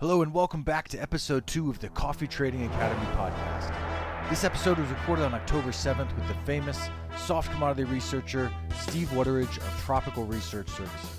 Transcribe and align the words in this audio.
Hello, 0.00 0.22
and 0.22 0.32
welcome 0.32 0.62
back 0.62 0.88
to 0.88 0.96
episode 0.96 1.46
two 1.46 1.68
of 1.68 1.78
the 1.80 1.90
Coffee 1.90 2.26
Trading 2.26 2.64
Academy 2.64 3.04
podcast. 3.16 3.70
This 4.30 4.44
episode 4.44 4.78
was 4.78 4.88
recorded 4.88 5.26
on 5.26 5.34
October 5.34 5.72
7th 5.72 6.16
with 6.16 6.26
the 6.26 6.34
famous 6.46 6.88
soft 7.18 7.52
commodity 7.52 7.84
researcher 7.84 8.50
Steve 8.78 9.08
Wateridge 9.08 9.58
of 9.58 9.82
Tropical 9.84 10.24
Research 10.24 10.70
Services. 10.70 11.10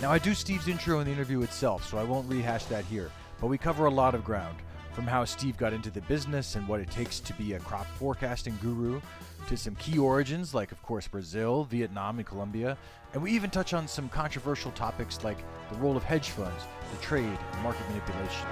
Now, 0.00 0.12
I 0.12 0.20
do 0.20 0.34
Steve's 0.34 0.68
intro 0.68 1.00
in 1.00 1.06
the 1.06 1.12
interview 1.12 1.42
itself, 1.42 1.84
so 1.84 1.98
I 1.98 2.04
won't 2.04 2.30
rehash 2.30 2.66
that 2.66 2.84
here, 2.84 3.10
but 3.40 3.48
we 3.48 3.58
cover 3.58 3.86
a 3.86 3.90
lot 3.90 4.14
of 4.14 4.22
ground 4.22 4.56
from 4.92 5.08
how 5.08 5.24
Steve 5.24 5.56
got 5.56 5.72
into 5.72 5.90
the 5.90 6.02
business 6.02 6.54
and 6.54 6.68
what 6.68 6.78
it 6.78 6.92
takes 6.92 7.18
to 7.18 7.32
be 7.34 7.54
a 7.54 7.58
crop 7.58 7.88
forecasting 7.98 8.56
guru, 8.62 9.00
to 9.48 9.56
some 9.56 9.74
key 9.76 9.98
origins 9.98 10.54
like, 10.54 10.72
of 10.72 10.82
course, 10.82 11.06
Brazil, 11.08 11.64
Vietnam, 11.64 12.18
and 12.18 12.26
Colombia, 12.26 12.76
and 13.12 13.22
we 13.22 13.32
even 13.32 13.50
touch 13.50 13.74
on 13.74 13.86
some 13.86 14.08
controversial 14.08 14.70
topics 14.72 15.22
like 15.24 15.38
the 15.70 15.76
role 15.76 15.96
of 15.96 16.02
hedge 16.02 16.30
funds, 16.30 16.64
the 16.90 17.02
trade, 17.02 17.38
and 17.52 17.62
market 17.62 17.86
manipulation. 17.88 18.46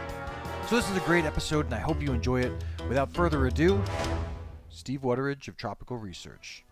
So, 0.69 0.77
this 0.77 0.89
is 0.91 0.97
a 0.97 1.01
great 1.01 1.25
episode, 1.25 1.67
and 1.67 1.75
I 1.75 1.79
hope 1.79 2.03
you 2.03 2.13
enjoy 2.13 2.43
it. 2.43 2.53
Without 2.89 3.13
further 3.13 3.47
ado, 3.47 3.83
Steve 4.69 5.01
Wateridge 5.03 5.49
of 5.49 5.57
Tropical 5.57 5.97
Research. 5.97 6.65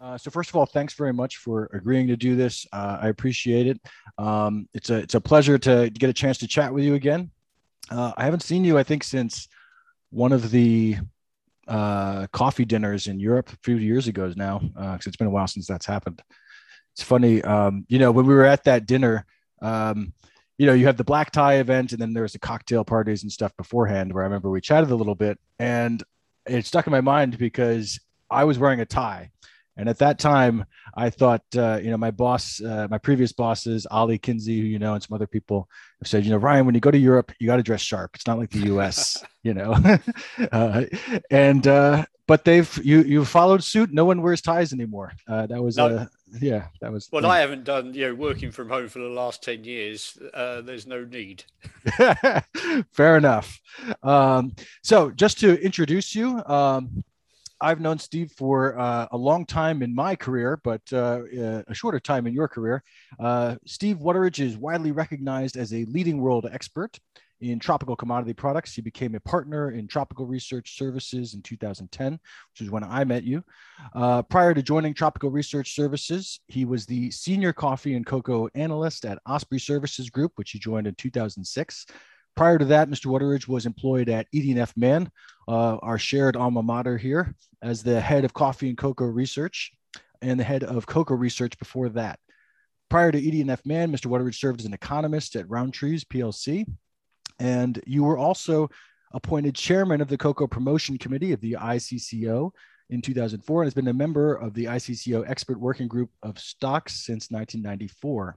Uh, 0.00 0.18
so 0.18 0.30
first 0.30 0.50
of 0.50 0.56
all, 0.56 0.66
thanks 0.66 0.92
very 0.94 1.12
much 1.12 1.38
for 1.38 1.70
agreeing 1.72 2.06
to 2.08 2.16
do 2.16 2.36
this. 2.36 2.66
Uh, 2.72 2.98
I 3.00 3.08
appreciate 3.08 3.66
it. 3.66 3.80
Um, 4.18 4.68
it's 4.74 4.90
a 4.90 4.96
it's 4.96 5.14
a 5.14 5.20
pleasure 5.20 5.56
to 5.58 5.88
get 5.90 6.10
a 6.10 6.12
chance 6.12 6.36
to 6.38 6.46
chat 6.46 6.74
with 6.74 6.84
you 6.84 6.94
again. 6.94 7.30
Uh, 7.90 8.12
I 8.16 8.24
haven't 8.24 8.42
seen 8.42 8.64
you, 8.64 8.76
I 8.76 8.82
think, 8.82 9.04
since 9.04 9.48
one 10.10 10.32
of 10.32 10.50
the 10.50 10.98
uh, 11.68 12.26
coffee 12.28 12.64
dinners 12.64 13.06
in 13.06 13.20
Europe 13.20 13.50
a 13.52 13.56
few 13.62 13.76
years 13.76 14.08
ago 14.08 14.32
now, 14.36 14.58
because 14.58 14.76
uh, 14.76 14.98
it's 15.06 15.16
been 15.16 15.26
a 15.26 15.30
while 15.30 15.46
since 15.46 15.66
that's 15.66 15.86
happened. 15.86 16.22
It's 16.92 17.02
funny, 17.02 17.42
um, 17.42 17.84
you 17.88 17.98
know, 17.98 18.12
when 18.12 18.26
we 18.26 18.34
were 18.34 18.44
at 18.44 18.64
that 18.64 18.86
dinner, 18.86 19.26
um, 19.62 20.12
you 20.58 20.66
know, 20.66 20.72
you 20.72 20.86
have 20.86 20.96
the 20.96 21.04
black 21.04 21.32
tie 21.32 21.54
event, 21.54 21.92
and 21.92 22.00
then 22.00 22.12
there's 22.12 22.32
the 22.32 22.38
cocktail 22.38 22.84
parties 22.84 23.22
and 23.22 23.32
stuff 23.32 23.56
beforehand. 23.56 24.12
Where 24.12 24.22
I 24.22 24.26
remember 24.26 24.50
we 24.50 24.60
chatted 24.60 24.90
a 24.90 24.94
little 24.94 25.16
bit, 25.16 25.38
and 25.58 26.02
it 26.46 26.66
stuck 26.66 26.86
in 26.86 26.92
my 26.92 27.00
mind 27.00 27.38
because 27.38 27.98
I 28.30 28.44
was 28.44 28.58
wearing 28.58 28.80
a 28.80 28.86
tie, 28.86 29.30
and 29.76 29.88
at 29.88 29.98
that 29.98 30.18
time, 30.18 30.64
I 30.96 31.10
thought, 31.10 31.42
uh, 31.56 31.80
you 31.82 31.90
know, 31.90 31.96
my 31.96 32.12
boss, 32.12 32.60
uh, 32.62 32.86
my 32.90 32.98
previous 32.98 33.32
bosses, 33.32 33.86
Ali 33.90 34.18
Kinsey, 34.18 34.60
who 34.60 34.66
you 34.66 34.78
know, 34.78 34.94
and 34.94 35.02
some 35.02 35.14
other 35.14 35.26
people 35.26 35.68
have 36.00 36.08
said, 36.08 36.24
you 36.24 36.30
know, 36.30 36.36
Ryan, 36.36 36.66
when 36.66 36.74
you 36.74 36.80
go 36.80 36.92
to 36.92 36.98
Europe, 36.98 37.32
you 37.40 37.46
got 37.46 37.56
to 37.56 37.62
dress 37.62 37.80
sharp. 37.80 38.12
It's 38.14 38.26
not 38.26 38.38
like 38.38 38.50
the 38.50 38.66
U.S., 38.66 39.24
you 39.42 39.52
know. 39.52 39.74
uh, 40.52 40.84
and 41.30 41.66
uh, 41.66 42.04
but 42.26 42.44
they've 42.44 42.80
you 42.84 43.02
you 43.02 43.24
followed 43.24 43.64
suit. 43.64 43.92
No 43.92 44.04
one 44.04 44.22
wears 44.22 44.40
ties 44.40 44.72
anymore. 44.72 45.12
Uh, 45.26 45.46
that 45.46 45.60
was, 45.60 45.76
no. 45.76 45.86
Uh, 45.88 46.06
yeah, 46.40 46.68
that 46.80 46.92
was. 46.92 47.08
Well, 47.10 47.26
I 47.26 47.40
haven't 47.40 47.64
done, 47.64 47.94
you 47.94 48.08
know, 48.08 48.14
working 48.14 48.52
from 48.52 48.68
home 48.68 48.88
for 48.88 49.00
the 49.00 49.08
last 49.08 49.42
ten 49.42 49.64
years. 49.64 50.16
there's 50.32 50.86
no 50.86 51.04
need. 51.04 51.44
Fair 52.92 53.16
enough. 53.16 53.58
Um, 54.04 54.54
so, 54.82 55.10
just 55.10 55.40
to 55.40 55.60
introduce 55.60 56.14
you. 56.14 56.42
Um, 56.46 57.02
I've 57.64 57.80
known 57.80 57.98
Steve 57.98 58.30
for 58.36 58.78
uh, 58.78 59.08
a 59.10 59.16
long 59.16 59.46
time 59.46 59.82
in 59.82 59.94
my 59.94 60.14
career, 60.14 60.60
but 60.62 60.82
uh, 60.92 61.22
uh, 61.40 61.62
a 61.66 61.74
shorter 61.74 61.98
time 61.98 62.26
in 62.26 62.34
your 62.34 62.46
career. 62.46 62.84
Uh, 63.18 63.56
Steve 63.64 63.96
Wateridge 63.96 64.38
is 64.38 64.58
widely 64.58 64.92
recognized 64.92 65.56
as 65.56 65.72
a 65.72 65.86
leading 65.86 66.20
world 66.20 66.46
expert 66.52 66.98
in 67.40 67.58
tropical 67.58 67.96
commodity 67.96 68.34
products. 68.34 68.74
He 68.74 68.82
became 68.82 69.14
a 69.14 69.20
partner 69.20 69.70
in 69.70 69.88
Tropical 69.88 70.26
Research 70.26 70.76
Services 70.76 71.32
in 71.32 71.40
2010, 71.40 72.12
which 72.12 72.60
is 72.60 72.70
when 72.70 72.84
I 72.84 73.02
met 73.04 73.24
you. 73.24 73.42
Uh, 73.94 74.20
prior 74.20 74.52
to 74.52 74.62
joining 74.62 74.92
Tropical 74.92 75.30
Research 75.30 75.74
Services, 75.74 76.40
he 76.48 76.66
was 76.66 76.84
the 76.84 77.10
senior 77.10 77.54
coffee 77.54 77.94
and 77.94 78.04
cocoa 78.04 78.48
analyst 78.54 79.06
at 79.06 79.18
Osprey 79.26 79.58
Services 79.58 80.10
Group, 80.10 80.32
which 80.36 80.50
he 80.50 80.58
joined 80.58 80.86
in 80.86 80.94
2006. 80.96 81.86
Prior 82.36 82.58
to 82.58 82.64
that, 82.66 82.88
Mr. 82.88 83.06
Wateridge 83.06 83.46
was 83.46 83.66
employed 83.66 84.08
at 84.08 84.26
ED&F 84.34 84.76
Man, 84.76 85.10
uh, 85.46 85.76
our 85.76 85.98
shared 85.98 86.36
alma 86.36 86.62
mater 86.62 86.98
here, 86.98 87.34
as 87.62 87.82
the 87.82 88.00
head 88.00 88.24
of 88.24 88.34
coffee 88.34 88.68
and 88.68 88.78
cocoa 88.78 89.06
research 89.06 89.72
and 90.20 90.40
the 90.40 90.44
head 90.44 90.64
of 90.64 90.86
cocoa 90.86 91.14
research 91.14 91.58
before 91.58 91.88
that. 91.90 92.18
Prior 92.90 93.12
to 93.12 93.40
ED&F 93.40 93.64
Man, 93.64 93.92
Mr. 93.92 94.06
Wateridge 94.06 94.36
served 94.36 94.60
as 94.60 94.66
an 94.66 94.74
economist 94.74 95.36
at 95.36 95.48
Rowntree's 95.48 96.04
PLC. 96.04 96.66
And 97.38 97.80
you 97.86 98.04
were 98.04 98.18
also 98.18 98.68
appointed 99.12 99.54
chairman 99.54 100.00
of 100.00 100.08
the 100.08 100.18
Cocoa 100.18 100.46
Promotion 100.46 100.98
Committee 100.98 101.32
of 101.32 101.40
the 101.40 101.56
ICCO 101.58 102.50
in 102.90 103.00
2004 103.00 103.62
and 103.62 103.66
has 103.66 103.74
been 103.74 103.88
a 103.88 103.92
member 103.92 104.34
of 104.34 104.54
the 104.54 104.66
ICCO 104.66 105.28
Expert 105.28 105.58
Working 105.58 105.88
Group 105.88 106.10
of 106.22 106.38
Stocks 106.38 107.04
since 107.04 107.30
1994. 107.30 108.36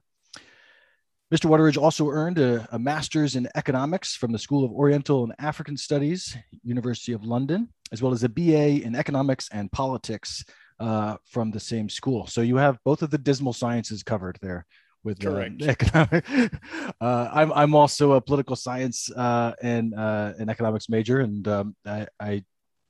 Mr. 1.34 1.50
Wateridge 1.50 1.78
also 1.82 2.08
earned 2.10 2.40
a, 2.40 2.66
a, 2.72 2.80
master's 2.80 3.36
in 3.36 3.50
economics 3.56 4.16
from 4.16 4.32
the 4.32 4.40
School 4.40 4.64
of 4.64 4.72
Oriental 4.72 5.26
and 5.26 5.34
African 5.40 5.76
Studies, 5.76 6.38
University 6.64 7.12
of 7.12 7.26
London, 7.26 7.68
as 7.92 8.02
well 8.02 8.14
as 8.14 8.24
a 8.24 8.30
BA 8.30 8.82
in 8.82 8.96
economics 8.96 9.50
and 9.52 9.70
politics 9.74 10.46
uh, 10.80 11.18
from 11.26 11.52
the 11.52 11.60
same 11.60 11.90
school. 11.90 12.28
So 12.28 12.40
you 12.40 12.56
have 12.56 12.80
both 12.86 13.02
of 13.02 13.10
the 13.10 13.18
dismal 13.18 13.52
sciences 13.52 14.04
covered 14.04 14.38
there. 14.42 14.66
With 15.04 15.26
uh, 15.26 15.30
Correct. 15.30 15.62
economic. 15.62 16.26
uh, 17.00 17.30
I'm 17.32 17.54
I'm 17.54 17.76
also 17.76 18.14
a 18.14 18.22
political 18.22 18.56
science 18.56 19.10
uh, 19.12 19.54
and 19.62 19.94
uh, 19.94 20.34
an 20.38 20.50
economics 20.50 20.90
major, 20.90 21.20
and 21.20 21.48
um, 21.48 21.76
I, 21.86 22.08
I 22.20 22.44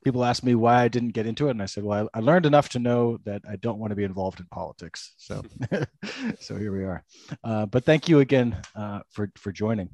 people 0.03 0.23
ask 0.23 0.43
me 0.43 0.55
why 0.55 0.83
I 0.83 0.87
didn't 0.87 1.09
get 1.09 1.25
into 1.25 1.47
it, 1.47 1.51
and 1.51 1.61
I 1.61 1.65
said, 1.65 1.83
"Well, 1.83 2.09
I, 2.13 2.19
I 2.19 2.21
learned 2.21 2.45
enough 2.45 2.69
to 2.69 2.79
know 2.79 3.17
that 3.25 3.41
I 3.49 3.55
don't 3.57 3.79
want 3.79 3.91
to 3.91 3.95
be 3.95 4.03
involved 4.03 4.39
in 4.39 4.45
politics." 4.47 5.13
So, 5.17 5.43
so 6.39 6.57
here 6.57 6.71
we 6.71 6.83
are. 6.83 7.03
Uh, 7.43 7.65
but 7.65 7.85
thank 7.85 8.07
you 8.07 8.19
again 8.19 8.61
uh, 8.75 9.01
for 9.11 9.31
for 9.35 9.51
joining. 9.51 9.89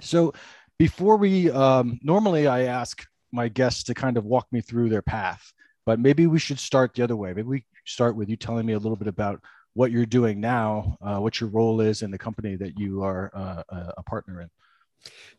So, 0.00 0.32
before 0.78 1.16
we 1.16 1.50
um, 1.50 1.98
normally 2.02 2.46
I 2.46 2.64
ask 2.64 3.04
my 3.32 3.48
guests 3.48 3.84
to 3.84 3.94
kind 3.94 4.16
of 4.16 4.24
walk 4.24 4.46
me 4.52 4.60
through 4.60 4.88
their 4.88 5.02
path, 5.02 5.52
but 5.86 6.00
maybe 6.00 6.26
we 6.26 6.38
should 6.38 6.58
start 6.58 6.94
the 6.94 7.02
other 7.02 7.16
way. 7.16 7.30
Maybe 7.30 7.48
we 7.48 7.64
start 7.86 8.16
with 8.16 8.28
you 8.28 8.36
telling 8.36 8.66
me 8.66 8.74
a 8.74 8.78
little 8.78 8.96
bit 8.96 9.08
about 9.08 9.40
what 9.74 9.92
you're 9.92 10.06
doing 10.06 10.40
now, 10.40 10.96
uh, 11.00 11.18
what 11.18 11.40
your 11.40 11.48
role 11.48 11.80
is 11.80 12.02
in 12.02 12.10
the 12.10 12.18
company 12.18 12.56
that 12.56 12.78
you 12.78 13.02
are 13.02 13.30
uh, 13.34 13.62
a 13.96 14.02
partner 14.02 14.40
in. 14.40 14.50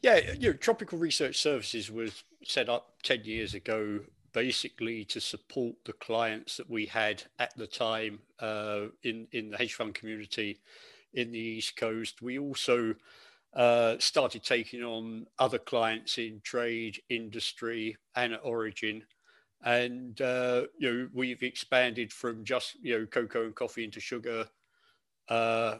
Yeah, 0.02 0.34
you 0.40 0.52
know, 0.52 0.58
Tropical 0.58 0.98
Research 0.98 1.38
Services 1.38 1.92
was 1.92 2.24
set 2.44 2.70
up 2.70 2.94
10 3.04 3.24
years 3.26 3.54
ago 3.54 4.00
basically 4.34 5.04
to 5.06 5.20
support 5.20 5.76
the 5.86 5.94
clients 5.94 6.58
that 6.58 6.70
we 6.70 6.86
had 6.86 7.24
at 7.40 7.56
the 7.58 7.68
time 7.68 8.20
uh, 8.40 8.86
in, 9.04 9.28
in 9.32 9.52
the 9.52 9.58
hedge 9.58 9.74
fund 9.74 9.94
community 9.94 10.60
in 11.14 11.32
the 11.32 11.40
East 11.40 11.76
Coast. 11.76 12.22
We 12.22 12.40
also 12.40 12.96
uh, 13.54 13.96
started 14.00 14.44
taking 14.44 14.84
on 14.84 15.28
other 15.38 15.60
clients 15.60 16.18
in 16.18 16.42
trade, 16.44 17.02
industry, 17.10 17.98
and 18.16 18.38
origin. 18.44 19.04
And, 19.64 20.20
uh, 20.22 20.64
you 20.78 20.92
know, 20.92 21.10
we've 21.14 21.44
expanded 21.44 22.12
from 22.12 22.44
just, 22.44 22.78
you 22.82 22.98
know, 22.98 23.06
cocoa 23.06 23.46
and 23.46 23.56
coffee 23.56 23.84
into 23.84 24.00
sugar. 24.00 24.48
Uh, 25.28 25.76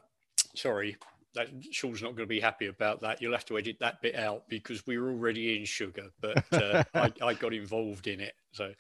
sorry, 0.56 0.98
that 1.36 1.48
Sean's 1.72 2.02
not 2.02 2.10
going 2.10 2.28
to 2.28 2.28
be 2.28 2.40
happy 2.40 2.68
about 2.68 3.02
that. 3.02 3.22
You'll 3.22 3.34
have 3.34 3.46
to 3.46 3.58
edit 3.58 3.78
that 3.80 4.02
bit 4.02 4.16
out 4.16 4.50
because 4.50 4.86
we 4.86 4.98
were 4.98 5.10
already 5.10 5.58
in 5.58 5.66
sugar, 5.66 6.10
but 6.20 6.44
uh, 6.52 6.84
I, 6.94 7.12
I, 7.22 7.34
got 7.34 7.54
involved 7.54 8.08
in 8.08 8.20
it. 8.20 8.34
So, 8.52 8.74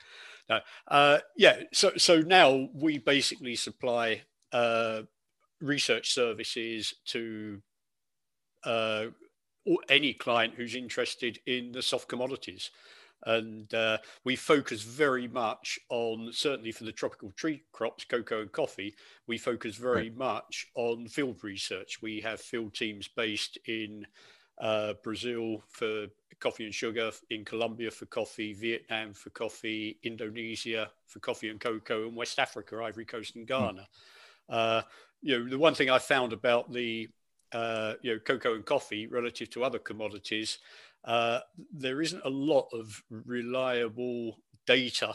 uh, 0.87 1.19
yeah. 1.37 1.61
So, 1.71 1.91
so 1.97 2.19
now 2.19 2.69
we 2.73 2.97
basically 2.97 3.55
supply 3.55 4.23
uh, 4.51 5.03
research 5.61 6.13
services 6.13 6.93
to 7.07 7.61
uh, 8.65 9.05
any 9.89 10.13
client 10.13 10.55
who's 10.55 10.75
interested 10.75 11.39
in 11.45 11.71
the 11.71 11.81
soft 11.81 12.07
commodities 12.07 12.69
and 13.25 13.73
uh, 13.73 13.97
we 14.23 14.35
focus 14.35 14.81
very 14.81 15.27
much 15.27 15.79
on 15.89 16.29
certainly 16.31 16.71
for 16.71 16.83
the 16.83 16.91
tropical 16.91 17.31
tree 17.31 17.63
crops 17.71 18.03
cocoa 18.03 18.41
and 18.41 18.51
coffee 18.51 18.95
we 19.27 19.37
focus 19.37 19.75
very 19.75 20.09
right. 20.09 20.17
much 20.17 20.67
on 20.75 21.07
field 21.07 21.43
research 21.43 22.01
we 22.01 22.19
have 22.19 22.39
field 22.39 22.73
teams 22.73 23.07
based 23.07 23.57
in 23.67 24.05
uh, 24.59 24.93
brazil 25.03 25.63
for 25.69 26.07
coffee 26.39 26.65
and 26.65 26.73
sugar 26.73 27.11
in 27.29 27.45
colombia 27.45 27.91
for 27.91 28.05
coffee 28.07 28.53
vietnam 28.53 29.13
for 29.13 29.29
coffee 29.31 29.99
indonesia 30.03 30.89
for 31.05 31.19
coffee 31.19 31.49
and 31.49 31.59
cocoa 31.59 32.07
and 32.07 32.15
west 32.15 32.39
africa 32.39 32.75
ivory 32.83 33.05
coast 33.05 33.35
and 33.35 33.47
hmm. 33.47 33.53
ghana 33.53 33.87
uh, 34.49 34.81
you 35.21 35.37
know 35.37 35.49
the 35.49 35.57
one 35.57 35.75
thing 35.75 35.89
i 35.89 35.99
found 35.99 36.33
about 36.33 36.71
the 36.71 37.07
uh, 37.53 37.95
you 38.01 38.13
know 38.13 38.19
cocoa 38.19 38.55
and 38.55 38.65
coffee 38.65 39.07
relative 39.07 39.49
to 39.49 39.63
other 39.63 39.79
commodities 39.79 40.59
uh, 41.03 41.39
there 41.73 42.01
isn't 42.01 42.23
a 42.25 42.29
lot 42.29 42.67
of 42.73 43.03
reliable 43.09 44.37
data 44.67 45.13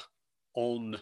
on 0.55 0.99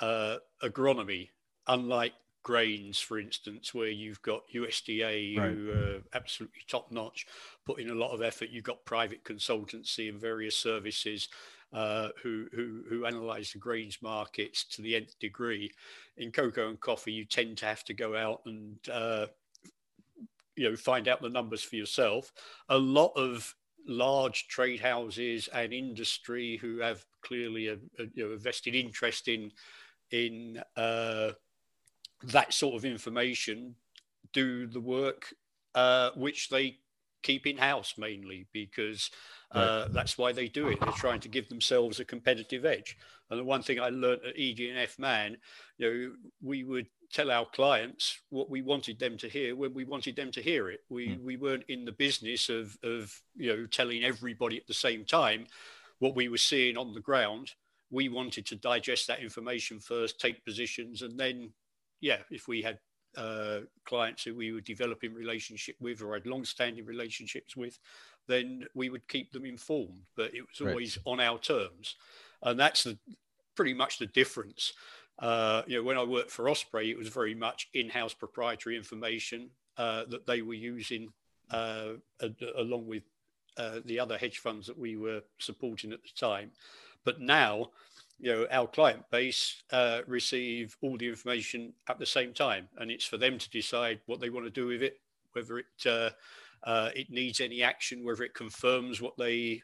uh, 0.00 0.36
agronomy, 0.62 1.28
unlike 1.68 2.12
grains, 2.42 2.98
for 2.98 3.18
instance, 3.18 3.72
where 3.72 3.88
you've 3.88 4.22
got 4.22 4.42
USDA 4.54 5.38
right. 5.38 5.50
who 5.50 5.70
are 5.70 6.02
absolutely 6.14 6.62
top 6.66 6.90
notch, 6.90 7.26
put 7.64 7.78
in 7.78 7.90
a 7.90 7.94
lot 7.94 8.12
of 8.12 8.22
effort. 8.22 8.50
You've 8.50 8.64
got 8.64 8.84
private 8.84 9.24
consultancy 9.24 10.08
and 10.08 10.20
various 10.20 10.56
services 10.56 11.28
uh, 11.72 12.08
who, 12.22 12.46
who, 12.52 12.82
who 12.88 13.06
analyze 13.06 13.52
the 13.52 13.58
grains 13.58 13.98
markets 14.02 14.64
to 14.64 14.82
the 14.82 14.96
nth 14.96 15.18
degree. 15.20 15.70
In 16.16 16.32
cocoa 16.32 16.68
and 16.68 16.80
coffee, 16.80 17.12
you 17.12 17.24
tend 17.24 17.58
to 17.58 17.66
have 17.66 17.84
to 17.84 17.94
go 17.94 18.16
out 18.16 18.42
and 18.44 18.76
uh, 18.92 19.26
you 20.56 20.68
know 20.68 20.76
find 20.76 21.08
out 21.08 21.22
the 21.22 21.28
numbers 21.28 21.62
for 21.62 21.76
yourself. 21.76 22.32
A 22.68 22.76
lot 22.76 23.12
of 23.16 23.54
large 23.86 24.48
trade 24.48 24.80
houses 24.80 25.48
and 25.52 25.72
industry 25.72 26.56
who 26.56 26.78
have 26.78 27.04
clearly 27.22 27.68
a, 27.68 27.74
a 27.98 28.04
you 28.14 28.28
know 28.28 28.30
a 28.30 28.36
vested 28.36 28.74
interest 28.74 29.28
in 29.28 29.50
in 30.10 30.62
uh, 30.76 31.30
that 32.24 32.52
sort 32.52 32.74
of 32.74 32.84
information 32.84 33.74
do 34.32 34.66
the 34.66 34.80
work 34.80 35.34
uh, 35.74 36.10
which 36.14 36.48
they 36.48 36.76
keep 37.22 37.46
in 37.46 37.56
house 37.56 37.94
mainly 37.96 38.46
because 38.52 39.10
uh, 39.54 39.82
right. 39.84 39.92
that's 39.92 40.16
why 40.18 40.32
they 40.32 40.48
do 40.48 40.68
it. 40.68 40.80
They're 40.80 40.92
trying 40.92 41.20
to 41.20 41.28
give 41.28 41.48
themselves 41.48 42.00
a 42.00 42.04
competitive 42.04 42.64
edge. 42.64 42.96
And 43.30 43.38
the 43.38 43.44
one 43.44 43.62
thing 43.62 43.80
I 43.80 43.88
learned 43.88 44.20
at 44.26 44.34
ED&F 44.38 44.98
Man, 44.98 45.36
you 45.78 45.90
know, 45.90 46.12
we 46.42 46.64
would 46.64 46.86
tell 47.12 47.30
our 47.30 47.46
clients 47.46 48.18
what 48.30 48.50
we 48.50 48.62
wanted 48.62 48.98
them 48.98 49.16
to 49.18 49.28
hear 49.28 49.54
when 49.54 49.74
we 49.74 49.84
wanted 49.84 50.16
them 50.16 50.30
to 50.32 50.42
hear 50.42 50.70
it. 50.70 50.80
We 50.88 51.08
mm. 51.08 51.22
we 51.22 51.36
weren't 51.36 51.64
in 51.68 51.84
the 51.84 51.92
business 51.92 52.48
of 52.48 52.76
of 52.82 53.14
you 53.36 53.54
know 53.54 53.66
telling 53.66 54.04
everybody 54.04 54.56
at 54.56 54.66
the 54.66 54.74
same 54.74 55.04
time 55.04 55.46
what 55.98 56.16
we 56.16 56.28
were 56.28 56.38
seeing 56.38 56.76
on 56.76 56.94
the 56.94 57.00
ground. 57.00 57.52
We 57.90 58.08
wanted 58.08 58.46
to 58.46 58.56
digest 58.56 59.06
that 59.08 59.20
information 59.20 59.78
first, 59.78 60.18
take 60.18 60.44
positions, 60.44 61.02
and 61.02 61.18
then 61.18 61.52
yeah, 62.00 62.18
if 62.30 62.48
we 62.48 62.62
had 62.62 62.78
uh, 63.16 63.60
clients 63.84 64.24
who 64.24 64.34
we 64.34 64.52
were 64.52 64.60
developing 64.60 65.14
relationship 65.14 65.76
with 65.80 66.02
or 66.02 66.14
had 66.14 66.26
long-standing 66.26 66.86
relationships 66.86 67.56
with, 67.56 67.78
then 68.26 68.66
we 68.74 68.88
would 68.88 69.06
keep 69.08 69.32
them 69.32 69.44
informed. 69.44 70.02
But 70.16 70.34
it 70.34 70.42
was 70.42 70.60
always 70.60 70.98
right. 70.98 71.12
on 71.12 71.20
our 71.20 71.38
terms, 71.38 71.96
and 72.42 72.58
that's 72.58 72.84
the, 72.84 72.98
pretty 73.54 73.74
much 73.74 73.98
the 73.98 74.06
difference. 74.06 74.72
Uh, 75.18 75.62
you 75.66 75.76
know, 75.76 75.82
when 75.82 75.98
I 75.98 76.04
worked 76.04 76.30
for 76.30 76.48
Osprey, 76.48 76.90
it 76.90 76.98
was 76.98 77.08
very 77.08 77.34
much 77.34 77.68
in-house 77.74 78.14
proprietary 78.14 78.76
information 78.76 79.50
uh, 79.76 80.04
that 80.08 80.26
they 80.26 80.42
were 80.42 80.54
using 80.54 81.12
uh, 81.50 81.92
along 82.56 82.86
with 82.86 83.02
uh, 83.58 83.80
the 83.84 84.00
other 84.00 84.16
hedge 84.16 84.38
funds 84.38 84.66
that 84.66 84.78
we 84.78 84.96
were 84.96 85.22
supporting 85.38 85.92
at 85.92 86.02
the 86.02 86.10
time. 86.18 86.50
But 87.04 87.20
now, 87.20 87.70
you 88.18 88.32
know, 88.32 88.46
our 88.50 88.66
client 88.66 89.04
base 89.10 89.62
uh, 89.70 90.00
receive 90.06 90.76
all 90.80 90.96
the 90.96 91.08
information 91.08 91.74
at 91.88 91.98
the 91.98 92.06
same 92.06 92.32
time, 92.32 92.68
and 92.78 92.90
it's 92.90 93.04
for 93.04 93.18
them 93.18 93.38
to 93.38 93.50
decide 93.50 94.00
what 94.06 94.20
they 94.20 94.30
want 94.30 94.46
to 94.46 94.50
do 94.50 94.66
with 94.66 94.82
it, 94.82 95.00
whether 95.32 95.58
it 95.58 95.86
uh, 96.64 96.90
it 96.94 97.10
needs 97.10 97.40
any 97.40 97.62
action, 97.62 98.04
whether 98.04 98.22
it 98.22 98.34
confirms 98.34 99.00
what 99.00 99.16
they 99.16 99.62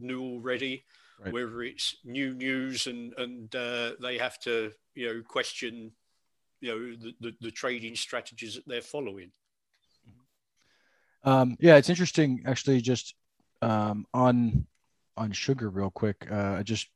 knew 0.00 0.22
already 0.22 0.84
right. 1.22 1.32
whether 1.32 1.62
it's 1.62 1.96
new 2.04 2.34
news 2.34 2.86
and 2.86 3.12
and 3.18 3.54
uh, 3.54 3.92
they 4.00 4.18
have 4.18 4.38
to 4.40 4.72
you 4.94 5.06
know 5.06 5.22
question 5.26 5.92
you 6.60 6.70
know 6.70 6.96
the, 6.96 7.14
the, 7.20 7.36
the 7.40 7.50
trading 7.50 7.94
strategies 7.94 8.54
that 8.54 8.66
they're 8.66 8.82
following. 8.82 9.30
Um, 11.24 11.56
yeah, 11.60 11.76
it's 11.76 11.90
interesting 11.90 12.42
actually. 12.46 12.80
Just 12.80 13.14
um, 13.62 14.06
on 14.14 14.66
on 15.16 15.32
sugar, 15.32 15.68
real 15.68 15.90
quick. 15.90 16.26
Uh, 16.30 16.62
just 16.62 16.88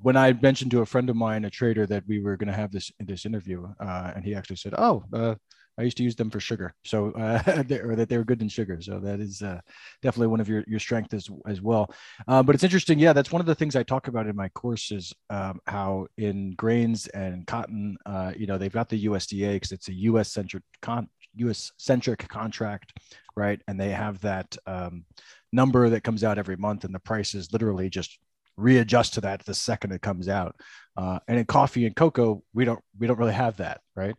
when 0.00 0.16
I 0.16 0.32
mentioned 0.32 0.70
to 0.70 0.80
a 0.80 0.86
friend 0.86 1.10
of 1.10 1.16
mine, 1.16 1.44
a 1.44 1.50
trader, 1.50 1.86
that 1.86 2.04
we 2.06 2.20
were 2.20 2.36
going 2.36 2.48
to 2.48 2.54
have 2.54 2.72
this 2.72 2.90
this 2.98 3.26
interview, 3.26 3.66
uh, 3.80 4.12
and 4.14 4.24
he 4.24 4.34
actually 4.34 4.56
said, 4.56 4.74
"Oh, 4.76 5.04
uh, 5.12 5.34
I 5.78 5.82
used 5.82 5.96
to 5.98 6.02
use 6.02 6.16
them 6.16 6.30
for 6.30 6.40
sugar. 6.40 6.74
So, 6.84 7.12
uh, 7.12 7.42
or 7.82 7.94
that 7.96 8.08
they 8.08 8.18
were 8.18 8.24
good 8.24 8.42
in 8.42 8.48
sugar. 8.48 8.80
So 8.80 8.98
that 8.98 9.20
is 9.20 9.42
uh, 9.42 9.60
definitely 10.02 10.26
one 10.26 10.40
of 10.40 10.48
your, 10.48 10.64
your 10.66 10.80
strengths 10.80 11.14
as, 11.14 11.30
as 11.46 11.62
well. 11.62 11.92
Uh, 12.26 12.42
but 12.42 12.54
it's 12.54 12.64
interesting. 12.64 12.98
Yeah, 12.98 13.12
that's 13.12 13.30
one 13.30 13.40
of 13.40 13.46
the 13.46 13.54
things 13.54 13.76
I 13.76 13.82
talk 13.82 14.08
about 14.08 14.26
in 14.26 14.34
my 14.34 14.48
courses, 14.48 15.14
um, 15.30 15.60
how 15.66 16.08
in 16.16 16.52
grains 16.52 17.06
and 17.08 17.46
cotton, 17.46 17.96
uh, 18.06 18.32
you 18.36 18.46
know, 18.46 18.58
they've 18.58 18.72
got 18.72 18.88
the 18.88 19.06
USDA 19.06 19.54
because 19.54 19.72
it's 19.72 19.88
a 19.88 19.94
US 19.94 20.32
centric 20.32 20.64
con 20.82 21.08
US 21.36 21.70
centric 21.78 22.26
contract, 22.28 22.98
right? 23.36 23.60
And 23.68 23.78
they 23.78 23.90
have 23.90 24.20
that 24.22 24.56
um, 24.66 25.04
number 25.52 25.88
that 25.90 26.02
comes 26.02 26.24
out 26.24 26.38
every 26.38 26.56
month 26.56 26.84
and 26.84 26.94
the 26.94 26.98
prices 26.98 27.52
literally 27.52 27.88
just 27.88 28.18
readjust 28.56 29.14
to 29.14 29.20
that 29.20 29.44
the 29.44 29.54
second 29.54 29.92
it 29.92 30.02
comes 30.02 30.28
out. 30.28 30.56
Uh, 30.96 31.20
and 31.28 31.38
in 31.38 31.44
coffee 31.46 31.86
and 31.86 31.94
cocoa, 31.94 32.42
we 32.52 32.64
don't 32.64 32.80
we 32.98 33.06
don't 33.06 33.18
really 33.18 33.32
have 33.32 33.56
that, 33.58 33.80
right? 33.94 34.16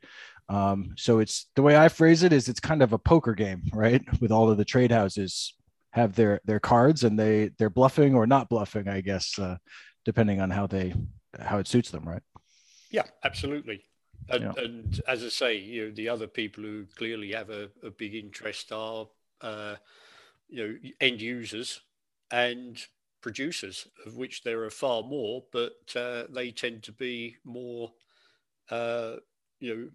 Um, 0.49 0.95
so 0.97 1.19
it's 1.19 1.47
the 1.55 1.61
way 1.61 1.77
I 1.77 1.89
phrase 1.89 2.23
it 2.23 2.33
is 2.33 2.49
it's 2.49 2.59
kind 2.59 2.81
of 2.81 2.91
a 2.91 2.97
poker 2.97 3.33
game, 3.33 3.63
right? 3.71 4.03
With 4.21 4.31
all 4.31 4.49
of 4.49 4.57
the 4.57 4.65
trade 4.65 4.91
houses 4.91 5.53
have 5.91 6.15
their 6.15 6.39
their 6.45 6.59
cards 6.59 7.03
and 7.03 7.17
they 7.17 7.51
they're 7.57 7.69
bluffing 7.69 8.15
or 8.15 8.27
not 8.27 8.49
bluffing, 8.49 8.87
I 8.87 9.01
guess, 9.01 9.37
uh, 9.39 9.57
depending 10.05 10.41
on 10.41 10.49
how 10.49 10.67
they 10.67 10.93
how 11.39 11.59
it 11.59 11.67
suits 11.67 11.91
them, 11.91 12.07
right? 12.07 12.23
Yeah, 12.89 13.03
absolutely. 13.23 13.83
And, 14.29 14.43
yeah. 14.43 14.63
and 14.63 15.01
as 15.07 15.23
I 15.23 15.29
say, 15.29 15.57
you 15.57 15.85
know, 15.85 15.91
the 15.91 16.09
other 16.09 16.27
people 16.27 16.63
who 16.63 16.85
clearly 16.97 17.31
have 17.31 17.49
a, 17.49 17.69
a 17.83 17.89
big 17.89 18.15
interest 18.15 18.71
are, 18.71 19.07
uh, 19.41 19.75
you 20.47 20.67
know, 20.67 20.91
end 20.99 21.21
users 21.21 21.81
and 22.31 22.79
producers, 23.21 23.87
of 24.05 24.17
which 24.17 24.43
there 24.43 24.63
are 24.63 24.69
far 24.69 25.03
more, 25.03 25.43
but 25.51 25.77
uh, 25.95 26.23
they 26.29 26.51
tend 26.51 26.83
to 26.83 26.91
be 26.91 27.35
more, 27.43 27.91
uh, 28.69 29.15
you 29.59 29.75
know, 29.75 29.89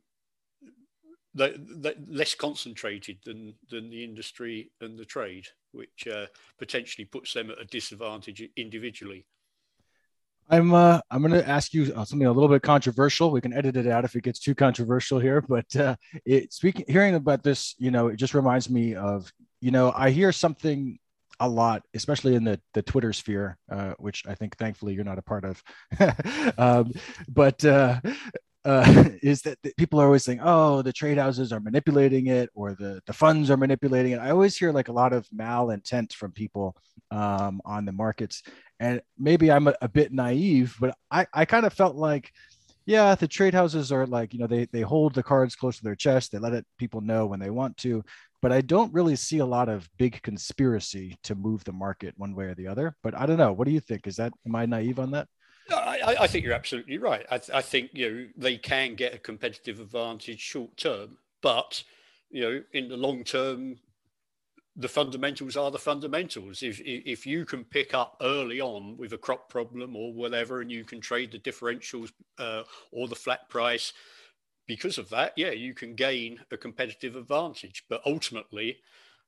less 1.34 2.34
concentrated 2.34 3.18
than 3.24 3.54
than 3.70 3.90
the 3.90 4.04
industry 4.04 4.70
and 4.80 4.98
the 4.98 5.04
trade, 5.04 5.46
which 5.72 6.06
uh, 6.10 6.26
potentially 6.58 7.04
puts 7.04 7.34
them 7.34 7.50
at 7.50 7.60
a 7.60 7.64
disadvantage 7.64 8.42
individually. 8.56 9.26
I'm 10.48 10.74
uh, 10.74 11.00
I'm 11.10 11.22
going 11.22 11.32
to 11.32 11.48
ask 11.48 11.72
you 11.72 11.92
uh, 11.94 12.04
something 12.04 12.26
a 12.26 12.32
little 12.32 12.48
bit 12.48 12.62
controversial. 12.62 13.30
We 13.30 13.40
can 13.40 13.52
edit 13.54 13.76
it 13.76 13.86
out 13.86 14.04
if 14.04 14.14
it 14.14 14.22
gets 14.22 14.38
too 14.38 14.54
controversial 14.54 15.18
here. 15.18 15.42
But 15.54 15.76
uh, 15.76 15.96
it, 16.24 16.52
speaking, 16.52 16.84
hearing 16.88 17.14
about 17.14 17.42
this, 17.42 17.74
you 17.78 17.90
know, 17.90 18.08
it 18.08 18.16
just 18.16 18.34
reminds 18.34 18.68
me 18.68 18.94
of, 18.94 19.32
you 19.60 19.70
know, 19.70 19.92
I 19.94 20.10
hear 20.10 20.32
something 20.32 20.98
a 21.40 21.48
lot, 21.48 21.82
especially 21.94 22.34
in 22.34 22.44
the 22.44 22.60
the 22.74 22.82
Twitter 22.82 23.12
sphere, 23.12 23.56
uh, 23.70 23.94
which 23.98 24.24
I 24.26 24.34
think 24.34 24.56
thankfully 24.56 24.94
you're 24.94 25.04
not 25.04 25.18
a 25.18 25.22
part 25.22 25.44
of. 25.44 25.62
um, 26.58 26.92
but 27.28 27.64
uh, 27.64 28.00
uh, 28.64 29.04
is 29.22 29.42
that 29.42 29.58
people 29.76 30.00
are 30.00 30.06
always 30.06 30.24
saying, 30.24 30.40
"Oh, 30.42 30.82
the 30.82 30.92
trade 30.92 31.18
houses 31.18 31.52
are 31.52 31.60
manipulating 31.60 32.28
it, 32.28 32.50
or 32.54 32.74
the 32.74 33.02
the 33.06 33.12
funds 33.12 33.50
are 33.50 33.56
manipulating 33.56 34.12
it." 34.12 34.18
I 34.20 34.30
always 34.30 34.56
hear 34.56 34.72
like 34.72 34.88
a 34.88 34.92
lot 34.92 35.12
of 35.12 35.28
malintent 35.28 36.12
from 36.14 36.32
people 36.32 36.76
um, 37.10 37.60
on 37.64 37.84
the 37.84 37.92
markets, 37.92 38.42
and 38.80 39.00
maybe 39.18 39.50
I'm 39.50 39.68
a, 39.68 39.74
a 39.82 39.88
bit 39.88 40.12
naive, 40.12 40.76
but 40.80 40.96
I 41.10 41.26
I 41.32 41.44
kind 41.44 41.66
of 41.66 41.72
felt 41.72 41.96
like, 41.96 42.30
yeah, 42.86 43.14
the 43.14 43.28
trade 43.28 43.54
houses 43.54 43.92
are 43.92 44.06
like 44.06 44.32
you 44.32 44.40
know 44.40 44.46
they 44.46 44.66
they 44.66 44.82
hold 44.82 45.14
the 45.14 45.22
cards 45.22 45.56
close 45.56 45.76
to 45.78 45.84
their 45.84 45.96
chest, 45.96 46.32
they 46.32 46.38
let 46.38 46.54
it 46.54 46.66
people 46.78 47.00
know 47.00 47.26
when 47.26 47.40
they 47.40 47.50
want 47.50 47.76
to, 47.78 48.04
but 48.42 48.52
I 48.52 48.60
don't 48.60 48.92
really 48.92 49.16
see 49.16 49.38
a 49.38 49.46
lot 49.46 49.68
of 49.68 49.88
big 49.98 50.22
conspiracy 50.22 51.16
to 51.24 51.34
move 51.34 51.64
the 51.64 51.72
market 51.72 52.14
one 52.16 52.34
way 52.34 52.46
or 52.46 52.54
the 52.54 52.66
other. 52.68 52.96
But 53.02 53.14
I 53.18 53.26
don't 53.26 53.38
know. 53.38 53.52
What 53.52 53.66
do 53.66 53.72
you 53.72 53.80
think? 53.80 54.06
Is 54.06 54.16
that 54.16 54.32
am 54.46 54.56
I 54.56 54.66
naive 54.66 54.98
on 54.98 55.12
that? 55.12 55.28
No, 55.70 55.76
I, 55.76 56.24
I, 56.24 56.26
think 56.26 56.44
you're 56.44 56.54
absolutely 56.54 56.98
right. 56.98 57.24
I, 57.30 57.40
I, 57.54 57.62
think 57.62 57.90
you 57.94 58.10
know 58.10 58.26
they 58.36 58.58
can 58.58 58.94
get 58.94 59.14
a 59.14 59.18
competitive 59.18 59.80
advantage 59.80 60.40
short 60.40 60.76
term, 60.76 61.16
but 61.40 61.84
you 62.30 62.42
know 62.42 62.62
in 62.72 62.88
the 62.88 62.96
long 62.96 63.24
term, 63.24 63.78
the 64.76 64.88
fundamentals 64.88 65.56
are 65.56 65.70
the 65.70 65.78
fundamentals. 65.78 66.62
If 66.62 66.82
if 66.84 67.26
you 67.26 67.46
can 67.46 67.64
pick 67.64 67.94
up 67.94 68.18
early 68.20 68.60
on 68.60 68.96
with 68.98 69.14
a 69.14 69.18
crop 69.18 69.48
problem 69.48 69.96
or 69.96 70.12
whatever, 70.12 70.60
and 70.60 70.70
you 70.70 70.84
can 70.84 71.00
trade 71.00 71.32
the 71.32 71.38
differentials 71.38 72.12
uh, 72.38 72.64
or 72.92 73.08
the 73.08 73.14
flat 73.14 73.48
price, 73.48 73.94
because 74.66 74.98
of 74.98 75.08
that, 75.10 75.32
yeah, 75.36 75.50
you 75.50 75.74
can 75.74 75.94
gain 75.94 76.40
a 76.50 76.56
competitive 76.56 77.16
advantage. 77.16 77.84
But 77.88 78.02
ultimately, 78.04 78.78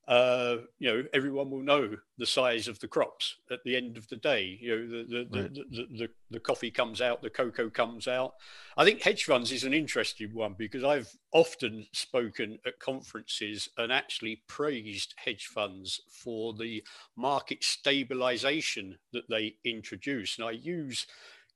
uh, 0.08 0.58
you 0.78 0.88
know, 0.88 1.02
everyone 1.12 1.50
will 1.50 1.62
know 1.62 1.96
the 2.16 2.26
size 2.26 2.68
of 2.68 2.78
the 2.78 2.86
crops 2.86 3.38
at 3.50 3.58
the 3.64 3.76
end 3.76 3.96
of 3.96 4.08
the 4.08 4.16
day. 4.16 4.56
You 4.60 4.70
know, 4.70 4.86
the 4.86 5.04
the, 5.04 5.40
right. 5.40 5.54
the, 5.54 5.64
the, 5.70 5.86
the, 5.98 6.08
the, 6.30 6.40
coffee 6.40 6.70
comes 6.70 7.00
out, 7.00 7.22
the 7.22 7.30
cocoa 7.30 7.68
comes 7.68 8.06
out. 8.06 8.34
I 8.76 8.84
think 8.84 9.02
hedge 9.02 9.24
funds 9.24 9.50
is 9.50 9.64
an 9.64 9.74
interesting 9.74 10.32
one 10.32 10.54
because 10.56 10.84
I've 10.84 11.12
often 11.32 11.86
spoken 11.92 12.58
at 12.64 12.78
conferences 12.78 13.68
and 13.78 13.92
actually 13.92 14.42
praised 14.46 15.14
hedge 15.16 15.46
funds 15.46 16.00
for 16.08 16.54
the 16.54 16.84
market 17.16 17.64
stabilization 17.64 18.98
that 19.12 19.28
they 19.28 19.56
introduce. 19.64 20.38
And 20.38 20.46
I 20.46 20.52
use 20.52 21.06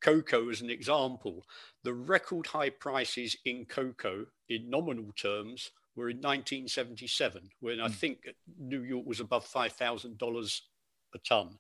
cocoa 0.01 0.49
as 0.49 0.61
an 0.61 0.71
example. 0.71 1.45
The 1.85 1.95
record 1.95 2.49
high 2.49 2.71
prices 2.71 3.37
in 3.45 3.67
cocoa 3.67 4.27
in 4.49 4.71
nominal 4.71 5.13
terms 5.13 5.71
were 5.97 6.11
in 6.11 6.19
1977, 6.19 7.51
when 7.61 7.79
mm. 7.79 7.83
I 7.83 7.87
hmm. 7.87 7.93
think 7.93 8.29
New 8.59 8.83
York 8.83 9.07
was 9.07 9.21
above 9.21 9.47
$5,000 9.47 10.61
a 11.15 11.19
ton. 11.19 11.59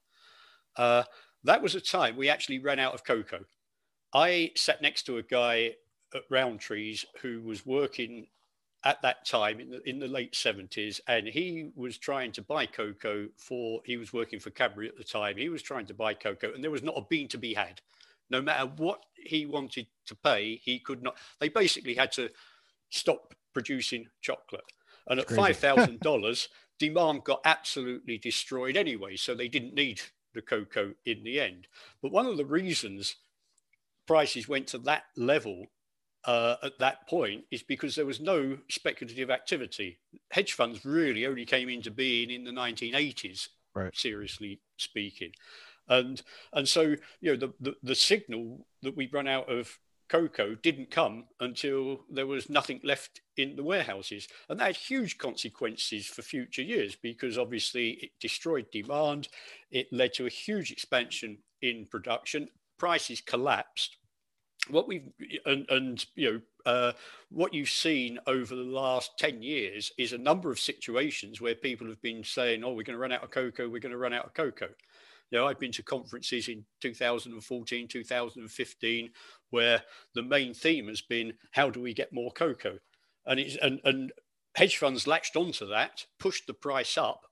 Uh, 0.76 1.02
that 1.44 1.62
was 1.62 1.74
a 1.74 1.80
time 1.80 2.16
we 2.16 2.28
actually 2.28 2.58
ran 2.58 2.78
out 2.78 2.94
of 2.94 3.04
cocoa. 3.04 3.44
I 4.12 4.52
sat 4.56 4.82
next 4.82 5.04
to 5.04 5.18
a 5.18 5.22
guy 5.22 5.74
at 6.14 6.28
Rowntree's 6.30 7.04
who 7.22 7.40
was 7.40 7.64
working 7.64 8.26
at 8.84 9.02
that 9.02 9.26
time 9.26 9.60
in 9.60 9.70
the, 9.70 9.88
in 9.88 9.98
the 9.98 10.08
late 10.08 10.32
70s 10.32 11.00
and 11.06 11.26
he 11.26 11.70
was 11.74 11.98
trying 11.98 12.32
to 12.32 12.42
buy 12.42 12.64
cocoa 12.64 13.28
for 13.36 13.80
he 13.84 13.96
was 13.98 14.12
working 14.12 14.40
for 14.40 14.50
Cadbury 14.50 14.88
at 14.88 14.96
the 14.96 15.04
time 15.04 15.36
he 15.36 15.50
was 15.50 15.62
trying 15.62 15.86
to 15.86 15.94
buy 15.94 16.14
cocoa 16.14 16.54
and 16.54 16.64
there 16.64 16.70
was 16.70 16.82
not 16.82 16.96
a 16.96 17.04
bean 17.08 17.28
to 17.28 17.38
be 17.38 17.52
had 17.52 17.80
no 18.30 18.40
matter 18.40 18.70
what 18.78 19.04
he 19.14 19.44
wanted 19.44 19.86
to 20.06 20.14
pay 20.14 20.60
he 20.64 20.78
could 20.78 21.02
not 21.02 21.18
they 21.40 21.50
basically 21.50 21.94
had 21.94 22.10
to 22.12 22.30
stop 22.88 23.34
producing 23.52 24.06
chocolate. 24.20 24.64
And 25.06 25.18
at 25.20 25.30
five 25.30 25.56
thousand 25.56 26.00
dollars, 26.00 26.48
demand 26.78 27.24
got 27.24 27.40
absolutely 27.44 28.18
destroyed 28.18 28.76
anyway. 28.76 29.16
So 29.16 29.34
they 29.34 29.48
didn't 29.48 29.74
need 29.74 30.00
the 30.34 30.42
cocoa 30.42 30.94
in 31.04 31.24
the 31.24 31.40
end. 31.40 31.66
But 32.02 32.12
one 32.12 32.26
of 32.26 32.36
the 32.36 32.44
reasons 32.44 33.16
prices 34.06 34.48
went 34.48 34.66
to 34.68 34.78
that 34.78 35.04
level 35.16 35.66
uh, 36.24 36.56
at 36.62 36.78
that 36.78 37.08
point 37.08 37.44
is 37.50 37.62
because 37.62 37.94
there 37.94 38.06
was 38.06 38.20
no 38.20 38.58
speculative 38.68 39.30
activity. 39.30 39.98
Hedge 40.30 40.52
funds 40.52 40.84
really 40.84 41.26
only 41.26 41.44
came 41.44 41.68
into 41.68 41.90
being 41.90 42.30
in 42.30 42.44
the 42.44 42.50
1980s, 42.50 43.48
right. 43.74 43.96
seriously 43.96 44.60
speaking. 44.76 45.32
And 45.88 46.22
and 46.52 46.68
so 46.68 46.96
you 47.20 47.32
know 47.32 47.36
the, 47.36 47.52
the, 47.60 47.74
the 47.82 47.94
signal 47.94 48.66
that 48.82 48.96
we 48.96 49.08
run 49.12 49.26
out 49.26 49.50
of 49.50 49.78
cocoa 50.10 50.56
didn't 50.56 50.90
come 50.90 51.24
until 51.38 52.00
there 52.10 52.26
was 52.26 52.50
nothing 52.50 52.80
left 52.82 53.20
in 53.36 53.54
the 53.54 53.62
warehouses. 53.62 54.26
And 54.48 54.58
that 54.58 54.66
had 54.66 54.76
huge 54.76 55.18
consequences 55.18 56.06
for 56.06 56.22
future 56.22 56.62
years 56.62 56.96
because 56.96 57.38
obviously 57.38 57.90
it 58.02 58.10
destroyed 58.20 58.66
demand, 58.72 59.28
it 59.70 59.86
led 59.92 60.12
to 60.14 60.26
a 60.26 60.30
huge 60.30 60.72
expansion 60.72 61.38
in 61.62 61.86
production, 61.86 62.48
prices 62.76 63.20
collapsed. 63.20 63.96
What 64.68 64.88
we've 64.88 65.08
and, 65.46 65.64
and 65.70 66.04
you 66.16 66.32
know 66.32 66.40
uh, 66.66 66.92
what 67.30 67.54
you've 67.54 67.70
seen 67.70 68.18
over 68.26 68.54
the 68.54 68.62
last 68.62 69.18
10 69.18 69.42
years 69.42 69.92
is 69.96 70.12
a 70.12 70.18
number 70.18 70.50
of 70.50 70.60
situations 70.60 71.40
where 71.40 71.54
people 71.54 71.86
have 71.86 72.02
been 72.02 72.22
saying, 72.22 72.62
oh, 72.62 72.72
we're 72.72 72.82
going 72.82 72.96
to 72.96 72.98
run 72.98 73.12
out 73.12 73.24
of 73.24 73.30
cocoa, 73.30 73.68
we're 73.68 73.80
going 73.80 73.92
to 73.92 73.98
run 73.98 74.12
out 74.12 74.26
of 74.26 74.34
cocoa. 74.34 74.68
Know, 75.38 75.46
I've 75.46 75.60
been 75.60 75.72
to 75.72 75.82
conferences 75.82 76.48
in 76.48 76.64
2014, 76.80 77.88
2015, 77.88 79.10
where 79.50 79.82
the 80.14 80.22
main 80.22 80.54
theme 80.54 80.88
has 80.88 81.00
been 81.00 81.34
how 81.52 81.70
do 81.70 81.80
we 81.80 81.94
get 81.94 82.12
more 82.12 82.32
cocoa, 82.32 82.78
and 83.26 83.38
it's 83.38 83.56
and 83.56 83.80
and 83.84 84.12
hedge 84.56 84.76
funds 84.76 85.06
latched 85.06 85.36
onto 85.36 85.66
that, 85.68 86.06
pushed 86.18 86.46
the 86.46 86.54
price 86.54 86.98
up, 86.98 87.26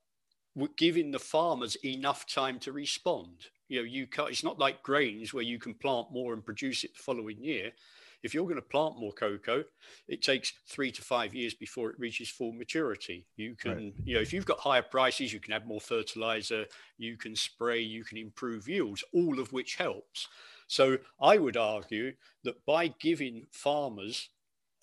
giving 0.77 1.11
the 1.11 1.19
farmers 1.19 1.77
enough 1.85 2.27
time 2.27 2.59
to 2.61 2.73
respond. 2.73 3.47
You 3.69 3.81
know, 3.81 3.85
you 3.85 4.07
can't, 4.07 4.31
it's 4.31 4.45
not 4.45 4.59
like 4.59 4.83
grains 4.83 5.35
where 5.35 5.43
you 5.43 5.59
can 5.59 5.75
plant 5.75 6.13
more 6.13 6.33
and 6.33 6.45
produce 6.45 6.85
it 6.85 6.97
the 6.97 7.03
following 7.03 7.43
year. 7.43 7.73
If 8.23 8.35
you're 8.35 8.45
going 8.45 8.57
to 8.57 8.63
plant 8.63 8.99
more 8.99 9.13
cocoa, 9.13 9.65
it 10.09 10.23
takes 10.23 10.53
three 10.67 10.91
to 10.93 11.03
five 11.03 11.35
years 11.35 11.55
before 11.55 11.91
it 11.91 11.99
reaches 11.99 12.29
full 12.29 12.53
maturity. 12.53 13.27
You 13.37 13.55
can, 13.55 13.73
right. 13.73 13.95
you 14.05 14.15
know, 14.17 14.21
if 14.21 14.33
you've 14.33 14.47
got 14.47 14.59
higher 14.59 14.83
prices, 14.83 15.33
you 15.33 15.41
can 15.41 15.53
add 15.53 15.67
more 15.67 15.81
fertilizer, 15.81 16.67
you 16.97 17.17
can 17.17 17.37
spray, 17.37 17.81
you 17.81 18.05
can 18.05 18.19
improve 18.19 18.69
yields, 18.69 19.05
all 19.13 19.39
of 19.39 19.53
which 19.53 19.77
helps. 19.77 20.29
So 20.67 20.99
I 21.21 21.39
would 21.39 21.57
argue 21.57 22.13
that 22.45 22.65
by 22.67 22.89
giving 22.89 23.47
farmers 23.51 24.29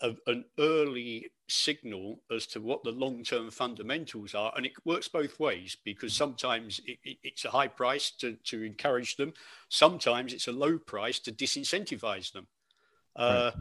a, 0.02 0.16
an 0.28 0.46
early 0.60 1.32
signal 1.48 2.20
as 2.32 2.48
to 2.48 2.60
what 2.60 2.84
the 2.84 2.92
long-term 2.92 3.52
fundamentals 3.52 4.34
are, 4.34 4.52
and 4.56 4.66
it 4.66 4.74
works 4.84 5.08
both 5.08 5.40
ways 5.40 5.78
because 5.84 6.14
mm-hmm. 6.14 6.24
sometimes 6.24 6.82
it, 6.86 6.98
it, 7.04 7.18
it's 7.24 7.46
a 7.46 7.52
high 7.52 7.68
price 7.68 8.12
to, 8.20 8.36
to 8.46 8.64
encourage 8.64 9.16
them, 9.16 9.34
sometimes 9.70 10.34
it's 10.34 10.48
a 10.48 10.52
low 10.52 10.78
price 10.78 11.20
to 11.20 11.32
disincentivize 11.32 12.32
them. 12.32 12.48
Uh, 13.16 13.52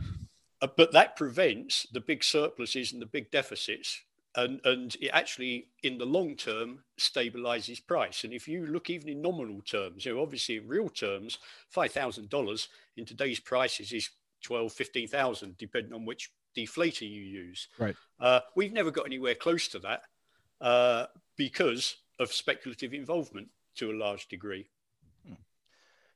uh, 0.61 0.69
but 0.77 0.93
that 0.93 1.17
prevents 1.17 1.87
the 1.93 2.01
big 2.01 2.25
surpluses 2.25 2.93
and 2.93 3.03
the 3.03 3.07
big 3.07 3.31
deficits. 3.31 4.01
And, 4.37 4.61
and 4.65 4.97
it 5.01 5.11
actually, 5.13 5.69
in 5.85 5.99
the 5.99 6.07
long 6.07 6.35
term, 6.35 6.81
stabilizes 6.99 7.87
price. 7.87 8.25
And 8.25 8.33
if 8.33 8.49
you 8.49 8.67
look 8.67 8.91
even 8.91 9.09
in 9.09 9.23
nominal 9.23 9.61
terms, 9.63 10.05
you 10.05 10.15
know, 10.15 10.23
obviously 10.23 10.57
in 10.57 10.67
real 10.67 10.89
terms, 10.89 11.39
$5,000 11.75 12.69
in 12.97 13.05
today's 13.05 13.39
prices 13.39 13.93
is 13.93 14.11
12, 14.43 14.73
15,000, 14.73 15.57
depending 15.57 15.93
on 15.93 16.05
which 16.05 16.31
deflator 16.57 17.03
you 17.03 17.23
use. 17.23 17.69
Right. 17.79 17.97
Uh, 18.19 18.41
we've 18.57 18.73
never 18.73 18.91
got 18.91 19.07
anywhere 19.07 19.35
close 19.35 19.69
to 19.69 19.79
that 19.81 20.03
uh, 20.61 21.07
because 21.37 21.97
of 22.19 22.33
speculative 22.33 22.95
involvement 22.95 23.49
to 23.77 23.91
a 23.91 23.95
large 23.97 24.29
degree. 24.29 24.67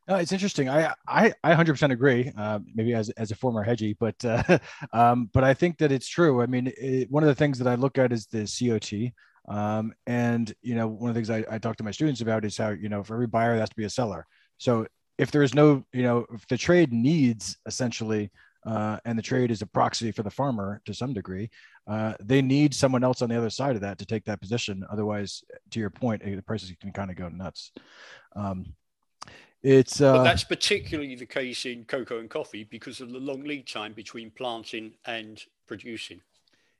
No, 0.08 0.16
it's 0.16 0.32
interesting. 0.32 0.70
I 0.70 0.94
I, 1.06 1.34
I 1.44 1.54
100% 1.54 1.92
agree. 1.92 2.32
Uh, 2.36 2.60
maybe 2.74 2.94
as, 2.94 3.10
as 3.10 3.30
a 3.30 3.36
former 3.36 3.64
hedgie, 3.64 3.94
but 4.00 4.24
uh, 4.24 4.58
um, 4.94 5.28
but 5.34 5.44
I 5.44 5.52
think 5.52 5.76
that 5.78 5.92
it's 5.92 6.08
true. 6.08 6.40
I 6.40 6.46
mean, 6.46 6.72
it, 6.78 7.10
one 7.10 7.22
of 7.22 7.28
the 7.28 7.34
things 7.34 7.58
that 7.58 7.68
I 7.68 7.74
look 7.74 7.98
at 7.98 8.10
is 8.10 8.26
the 8.26 8.46
COT, 8.46 9.12
um, 9.54 9.92
and 10.06 10.52
you 10.62 10.74
know, 10.74 10.88
one 10.88 11.10
of 11.10 11.14
the 11.14 11.18
things 11.18 11.30
I, 11.30 11.44
I 11.54 11.58
talk 11.58 11.76
to 11.76 11.84
my 11.84 11.90
students 11.90 12.22
about 12.22 12.46
is 12.46 12.56
how 12.56 12.70
you 12.70 12.88
know 12.88 13.04
for 13.04 13.14
every 13.14 13.26
buyer 13.26 13.52
there 13.52 13.60
has 13.60 13.68
to 13.68 13.76
be 13.76 13.84
a 13.84 13.90
seller. 13.90 14.26
So 14.56 14.86
if 15.18 15.30
there 15.30 15.42
is 15.42 15.54
no, 15.54 15.84
you 15.92 16.02
know, 16.04 16.24
if 16.32 16.46
the 16.48 16.56
trade 16.56 16.90
needs 16.90 17.58
essentially, 17.66 18.30
uh, 18.66 18.98
and 19.04 19.18
the 19.18 19.22
trade 19.22 19.50
is 19.50 19.60
a 19.62 19.66
proxy 19.66 20.10
for 20.10 20.22
the 20.22 20.30
farmer 20.30 20.80
to 20.86 20.94
some 20.94 21.12
degree, 21.12 21.50
uh, 21.86 22.14
they 22.20 22.40
need 22.40 22.72
someone 22.72 23.04
else 23.04 23.20
on 23.20 23.28
the 23.28 23.36
other 23.36 23.50
side 23.50 23.74
of 23.74 23.82
that 23.82 23.98
to 23.98 24.06
take 24.06 24.24
that 24.24 24.40
position. 24.40 24.84
Otherwise, 24.90 25.42
to 25.70 25.80
your 25.80 25.90
point, 25.90 26.24
the 26.24 26.42
prices 26.42 26.72
can 26.80 26.92
kind 26.92 27.10
of 27.10 27.16
go 27.16 27.28
nuts. 27.28 27.72
Um, 28.36 28.64
it's 29.62 30.00
uh, 30.00 30.18
but 30.18 30.24
that's 30.24 30.44
particularly 30.44 31.16
the 31.16 31.26
case 31.26 31.64
in 31.64 31.84
cocoa 31.84 32.20
and 32.20 32.30
coffee 32.30 32.64
because 32.64 33.00
of 33.00 33.10
the 33.10 33.18
long 33.18 33.42
lead 33.42 33.66
time 33.66 33.92
between 33.92 34.30
planting 34.30 34.92
and 35.04 35.42
producing. 35.66 36.20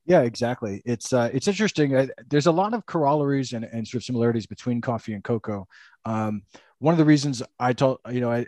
Yeah, 0.07 0.23
exactly. 0.23 0.81
It's 0.85 1.13
uh, 1.13 1.29
it's 1.33 1.49
interesting. 1.49 1.95
Uh, 1.95 2.07
there's 2.29 2.47
a 2.47 2.53
lot 2.53 2.73
of 2.73 2.87
corollaries 2.87 3.53
and, 3.53 3.65
and 3.65 3.87
sort 3.87 4.01
of 4.03 4.05
similarities 4.05 4.47
between 4.47 4.81
coffee 4.81 5.13
and 5.13 5.23
cocoa. 5.23 5.67
Um, 6.05 6.43
one 6.79 6.95
of 6.95 6.99
the 6.99 7.05
reasons 7.05 7.43
I 7.59 7.73
told 7.73 7.99
you 8.11 8.21
know 8.21 8.31
I, 8.31 8.47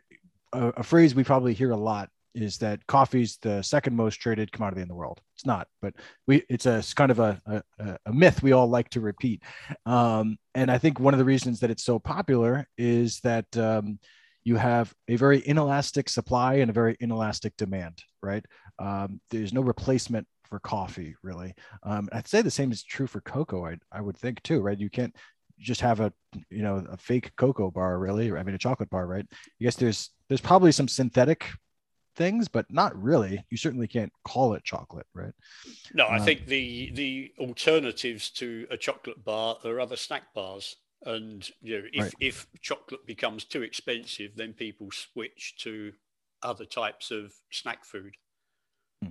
a, 0.52 0.68
a 0.68 0.82
phrase 0.82 1.14
we 1.14 1.24
probably 1.24 1.52
hear 1.52 1.72
a 1.72 1.76
lot 1.76 2.08
is 2.34 2.58
that 2.58 2.86
coffee's 2.86 3.38
the 3.42 3.60
second 3.62 3.96
most 3.96 4.16
traded 4.16 4.52
commodity 4.52 4.82
in 4.82 4.88
the 4.88 4.94
world. 4.94 5.20
It's 5.34 5.44
not, 5.44 5.68
but 5.82 5.94
we 6.26 6.44
it's 6.48 6.66
a 6.66 6.78
it's 6.78 6.94
kind 6.94 7.10
of 7.10 7.18
a, 7.18 7.40
a, 7.46 7.98
a 8.06 8.12
myth 8.12 8.42
we 8.42 8.52
all 8.52 8.68
like 8.68 8.88
to 8.90 9.00
repeat. 9.00 9.42
Um, 9.84 10.38
and 10.54 10.70
I 10.70 10.78
think 10.78 11.00
one 11.00 11.12
of 11.14 11.18
the 11.18 11.24
reasons 11.24 11.60
that 11.60 11.70
it's 11.70 11.84
so 11.84 11.98
popular 11.98 12.66
is 12.78 13.20
that 13.20 13.54
um, 13.56 13.98
you 14.50 14.56
have 14.56 14.92
a 15.06 15.14
very 15.14 15.38
inelastic 15.46 16.08
supply 16.08 16.54
and 16.54 16.70
a 16.70 16.72
very 16.72 16.96
inelastic 16.98 17.56
demand, 17.56 18.02
right? 18.20 18.44
Um, 18.80 19.20
there's 19.30 19.52
no 19.52 19.60
replacement 19.60 20.26
for 20.42 20.58
coffee, 20.58 21.14
really. 21.22 21.54
Um, 21.84 22.08
I'd 22.10 22.26
say 22.26 22.42
the 22.42 22.50
same 22.50 22.72
is 22.72 22.82
true 22.82 23.06
for 23.06 23.20
cocoa. 23.20 23.64
I, 23.64 23.76
I 23.92 24.00
would 24.00 24.18
think 24.18 24.42
too, 24.42 24.60
right? 24.60 24.76
You 24.76 24.90
can't 24.90 25.14
just 25.60 25.82
have 25.82 26.00
a 26.00 26.12
you 26.48 26.62
know 26.62 26.84
a 26.90 26.96
fake 26.96 27.30
cocoa 27.36 27.70
bar, 27.70 27.96
really. 28.00 28.32
I 28.32 28.42
mean, 28.42 28.56
a 28.56 28.58
chocolate 28.58 28.90
bar, 28.90 29.06
right? 29.06 29.24
I 29.32 29.62
guess 29.64 29.76
there's 29.76 30.10
there's 30.26 30.40
probably 30.40 30.72
some 30.72 30.88
synthetic 30.88 31.46
things, 32.16 32.48
but 32.48 32.66
not 32.70 33.00
really. 33.00 33.44
You 33.50 33.56
certainly 33.56 33.86
can't 33.86 34.12
call 34.24 34.54
it 34.54 34.64
chocolate, 34.64 35.06
right? 35.14 35.32
No, 35.94 36.06
I 36.06 36.16
uh, 36.16 36.24
think 36.24 36.46
the 36.46 36.90
the 36.90 37.32
alternatives 37.38 38.30
to 38.30 38.66
a 38.68 38.76
chocolate 38.76 39.24
bar 39.24 39.58
are 39.64 39.78
other 39.78 39.96
snack 39.96 40.34
bars 40.34 40.74
and 41.04 41.50
you 41.62 41.78
know 41.78 41.84
if, 41.92 42.02
right. 42.04 42.14
if 42.20 42.46
chocolate 42.60 43.06
becomes 43.06 43.44
too 43.44 43.62
expensive 43.62 44.32
then 44.36 44.52
people 44.52 44.90
switch 44.90 45.54
to 45.58 45.92
other 46.42 46.64
types 46.64 47.10
of 47.10 47.32
snack 47.50 47.84
food 47.84 48.14
hmm. 49.02 49.10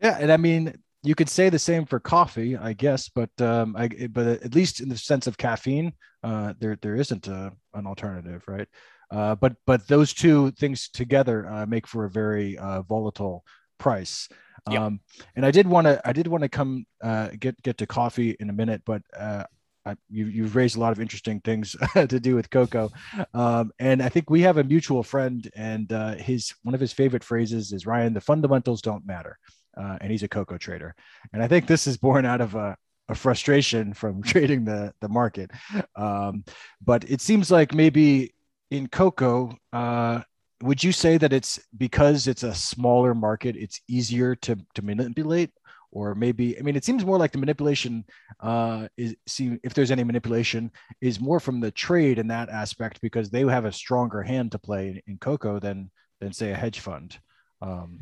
yeah 0.00 0.18
and 0.20 0.30
i 0.30 0.36
mean 0.36 0.74
you 1.02 1.14
could 1.14 1.28
say 1.28 1.48
the 1.48 1.58
same 1.58 1.84
for 1.84 1.98
coffee 1.98 2.56
i 2.56 2.72
guess 2.72 3.08
but 3.08 3.30
um 3.40 3.74
I, 3.76 3.88
but 4.10 4.26
at 4.26 4.54
least 4.54 4.80
in 4.80 4.88
the 4.88 4.96
sense 4.96 5.26
of 5.26 5.38
caffeine 5.38 5.92
uh 6.22 6.54
there 6.58 6.76
there 6.80 6.96
isn't 6.96 7.28
a, 7.28 7.52
an 7.74 7.86
alternative 7.86 8.42
right 8.46 8.68
uh 9.10 9.34
but 9.34 9.54
but 9.66 9.86
those 9.88 10.12
two 10.12 10.50
things 10.52 10.88
together 10.88 11.46
uh, 11.46 11.66
make 11.66 11.86
for 11.86 12.04
a 12.04 12.10
very 12.10 12.58
uh, 12.58 12.82
volatile 12.82 13.44
price 13.78 14.28
yep. 14.70 14.80
um 14.80 15.00
and 15.34 15.44
i 15.44 15.50
did 15.50 15.66
want 15.66 15.86
to 15.86 16.00
i 16.06 16.12
did 16.12 16.26
want 16.28 16.42
to 16.42 16.48
come 16.48 16.86
uh 17.02 17.28
get 17.38 17.60
get 17.62 17.78
to 17.78 17.86
coffee 17.86 18.36
in 18.38 18.50
a 18.50 18.52
minute 18.52 18.82
but 18.84 19.02
uh 19.18 19.44
I, 19.84 19.96
you, 20.10 20.26
you've 20.26 20.56
raised 20.56 20.76
a 20.76 20.80
lot 20.80 20.92
of 20.92 21.00
interesting 21.00 21.40
things 21.40 21.74
to 21.94 22.20
do 22.20 22.34
with 22.34 22.50
cocoa, 22.50 22.90
um, 23.34 23.72
and 23.78 24.02
I 24.02 24.08
think 24.08 24.30
we 24.30 24.42
have 24.42 24.58
a 24.58 24.64
mutual 24.64 25.02
friend, 25.02 25.48
and 25.56 25.92
uh, 25.92 26.14
his 26.14 26.54
one 26.62 26.74
of 26.74 26.80
his 26.80 26.92
favorite 26.92 27.24
phrases 27.24 27.72
is 27.72 27.86
Ryan: 27.86 28.14
"The 28.14 28.20
fundamentals 28.20 28.82
don't 28.82 29.06
matter," 29.06 29.38
uh, 29.76 29.98
and 30.00 30.10
he's 30.10 30.22
a 30.22 30.28
cocoa 30.28 30.58
trader, 30.58 30.94
and 31.32 31.42
I 31.42 31.48
think 31.48 31.66
this 31.66 31.86
is 31.86 31.96
born 31.96 32.24
out 32.24 32.40
of 32.40 32.54
a, 32.54 32.76
a 33.08 33.14
frustration 33.14 33.92
from 33.92 34.22
trading 34.32 34.64
the 34.64 34.94
the 35.00 35.08
market. 35.08 35.50
Um, 35.96 36.44
but 36.84 37.08
it 37.10 37.20
seems 37.20 37.50
like 37.50 37.74
maybe 37.74 38.34
in 38.70 38.88
cocoa, 38.88 39.56
uh, 39.72 40.20
would 40.62 40.82
you 40.82 40.92
say 40.92 41.18
that 41.18 41.32
it's 41.32 41.60
because 41.76 42.28
it's 42.28 42.44
a 42.44 42.54
smaller 42.54 43.14
market, 43.14 43.56
it's 43.56 43.80
easier 43.88 44.36
to 44.36 44.56
to 44.74 44.82
manipulate, 44.82 45.50
or 45.92 46.14
maybe 46.14 46.58
i 46.58 46.62
mean 46.62 46.74
it 46.74 46.84
seems 46.84 47.04
more 47.04 47.18
like 47.18 47.30
the 47.30 47.38
manipulation 47.38 48.04
uh 48.40 48.88
is 48.96 49.14
see 49.26 49.58
if 49.62 49.74
there's 49.74 49.90
any 49.90 50.02
manipulation 50.02 50.70
is 51.00 51.20
more 51.20 51.38
from 51.38 51.60
the 51.60 51.70
trade 51.70 52.18
in 52.18 52.26
that 52.26 52.48
aspect 52.48 53.00
because 53.00 53.30
they 53.30 53.42
have 53.42 53.66
a 53.66 53.72
stronger 53.72 54.22
hand 54.22 54.50
to 54.50 54.58
play 54.58 55.00
in 55.06 55.18
cocoa 55.18 55.60
than 55.60 55.90
than 56.20 56.32
say 56.32 56.52
a 56.52 56.54
hedge 56.54 56.80
fund. 56.80 57.18
Um 57.60 58.00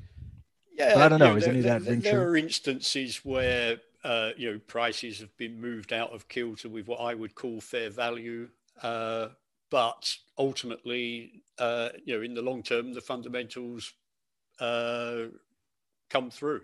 yeah 0.73 1.05
i 1.05 1.09
don't 1.09 1.19
know, 1.19 1.37
is 1.37 1.45
there, 1.45 1.53
any 1.53 1.59
of 1.61 1.65
that 1.65 1.85
there, 1.85 1.97
there 1.97 2.29
are 2.29 2.37
instances 2.37 3.25
where 3.25 3.79
uh, 4.03 4.31
you 4.37 4.51
know 4.51 4.59
prices 4.67 5.19
have 5.19 5.37
been 5.37 5.61
moved 5.61 5.93
out 5.93 6.11
of 6.13 6.27
kilter 6.29 6.71
with 6.71 6.87
what 6.87 7.01
i 7.01 7.13
would 7.13 7.35
call 7.35 7.61
fair 7.61 7.91
value 7.91 8.49
uh, 8.83 9.29
but 9.71 10.15
ultimately 10.39 11.43
uh, 11.59 11.91
you 12.05 12.17
know 12.17 12.23
in 12.23 12.33
the 12.33 12.41
long 12.41 12.63
term 12.63 12.95
the 12.95 13.01
fundamentals 13.01 13.93
uh, 14.59 15.25
come 16.09 16.31
through 16.31 16.63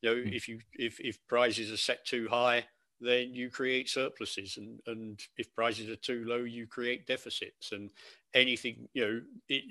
you 0.00 0.10
know, 0.10 0.16
mm. 0.16 0.34
if 0.34 0.48
you 0.48 0.60
if 0.74 1.00
if 1.00 1.18
prices 1.26 1.70
are 1.72 1.76
set 1.76 2.04
too 2.04 2.28
high, 2.28 2.64
then 3.00 3.34
you 3.34 3.50
create 3.50 3.88
surpluses, 3.88 4.56
and 4.56 4.80
and 4.86 5.20
if 5.36 5.54
prices 5.54 5.88
are 5.88 5.96
too 5.96 6.24
low, 6.26 6.38
you 6.38 6.66
create 6.66 7.06
deficits, 7.06 7.72
and 7.72 7.90
anything 8.34 8.88
you 8.94 9.04
know 9.04 9.20
it, 9.48 9.64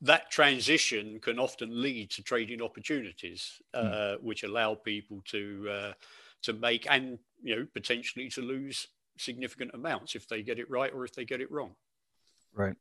that 0.00 0.30
transition 0.30 1.18
can 1.20 1.38
often 1.38 1.82
lead 1.82 2.10
to 2.10 2.22
trading 2.22 2.62
opportunities, 2.62 3.60
uh, 3.74 3.82
mm. 3.82 4.22
which 4.22 4.42
allow 4.42 4.74
people 4.74 5.22
to 5.26 5.68
uh, 5.70 5.92
to 6.42 6.52
make 6.52 6.86
and 6.90 7.18
you 7.42 7.56
know 7.56 7.66
potentially 7.74 8.28
to 8.30 8.42
lose 8.42 8.88
significant 9.18 9.70
amounts 9.74 10.14
if 10.14 10.28
they 10.28 10.42
get 10.42 10.58
it 10.58 10.70
right 10.70 10.92
or 10.92 11.04
if 11.04 11.14
they 11.14 11.24
get 11.24 11.40
it 11.40 11.50
wrong. 11.50 11.74
Right. 12.54 12.76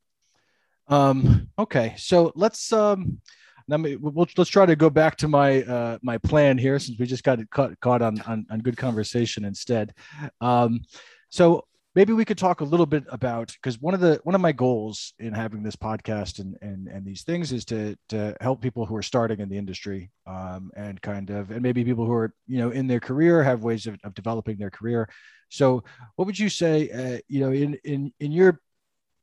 Um, 0.88 1.50
okay, 1.58 1.96
so 1.98 2.32
let's 2.36 2.72
um, 2.72 3.20
let 3.68 3.80
me 3.80 3.96
we'll, 3.96 4.28
let's 4.38 4.50
try 4.50 4.66
to 4.66 4.76
go 4.76 4.90
back 4.90 5.18
to 5.18 5.28
my 5.28 5.64
uh, 5.64 5.98
my 6.02 6.18
plan 6.18 6.58
here 6.58 6.80
since 6.80 7.00
we 7.00 7.06
just 7.06 7.24
got 7.24 7.40
caught 7.50 7.80
caught 7.80 8.02
on, 8.02 8.22
on 8.22 8.46
on 8.50 8.60
good 8.60 8.78
conversation 8.78 9.46
instead. 9.46 9.94
Um, 10.42 10.82
so 11.30 11.66
maybe 11.96 12.14
we 12.14 12.26
could 12.26 12.38
talk 12.38 12.62
a 12.62 12.66
little 12.66 12.86
bit 12.86 13.06
about 13.10 13.48
because 13.54 13.80
one 13.80 13.94
of 13.94 14.02
the 14.02 14.20
one 14.24 14.36
of 14.36 14.42
my 14.42 14.52
goals 14.52 15.14
in 15.18 15.34
having 15.34 15.64
this 15.64 15.76
podcast 15.76 16.40
and 16.40 16.56
and 16.62 16.88
and 16.88 17.06
these 17.06 17.24
things 17.24 17.52
is 17.52 17.66
to 17.66 17.98
to 18.10 18.36
help 18.42 18.62
people 18.62 18.86
who 18.86 18.96
are 18.96 19.02
starting 19.02 19.40
in 19.40 19.50
the 19.50 19.58
industry 19.58 20.12
um, 20.28 20.70
and 20.76 21.02
kind 21.02 21.30
of 21.30 21.50
and 21.50 21.62
maybe 21.62 21.84
people 21.84 22.06
who 22.06 22.14
are 22.14 22.34
you 22.48 22.60
know 22.60 22.70
in 22.70 22.86
their 22.86 23.00
career 23.00 23.42
have 23.44 23.64
ways 23.64 23.88
of, 23.88 23.98
of 24.04 24.14
developing 24.14 24.58
their 24.58 24.70
career 24.70 25.10
so 25.50 25.84
what 26.16 26.26
would 26.26 26.38
you 26.38 26.50
say 26.50 26.90
uh, 26.92 27.20
you 27.28 27.40
know 27.40 27.52
in 27.52 27.76
in 27.84 28.14
in 28.20 28.32
your 28.32 28.60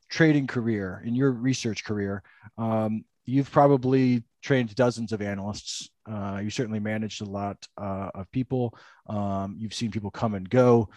trading 0.09 0.47
career 0.47 1.03
in 1.05 1.15
your 1.15 1.31
research 1.31 1.85
career 1.85 2.23
um, 2.59 3.05
you've 3.25 3.51
probably 3.51 4.23
trained 4.43 4.75
dozens 4.75 5.13
of 5.13 5.23
analysts 5.23 5.91
uh, 6.11 6.41
you 6.43 6.51
certainly 6.51 6.81
managed 6.81 7.23
a 7.23 7.25
lot 7.25 7.57
uh, 7.79 8.11
of 8.15 8.31
people 8.33 8.77
um, 9.09 9.55
you've 9.59 9.75
seen 9.75 9.91
people 9.91 10.11
come 10.11 10.35
and 10.35 10.51
go 10.51 10.89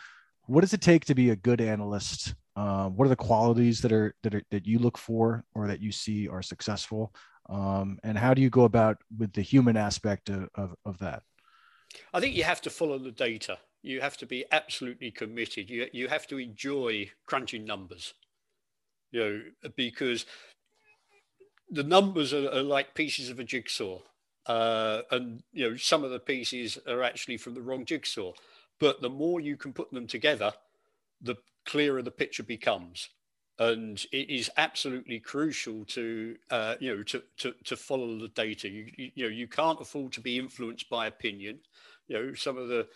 what 0.48 0.62
does 0.62 0.74
it 0.74 0.82
take 0.82 1.06
to 1.06 1.16
be 1.16 1.32
a 1.32 1.36
good 1.36 1.62
analyst? 1.62 2.36
Uh, 2.56 2.88
what 2.90 3.06
are 3.06 3.10
the 3.10 3.16
qualities 3.16 3.82
that 3.82 3.92
are 3.92 4.16
that 4.24 4.36
are 4.36 4.44
that 4.52 4.66
you 4.66 4.80
look 4.80 4.98
for 4.98 5.44
or 5.54 5.68
that 5.68 5.82
you 5.82 5.92
see 5.92 6.28
are 6.28 6.42
successful? 6.42 7.14
Um, 7.50 8.00
and 8.04 8.18
how 8.18 8.34
do 8.34 8.42
you 8.42 8.50
go 8.50 8.64
about 8.64 8.98
with 9.18 9.34
the 9.34 9.42
human 9.42 9.78
aspect 9.78 10.30
of, 10.30 10.50
of, 10.56 10.76
of 10.86 10.98
that? 11.00 11.24
I 12.14 12.20
think 12.20 12.36
you 12.36 12.44
have 12.44 12.62
to 12.62 12.70
follow 12.70 12.98
the 12.98 13.12
data. 13.12 13.60
You 13.84 14.02
have 14.02 14.18
to 14.18 14.26
be 14.26 14.46
absolutely 14.52 15.12
committed. 15.12 15.70
You 15.70 15.88
you 15.92 16.08
have 16.08 16.28
to 16.28 16.38
enjoy 16.38 17.12
crunching 17.26 17.66
numbers. 17.66 18.14
You 19.12 19.20
know, 19.22 19.70
because 19.76 20.26
the 21.70 21.84
numbers 21.84 22.34
are, 22.34 22.50
are 22.50 22.64
like 22.64 22.94
pieces 22.94 23.30
of 23.30 23.40
a 23.40 23.44
jigsaw. 23.44 24.00
Uh, 24.46 25.02
and 25.10 25.42
you 25.54 25.68
know 25.68 25.76
some 25.76 26.04
of 26.04 26.12
the 26.12 26.20
pieces 26.20 26.78
are 26.88 27.02
actually 27.02 27.36
from 27.36 27.56
the 27.56 27.62
wrong 27.62 27.84
jigsaw 27.84 28.32
but 28.80 29.02
the 29.02 29.10
more 29.10 29.40
you 29.40 29.58
can 29.58 29.74
put 29.74 29.92
them 29.92 30.08
together, 30.08 30.54
the 31.22 31.36
clearer 31.66 32.02
the 32.02 32.12
picture 32.12 32.44
becomes. 32.44 33.10
And 33.58 34.04
it 34.12 34.30
is 34.30 34.50
absolutely 34.58 35.20
crucial 35.20 35.86
to, 35.86 36.36
uh, 36.52 36.76
you 36.80 36.96
know, 36.96 37.04
to, 37.04 37.24
to, 37.38 37.54
to 37.64 37.78
follow 37.78 38.20
the 38.20 38.28
data. 38.28 38.68
You, 38.68 38.92
you, 38.98 39.12
you, 39.16 39.24
know, 39.24 39.30
you 39.30 39.48
can't 39.48 39.80
afford 39.80 40.12
to 40.14 40.22
be 40.22 40.38
influenced 40.38 40.90
by 40.90 41.08
opinion. 41.08 41.60
You 42.08 42.18
know, 42.18 42.34
some 42.34 42.58
of 42.58 42.68
the 42.68 42.88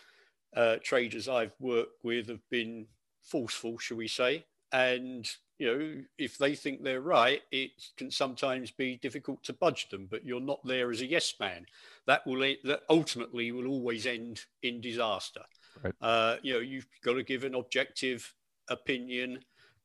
uh, 0.53 0.77
traders 0.83 1.29
I've 1.29 1.53
worked 1.61 2.03
with 2.03 2.27
have 2.27 2.47
been 2.49 2.87
forceful, 3.21 3.77
shall 3.77 3.97
we 3.97 4.09
say, 4.09 4.45
and 4.73 5.29
you 5.59 5.67
know 5.67 6.01
if 6.17 6.37
they 6.37 6.55
think 6.55 6.81
they're 6.81 7.01
right 7.01 7.41
it 7.51 7.71
can 7.97 8.09
sometimes 8.09 8.71
be 8.71 8.97
difficult 8.97 9.43
to 9.43 9.53
budge 9.53 9.89
them 9.89 10.07
but 10.09 10.25
you're 10.25 10.39
not 10.39 10.65
there 10.65 10.89
as 10.89 11.01
a 11.01 11.05
yes 11.05 11.35
man 11.39 11.65
that 12.07 12.25
will 12.25 12.39
that 12.63 12.81
ultimately 12.89 13.51
will 13.51 13.67
always 13.67 14.07
end 14.07 14.45
in 14.63 14.81
disaster 14.81 15.41
Right. 15.83 15.93
Uh, 16.01 16.35
you 16.41 16.53
know, 16.53 16.59
you've 16.59 16.87
got 17.03 17.13
to 17.13 17.23
give 17.23 17.43
an 17.43 17.55
objective 17.55 18.33
opinion, 18.69 19.39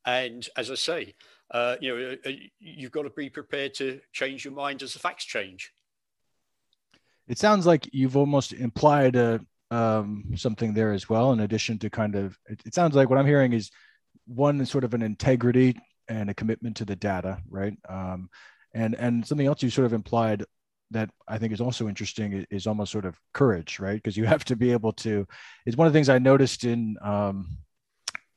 and 0.04 0.46
as 0.56 0.70
I 0.70 0.74
say, 0.74 1.14
uh, 1.50 1.76
you 1.80 1.96
know, 1.96 2.16
uh, 2.26 2.30
you've 2.58 2.92
got 2.92 3.02
to 3.02 3.10
be 3.10 3.30
prepared 3.30 3.74
to 3.74 4.00
change 4.12 4.44
your 4.44 4.54
mind 4.54 4.82
as 4.82 4.92
the 4.92 4.98
facts 4.98 5.24
change. 5.24 5.72
It 7.28 7.38
sounds 7.38 7.66
like 7.66 7.88
you've 7.92 8.16
almost 8.16 8.52
implied 8.52 9.16
a, 9.16 9.40
um, 9.70 10.24
something 10.36 10.74
there 10.74 10.92
as 10.92 11.08
well. 11.08 11.32
In 11.32 11.40
addition 11.40 11.78
to 11.78 11.90
kind 11.90 12.16
of, 12.16 12.38
it, 12.46 12.60
it 12.66 12.74
sounds 12.74 12.94
like 12.94 13.08
what 13.08 13.18
I'm 13.18 13.26
hearing 13.26 13.52
is 13.52 13.70
one 14.26 14.60
is 14.60 14.70
sort 14.70 14.84
of 14.84 14.94
an 14.94 15.02
integrity 15.02 15.76
and 16.08 16.30
a 16.30 16.34
commitment 16.34 16.76
to 16.76 16.84
the 16.84 16.96
data, 16.96 17.38
right? 17.48 17.74
Um, 17.88 18.28
and 18.74 18.94
and 18.94 19.26
something 19.26 19.46
else 19.46 19.62
you 19.62 19.70
sort 19.70 19.86
of 19.86 19.92
implied 19.92 20.44
that 20.90 21.10
I 21.26 21.38
think 21.38 21.52
is 21.52 21.60
also 21.60 21.88
interesting 21.88 22.46
is 22.50 22.66
almost 22.66 22.92
sort 22.92 23.04
of 23.04 23.18
courage, 23.32 23.78
right? 23.80 23.94
Because 23.94 24.16
you 24.16 24.24
have 24.34 24.44
to 24.46 24.56
be 24.56 24.72
able 24.72 24.92
to. 24.92 25.26
It's 25.66 25.76
one 25.76 25.86
of 25.86 25.92
the 25.92 25.96
things 25.96 26.08
I 26.08 26.18
noticed 26.18 26.64
in 26.64 26.96
um, 27.02 27.58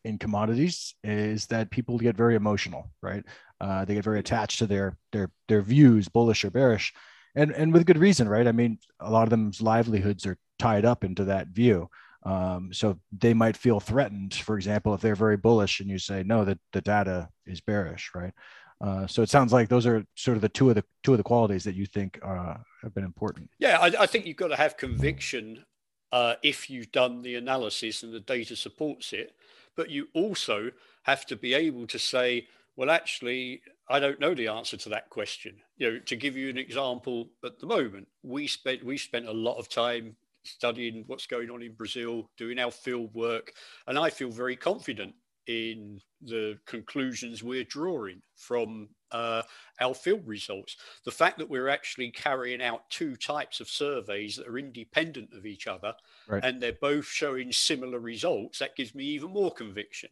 in 0.03 0.17
commodities 0.17 0.95
is 1.03 1.47
that 1.47 1.71
people 1.71 1.97
get 1.97 2.15
very 2.15 2.35
emotional, 2.35 2.89
right? 3.01 3.23
Uh, 3.59 3.85
they 3.85 3.95
get 3.95 4.03
very 4.03 4.19
attached 4.19 4.59
to 4.59 4.67
their 4.67 4.97
their 5.11 5.31
their 5.47 5.61
views, 5.61 6.07
bullish 6.07 6.45
or 6.45 6.51
bearish, 6.51 6.93
and 7.35 7.51
and 7.51 7.73
with 7.73 7.85
good 7.85 7.97
reason, 7.97 8.29
right? 8.29 8.47
I 8.47 8.51
mean, 8.51 8.79
a 8.99 9.11
lot 9.11 9.23
of 9.23 9.29
them's 9.29 9.61
livelihoods 9.61 10.25
are 10.25 10.37
tied 10.59 10.85
up 10.85 11.03
into 11.03 11.25
that 11.25 11.47
view. 11.47 11.89
Um, 12.27 12.73
so 12.73 12.99
they 13.17 13.33
might 13.33 13.55
feel 13.55 13.79
threatened, 13.79 14.33
for 14.33 14.57
example, 14.57 14.93
if 14.93 14.99
they're 14.99 15.15
very 15.15 15.37
bullish 15.37 15.79
and 15.79 15.89
you 15.89 15.97
say 15.97 16.23
no, 16.23 16.43
that 16.43 16.59
the 16.73 16.81
data 16.81 17.29
is 17.45 17.61
bearish, 17.61 18.11
right? 18.13 18.33
Uh, 18.81 19.07
so 19.07 19.21
it 19.21 19.29
sounds 19.29 19.53
like 19.53 19.69
those 19.69 19.87
are 19.87 20.05
sort 20.15 20.35
of 20.35 20.41
the 20.41 20.49
two 20.49 20.67
of 20.69 20.75
the 20.75 20.83
two 21.03 21.13
of 21.13 21.17
the 21.17 21.23
qualities 21.23 21.63
that 21.63 21.73
you 21.73 21.85
think 21.85 22.19
uh, 22.23 22.55
have 22.83 22.93
been 22.93 23.05
important. 23.05 23.49
Yeah, 23.59 23.79
I, 23.79 23.93
I, 24.01 24.05
think 24.05 24.25
you've 24.25 24.37
got 24.37 24.49
to 24.49 24.57
have 24.57 24.75
conviction 24.75 25.63
uh, 26.11 26.35
if 26.43 26.69
you've 26.69 26.91
done 26.91 27.21
the 27.21 27.35
analysis 27.35 28.03
and 28.03 28.13
the 28.13 28.19
data 28.19 28.57
supports 28.57 29.13
it, 29.13 29.33
but 29.77 29.89
you 29.89 30.09
also 30.13 30.71
have 31.03 31.25
to 31.27 31.35
be 31.37 31.53
able 31.53 31.87
to 31.87 31.97
say, 31.97 32.47
well, 32.75 32.91
actually, 32.91 33.61
I 33.89 33.99
don't 33.99 34.19
know 34.19 34.35
the 34.35 34.49
answer 34.49 34.75
to 34.75 34.89
that 34.89 35.09
question. 35.09 35.55
You 35.77 35.93
know, 35.93 35.99
to 35.99 36.15
give 36.17 36.35
you 36.35 36.49
an 36.49 36.57
example, 36.57 37.29
at 37.43 37.59
the 37.59 37.67
moment, 37.67 38.09
we 38.21 38.47
spent 38.47 38.83
we 38.83 38.97
spent 38.97 39.27
a 39.27 39.31
lot 39.31 39.57
of 39.57 39.69
time 39.69 40.17
studying 40.47 41.03
what's 41.07 41.27
going 41.27 41.49
on 41.49 41.61
in 41.61 41.73
Brazil, 41.73 42.29
doing 42.37 42.59
our 42.59 42.71
field 42.71 43.13
work, 43.13 43.51
and 43.87 43.97
I 43.97 44.09
feel 44.09 44.29
very 44.29 44.55
confident 44.55 45.13
in 45.47 46.01
the 46.21 46.57
conclusions 46.65 47.41
we're 47.41 47.63
drawing 47.63 48.21
from 48.35 48.89
uh, 49.11 49.41
our 49.79 49.93
field 49.93 50.21
results. 50.25 50.75
The 51.05 51.11
fact 51.11 51.37
that 51.37 51.49
we're 51.49 51.69
actually 51.69 52.11
carrying 52.11 52.61
out 52.61 52.89
two 52.89 53.15
types 53.15 53.59
of 53.59 53.69
surveys 53.69 54.35
that 54.35 54.47
are 54.47 54.57
independent 54.57 55.29
of 55.33 55.45
each 55.45 55.67
other 55.67 55.93
right. 56.27 56.43
and 56.43 56.61
they're 56.61 56.73
both 56.73 57.05
showing 57.05 57.51
similar 57.51 57.99
results, 57.99 58.59
that 58.59 58.75
gives 58.75 58.93
me 58.93 59.05
even 59.05 59.31
more 59.31 59.51
conviction. 59.51 60.09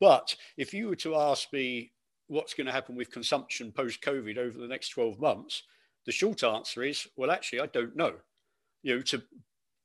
But 0.00 0.34
if 0.56 0.74
you 0.74 0.88
were 0.88 0.96
to 0.96 1.16
ask 1.16 1.52
me 1.52 1.92
what's 2.26 2.54
going 2.54 2.66
to 2.66 2.72
happen 2.72 2.96
with 2.96 3.10
consumption 3.10 3.72
post 3.72 4.02
COVID 4.02 4.38
over 4.38 4.58
the 4.58 4.68
next 4.68 4.90
12 4.90 5.20
months, 5.20 5.62
the 6.04 6.12
short 6.12 6.42
answer 6.42 6.82
is 6.82 7.06
well, 7.16 7.30
actually, 7.30 7.60
I 7.60 7.66
don't 7.66 7.96
know. 7.96 8.14
You 8.82 8.96
know, 8.96 9.02
to 9.02 9.22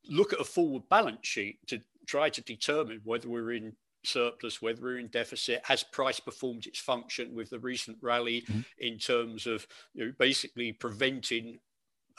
look 0.10 0.34
at 0.34 0.42
a 0.42 0.46
forward 0.46 0.84
balance 0.90 1.26
sheet 1.26 1.60
to 1.68 1.80
try 2.08 2.30
to 2.30 2.42
determine 2.42 3.02
whether 3.04 3.30
we're 3.30 3.54
in 3.54 3.74
surplus, 4.06 4.62
whether 4.62 4.82
we're 4.82 5.00
in 5.00 5.08
deficit, 5.08 5.62
has 5.64 5.84
price 5.84 6.20
performed 6.20 6.66
its 6.66 6.80
function 6.80 7.34
with 7.34 7.50
the 7.50 7.60
recent 7.60 7.98
rally 8.02 8.42
mm-hmm. 8.42 8.62
in 8.80 8.98
terms 8.98 9.48
of 9.48 9.66
you 9.94 10.06
know, 10.06 10.14
basically 10.20 10.74
preventing 10.74 11.60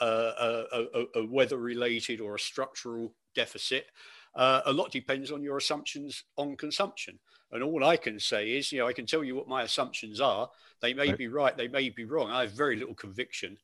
uh, 0.01 0.31
a, 0.39 0.85
a, 0.93 1.05
a 1.21 1.25
weather 1.25 1.57
related 1.57 2.19
or 2.19 2.35
a 2.35 2.39
structural 2.39 3.13
deficit? 3.35 3.87
Uh, 4.35 4.61
a 4.65 4.73
lot 4.73 4.91
depends 4.91 5.31
on 5.31 5.41
your 5.41 5.57
assumptions 5.57 6.23
on 6.37 6.57
consumption. 6.57 7.19
And 7.51 7.63
all 7.63 7.85
I 7.85 7.95
can 7.95 8.19
say 8.19 8.51
is, 8.51 8.71
you 8.71 8.79
know, 8.79 8.87
I 8.87 8.93
can 8.93 9.05
tell 9.05 9.23
you 9.23 9.35
what 9.35 9.47
my 9.47 9.61
assumptions 9.61 10.19
are. 10.19 10.49
They 10.81 10.93
may 10.93 11.09
right. 11.09 11.17
be 11.17 11.27
right, 11.27 11.55
they 11.55 11.69
may 11.69 11.89
be 11.89 12.03
wrong. 12.03 12.29
I 12.29 12.41
have 12.41 12.51
very 12.51 12.75
little 12.75 12.95
conviction. 12.95 13.57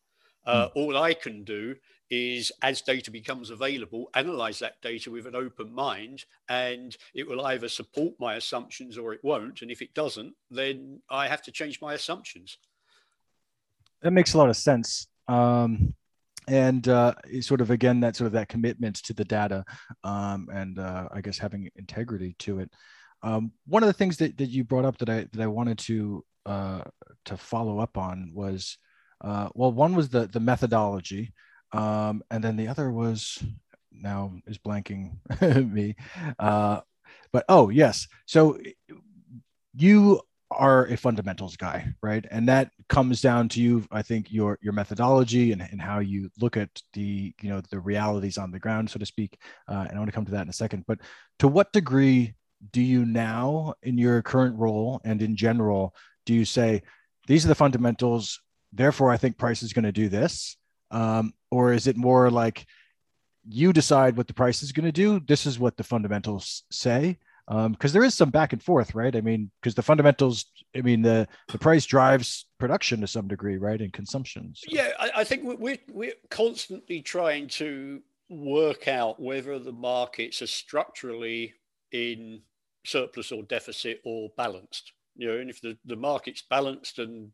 Uh, 0.46 0.68
mm. 0.68 0.72
All 0.76 0.98
I 0.98 1.14
can 1.14 1.44
do 1.44 1.76
is 2.12 2.52
as 2.62 2.82
data 2.82 3.10
becomes 3.10 3.50
available, 3.50 4.10
analyze 4.14 4.60
that 4.60 4.82
data 4.82 5.10
with 5.10 5.26
an 5.26 5.36
open 5.36 5.74
mind, 5.74 6.26
and 6.50 6.96
it 7.16 7.28
will 7.28 7.46
either 7.46 7.70
support 7.70 8.14
my 8.20 8.36
assumptions 8.36 8.98
or 8.98 9.14
it 9.14 9.22
won't. 9.24 9.62
And 9.62 9.72
if 9.72 9.82
it 9.82 9.94
doesn't, 9.94 10.34
then 10.52 11.02
I 11.10 11.28
have 11.28 11.42
to 11.44 11.52
change 11.52 11.82
my 11.82 11.94
assumptions. 11.94 12.58
That 14.02 14.12
makes 14.12 14.34
a 14.34 14.38
lot 14.38 14.50
of 14.50 14.58
sense. 14.58 15.08
Um, 15.30 15.96
and 16.48 16.88
uh, 16.88 17.14
sort 17.40 17.62
of 17.62 17.72
again 17.72 18.02
that 18.02 18.16
sort 18.16 18.26
of 18.26 18.34
that 18.34 18.50
commitment 18.50 18.96
to 18.96 19.14
the 19.14 19.24
data 19.24 19.64
um, 20.04 20.50
and 20.52 20.80
uh, 20.80 21.08
I 21.12 21.22
guess 21.22 21.38
having 21.38 21.70
integrity 21.76 22.36
to 22.40 22.60
it. 22.60 22.72
Um, 23.24 23.52
one 23.68 23.84
of 23.84 23.88
the 23.88 23.94
things 23.94 24.18
that, 24.18 24.38
that 24.38 24.50
you 24.50 24.64
brought 24.64 24.84
up 24.84 24.98
that 24.98 25.10
I 25.10 25.28
that 25.32 25.42
I 25.42 25.48
wanted 25.48 25.78
to 25.80 26.26
uh, 26.46 26.82
to 27.26 27.38
follow 27.38 27.80
up 27.80 27.98
on 27.98 28.32
was 28.34 28.78
uh, 29.22 29.50
well, 29.54 29.72
one 29.72 29.96
was 29.96 30.10
the 30.10 30.28
the 30.28 30.40
methodology, 30.40 31.32
um, 31.74 32.24
and 32.30 32.44
then 32.44 32.58
the 32.58 32.68
other 32.68 32.92
was 32.92 33.42
now 33.92 34.34
is 34.48 34.58
blanking 34.58 35.18
me. 35.72 35.96
Uh, 36.40 36.82
but 37.32 37.46
oh 37.50 37.70
yes, 37.70 38.08
so 38.26 38.60
you 39.74 40.22
are 40.52 40.86
a 40.88 40.98
fundamentals 40.98 41.56
guy, 41.56 41.88
right? 42.04 42.26
And 42.30 42.48
that 42.50 42.72
comes 42.90 43.22
down 43.22 43.48
to 43.50 43.62
you, 43.62 43.86
I 43.92 44.02
think, 44.02 44.32
your 44.32 44.60
your 44.62 44.74
methodology 44.74 45.52
and, 45.52 45.62
and 45.62 45.82
how 45.82 46.00
you 46.00 46.30
look 46.40 46.58
at 46.58 46.70
the 46.94 47.34
you 47.42 47.50
know 47.50 47.62
the 47.70 47.80
realities 47.80 48.38
on 48.38 48.52
the 48.52 48.60
ground, 48.60 48.90
so 48.90 49.00
to 49.00 49.06
speak. 49.06 49.38
Uh, 49.68 49.86
and 49.88 49.92
I 49.92 49.98
want 49.98 50.10
to 50.10 50.16
come 50.16 50.26
to 50.26 50.32
that 50.32 50.44
in 50.44 50.50
a 50.50 50.54
second. 50.54 50.86
But 50.88 51.00
to 51.40 51.48
what 51.48 51.74
degree 51.74 52.36
do 52.72 52.82
you 52.82 53.06
now, 53.06 53.74
in 53.82 53.98
your 53.98 54.22
current 54.22 54.58
role 54.58 55.02
and 55.04 55.22
in 55.22 55.36
general, 55.36 55.96
do 56.26 56.34
you 56.34 56.46
say 56.46 56.84
these 57.28 57.46
are 57.46 57.50
the 57.50 57.56
fundamentals? 57.56 58.40
Therefore, 58.74 59.12
I 59.12 59.18
think 59.18 59.38
price 59.38 59.64
is 59.64 59.74
going 59.74 59.86
to 59.86 59.92
do 59.92 60.10
this, 60.10 60.58
um, 60.92 61.34
or 61.50 61.74
is 61.74 61.88
it 61.88 61.98
more 61.98 62.30
like 62.30 62.66
you 63.48 63.74
decide 63.74 64.16
what 64.16 64.28
the 64.28 64.34
price 64.34 64.62
is 64.62 64.72
going 64.72 64.86
to 64.86 64.92
do? 64.92 65.20
This 65.20 65.46
is 65.46 65.58
what 65.58 65.78
the 65.78 65.84
fundamentals 65.84 66.64
say 66.72 67.18
because 67.48 67.92
um, 67.92 67.94
there 67.94 68.04
is 68.04 68.14
some 68.14 68.30
back 68.30 68.54
and 68.54 68.64
forth, 68.64 68.96
right? 68.96 69.14
I 69.14 69.20
mean, 69.20 69.52
because 69.60 69.76
the 69.76 69.82
fundamentals, 69.82 70.46
I 70.76 70.82
mean, 70.82 71.02
the 71.02 71.28
the 71.50 71.58
price 71.58 71.86
drives 71.86 72.46
production 72.60 73.02
to 73.02 73.08
some 73.08 73.28
degree, 73.28 73.58
right, 73.58 73.82
and 73.82 73.92
consumption. 73.92 74.54
So. 74.56 74.68
Yeah, 74.70 74.92
I, 75.00 75.12
I, 75.18 75.24
think 75.24 75.44
we're 75.44 75.78
we're 75.92 76.14
constantly 76.30 77.02
trying 77.02 77.48
to 77.50 78.02
work 78.30 78.88
out 78.88 79.20
whether 79.20 79.60
the 79.60 79.74
markets 79.74 80.42
are 80.42 80.48
structurally 80.48 81.54
in 81.92 82.42
surplus 82.86 83.32
or 83.32 83.44
deficit 83.44 84.02
or 84.06 84.30
balanced. 84.38 84.94
You 85.16 85.28
know, 85.28 85.38
and 85.40 85.50
if 85.50 85.60
the, 85.60 85.78
the 85.86 85.98
market's 85.98 86.44
balanced 86.50 87.00
and, 87.00 87.32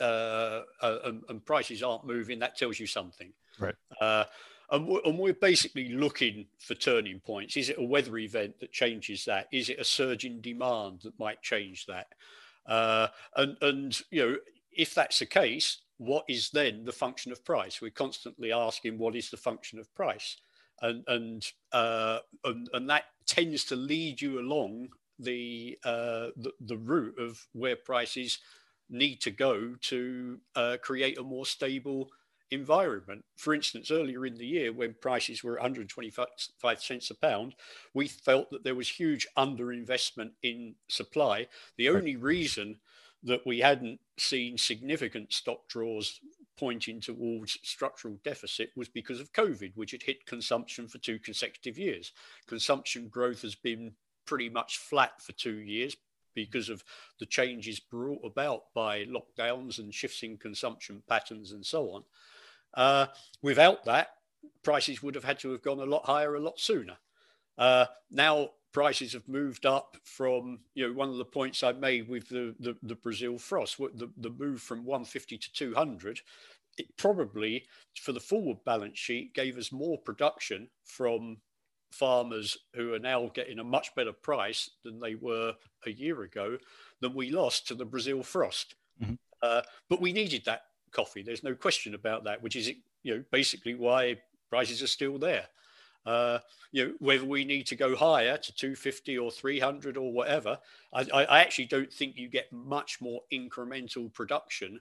uh, 0.00 0.62
uh, 0.82 0.98
and, 1.04 1.22
and 1.28 1.44
prices 1.44 1.82
aren't 1.82 2.06
moving, 2.06 2.38
that 2.40 2.56
tells 2.56 2.78
you 2.78 2.86
something. 2.86 3.32
Right. 3.58 3.74
Uh, 4.00 4.24
and 4.70 4.86
we're, 4.86 5.00
and 5.04 5.18
we're, 5.18 5.32
basically 5.32 5.90
looking 5.90 6.46
for 6.58 6.74
turning 6.74 7.20
points. 7.20 7.56
Is 7.56 7.70
it 7.70 7.78
a 7.78 7.84
weather 7.84 8.18
event 8.18 8.58
that 8.60 8.72
changes 8.72 9.24
that? 9.26 9.46
Is 9.52 9.68
it 9.68 9.78
a 9.78 9.84
surge 9.84 10.24
in 10.24 10.40
demand 10.40 11.00
that 11.04 11.18
might 11.18 11.40
change 11.42 11.86
that? 11.86 12.08
Uh, 12.66 13.08
and, 13.36 13.56
and, 13.60 14.00
you 14.10 14.22
know, 14.22 14.36
if 14.72 14.94
that's 14.94 15.20
the 15.20 15.26
case, 15.26 15.78
what 15.98 16.24
is 16.28 16.50
then 16.50 16.84
the 16.84 16.92
function 16.92 17.32
of 17.32 17.44
price? 17.44 17.80
We're 17.80 17.90
constantly 17.90 18.52
asking, 18.52 18.98
what 18.98 19.16
is 19.16 19.30
the 19.30 19.36
function 19.36 19.78
of 19.78 19.94
price? 19.94 20.36
And, 20.82 21.04
and, 21.06 21.46
uh, 21.72 22.18
and, 22.44 22.68
and 22.72 22.90
that 22.90 23.04
tends 23.26 23.64
to 23.66 23.76
lead 23.76 24.20
you 24.20 24.40
along 24.40 24.88
the, 25.18 25.78
uh, 25.84 26.28
the, 26.36 26.52
the 26.60 26.76
route 26.76 27.18
of 27.18 27.46
where 27.52 27.76
prices 27.76 28.38
need 28.88 29.20
to 29.22 29.30
go 29.30 29.74
to 29.82 30.40
uh, 30.54 30.76
create 30.82 31.18
a 31.18 31.22
more 31.22 31.46
stable 31.46 32.10
environment. 32.50 33.24
For 33.36 33.54
instance, 33.54 33.90
earlier 33.90 34.24
in 34.24 34.36
the 34.36 34.46
year, 34.46 34.72
when 34.72 34.94
prices 35.00 35.42
were 35.42 35.54
125 35.54 36.82
cents 36.82 37.10
a 37.10 37.14
pound, 37.14 37.54
we 37.92 38.08
felt 38.08 38.50
that 38.50 38.62
there 38.64 38.74
was 38.74 38.88
huge 38.88 39.26
underinvestment 39.36 40.30
in 40.42 40.74
supply. 40.88 41.48
The 41.76 41.88
only 41.88 42.16
reason 42.16 42.78
that 43.24 43.44
we 43.44 43.58
hadn't 43.58 43.98
seen 44.18 44.56
significant 44.56 45.32
stock 45.32 45.68
draws 45.68 46.20
pointing 46.56 47.00
towards 47.00 47.58
structural 47.62 48.18
deficit 48.24 48.70
was 48.76 48.88
because 48.88 49.20
of 49.20 49.32
COVID, 49.32 49.72
which 49.74 49.90
had 49.90 50.02
hit 50.02 50.26
consumption 50.26 50.88
for 50.88 50.98
two 50.98 51.18
consecutive 51.18 51.76
years. 51.76 52.12
Consumption 52.46 53.08
growth 53.08 53.42
has 53.42 53.54
been 53.54 53.92
pretty 54.24 54.48
much 54.48 54.78
flat 54.78 55.20
for 55.20 55.32
two 55.32 55.56
years 55.56 55.96
because 56.36 56.68
of 56.68 56.84
the 57.18 57.26
changes 57.26 57.80
brought 57.80 58.24
about 58.24 58.72
by 58.74 59.04
lockdowns 59.06 59.80
and 59.80 59.92
shifts 59.92 60.22
in 60.22 60.36
consumption 60.36 61.02
patterns 61.08 61.50
and 61.50 61.66
so 61.66 61.90
on. 61.90 62.04
Uh, 62.74 63.06
without 63.42 63.84
that, 63.84 64.10
prices 64.62 65.02
would 65.02 65.16
have 65.16 65.24
had 65.24 65.40
to 65.40 65.50
have 65.50 65.62
gone 65.62 65.80
a 65.80 65.84
lot 65.84 66.06
higher 66.06 66.36
a 66.36 66.40
lot 66.40 66.60
sooner. 66.60 66.96
Uh, 67.58 67.86
now 68.10 68.50
prices 68.72 69.14
have 69.14 69.26
moved 69.26 69.64
up 69.64 69.96
from 70.04 70.60
you 70.74 70.86
know 70.86 70.92
one 70.92 71.08
of 71.08 71.16
the 71.16 71.24
points 71.24 71.64
I 71.64 71.72
made 71.72 72.08
with 72.08 72.28
the 72.28 72.54
the, 72.60 72.76
the 72.82 72.94
Brazil 72.94 73.38
frost, 73.38 73.78
the, 73.78 74.10
the 74.18 74.30
move 74.30 74.60
from 74.60 74.84
150 74.84 75.38
to 75.38 75.52
200. 75.52 76.20
It 76.78 76.94
probably 76.98 77.64
for 77.98 78.12
the 78.12 78.20
forward 78.20 78.58
balance 78.66 78.98
sheet 78.98 79.32
gave 79.32 79.56
us 79.56 79.72
more 79.72 79.96
production 79.96 80.68
from 80.84 81.38
farmers 81.90 82.58
who 82.74 82.92
are 82.94 82.98
now 82.98 83.30
getting 83.34 83.58
a 83.58 83.64
much 83.64 83.94
better 83.94 84.12
price 84.12 84.70
than 84.84 85.00
they 85.00 85.14
were 85.14 85.54
a 85.86 85.90
year 85.90 86.22
ago 86.22 86.58
than 87.00 87.14
we 87.14 87.30
lost 87.30 87.68
to 87.68 87.74
the 87.74 87.84
Brazil 87.84 88.22
frost. 88.22 88.74
Mm-hmm. 89.02 89.14
Uh, 89.42 89.62
but 89.88 90.00
we 90.00 90.12
needed 90.12 90.44
that 90.46 90.62
coffee. 90.90 91.22
There's 91.22 91.44
no 91.44 91.54
question 91.54 91.94
about 91.94 92.24
that, 92.24 92.42
which 92.42 92.56
is 92.56 92.70
you 93.02 93.16
know 93.16 93.24
basically 93.30 93.74
why 93.74 94.18
prices 94.50 94.82
are 94.82 94.88
still 94.88 95.18
there. 95.18 95.46
Uh, 96.04 96.38
you 96.72 96.84
know 96.84 96.92
whether 97.00 97.24
we 97.24 97.44
need 97.44 97.66
to 97.66 97.76
go 97.76 97.96
higher 97.96 98.36
to 98.36 98.54
250 98.54 99.18
or 99.18 99.30
300 99.30 99.96
or 99.96 100.12
whatever. 100.12 100.58
I, 100.92 101.06
I 101.12 101.40
actually 101.40 101.66
don't 101.66 101.92
think 101.92 102.16
you 102.16 102.28
get 102.28 102.52
much 102.52 103.00
more 103.00 103.20
incremental 103.32 104.12
production 104.12 104.80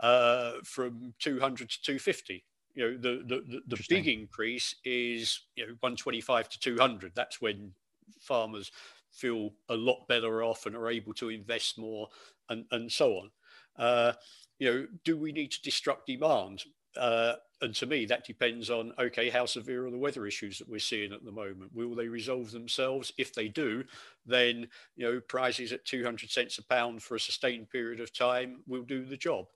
uh, 0.00 0.52
from 0.64 1.14
200 1.18 1.70
to 1.70 1.82
250. 1.82 2.44
You 2.74 2.90
know 2.90 2.96
the 2.96 3.22
the, 3.24 3.42
the, 3.46 3.76
the 3.76 3.84
big 3.88 4.08
increase 4.08 4.74
is 4.84 5.40
you 5.56 5.64
know 5.66 5.72
125 5.80 6.48
to 6.50 6.60
200. 6.60 7.12
That's 7.14 7.40
when 7.40 7.72
farmers 8.20 8.70
feel 9.10 9.50
a 9.68 9.74
lot 9.74 10.08
better 10.08 10.42
off 10.42 10.66
and 10.66 10.74
are 10.74 10.88
able 10.88 11.12
to 11.12 11.28
invest 11.28 11.78
more 11.78 12.08
and, 12.48 12.64
and 12.70 12.90
so 12.90 13.12
on. 13.18 13.30
Uh, 13.76 14.12
you 14.58 14.72
know, 14.72 14.86
do 15.04 15.16
we 15.16 15.32
need 15.32 15.50
to 15.50 15.60
destruct 15.60 16.06
demand? 16.06 16.64
Uh, 16.96 17.34
and 17.60 17.74
to 17.74 17.86
me, 17.86 18.04
that 18.06 18.26
depends 18.26 18.70
on 18.70 18.92
okay, 18.98 19.30
how 19.30 19.46
severe 19.46 19.86
are 19.86 19.90
the 19.90 19.98
weather 19.98 20.26
issues 20.26 20.58
that 20.58 20.68
we're 20.68 20.78
seeing 20.78 21.12
at 21.12 21.24
the 21.24 21.32
moment? 21.32 21.74
Will 21.74 21.94
they 21.94 22.08
resolve 22.08 22.50
themselves? 22.50 23.12
If 23.18 23.34
they 23.34 23.48
do, 23.48 23.84
then 24.26 24.68
you 24.96 25.06
know, 25.06 25.20
prices 25.20 25.72
at 25.72 25.84
200 25.84 26.30
cents 26.30 26.58
a 26.58 26.64
pound 26.64 27.02
for 27.02 27.14
a 27.14 27.20
sustained 27.20 27.70
period 27.70 28.00
of 28.00 28.12
time 28.12 28.62
will 28.66 28.82
do 28.82 29.04
the 29.04 29.16
job. 29.16 29.46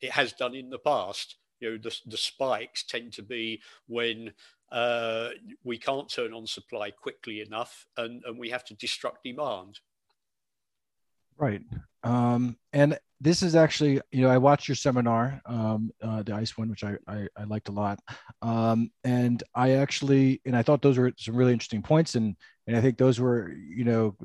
It 0.00 0.10
has 0.10 0.32
done 0.32 0.54
in 0.54 0.70
the 0.70 0.78
past. 0.78 1.36
You 1.62 1.70
know, 1.70 1.78
the, 1.78 1.96
the 2.06 2.16
spikes 2.16 2.82
tend 2.82 3.12
to 3.12 3.22
be 3.22 3.62
when 3.86 4.32
uh, 4.72 5.28
we 5.62 5.78
can't 5.78 6.08
turn 6.08 6.32
on 6.32 6.46
supply 6.46 6.90
quickly 6.90 7.40
enough, 7.40 7.86
and, 7.96 8.20
and 8.26 8.36
we 8.36 8.50
have 8.50 8.64
to 8.64 8.74
destruct 8.74 9.22
demand. 9.24 9.78
Right. 11.38 11.62
Um, 12.02 12.56
and 12.72 12.98
this 13.20 13.44
is 13.44 13.54
actually, 13.54 14.00
you 14.10 14.22
know, 14.22 14.28
I 14.28 14.38
watched 14.38 14.66
your 14.66 14.74
seminar, 14.74 15.40
um, 15.46 15.92
uh, 16.02 16.24
the 16.24 16.34
ICE 16.34 16.58
one, 16.58 16.68
which 16.68 16.82
I, 16.82 16.96
I, 17.06 17.28
I 17.36 17.44
liked 17.44 17.68
a 17.68 17.72
lot. 17.72 18.00
Um, 18.42 18.90
and 19.04 19.40
I 19.54 19.72
actually, 19.72 20.40
and 20.44 20.56
I 20.56 20.62
thought 20.62 20.82
those 20.82 20.98
were 20.98 21.12
some 21.16 21.36
really 21.36 21.52
interesting 21.52 21.82
points. 21.82 22.16
And, 22.16 22.34
and 22.66 22.76
I 22.76 22.80
think 22.80 22.98
those 22.98 23.20
were, 23.20 23.52
you 23.52 23.84
know, 23.84 24.16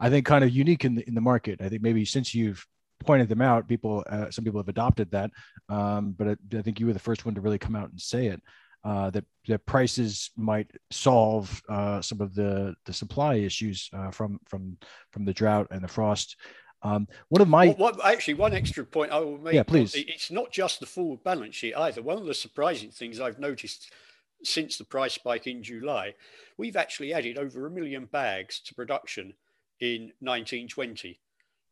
I 0.00 0.10
think 0.10 0.26
kind 0.26 0.42
of 0.42 0.50
unique 0.50 0.84
in 0.84 0.96
the, 0.96 1.06
in 1.06 1.14
the 1.14 1.20
market. 1.20 1.60
I 1.60 1.68
think 1.68 1.82
maybe 1.82 2.04
since 2.04 2.34
you've 2.34 2.66
pointed 3.00 3.28
them 3.28 3.42
out, 3.42 3.68
people, 3.68 4.04
uh, 4.08 4.30
some 4.30 4.44
people 4.44 4.60
have 4.60 4.68
adopted 4.68 5.10
that. 5.10 5.30
Um, 5.68 6.12
but 6.12 6.28
I, 6.28 6.58
I, 6.58 6.62
think 6.62 6.78
you 6.78 6.86
were 6.86 6.92
the 6.92 6.98
first 6.98 7.24
one 7.24 7.34
to 7.34 7.40
really 7.40 7.58
come 7.58 7.76
out 7.76 7.90
and 7.90 8.00
say 8.00 8.26
it. 8.26 8.40
Uh, 8.82 9.10
that 9.10 9.24
that 9.46 9.66
prices 9.66 10.30
might 10.38 10.70
solve 10.90 11.60
uh, 11.68 12.00
some 12.00 12.18
of 12.22 12.34
the 12.34 12.74
the 12.86 12.92
supply 12.94 13.34
issues 13.34 13.90
uh, 13.92 14.10
from 14.10 14.40
from 14.48 14.78
from 15.10 15.26
the 15.26 15.34
drought 15.34 15.66
and 15.70 15.84
the 15.84 15.88
frost. 15.88 16.36
Um, 16.82 17.06
one 17.28 17.42
of 17.42 17.48
my 17.48 17.76
well, 17.78 18.00
actually 18.02 18.34
one 18.34 18.54
extra 18.54 18.86
point 18.86 19.12
I 19.12 19.20
will 19.20 19.36
make. 19.36 19.52
Yeah, 19.52 19.64
please. 19.64 19.94
It's 19.94 20.30
not 20.30 20.50
just 20.50 20.80
the 20.80 20.86
forward 20.86 21.22
balance 21.22 21.56
sheet 21.56 21.74
either. 21.74 22.00
One 22.00 22.16
of 22.16 22.24
the 22.24 22.32
surprising 22.32 22.90
things 22.90 23.20
I've 23.20 23.38
noticed 23.38 23.92
since 24.42 24.78
the 24.78 24.84
price 24.84 25.14
spike 25.14 25.46
in 25.46 25.62
July, 25.62 26.14
we've 26.56 26.76
actually 26.76 27.12
added 27.12 27.36
over 27.36 27.66
a 27.66 27.70
million 27.70 28.06
bags 28.06 28.60
to 28.60 28.74
production 28.74 29.34
in 29.80 30.12
1920. 30.20 31.20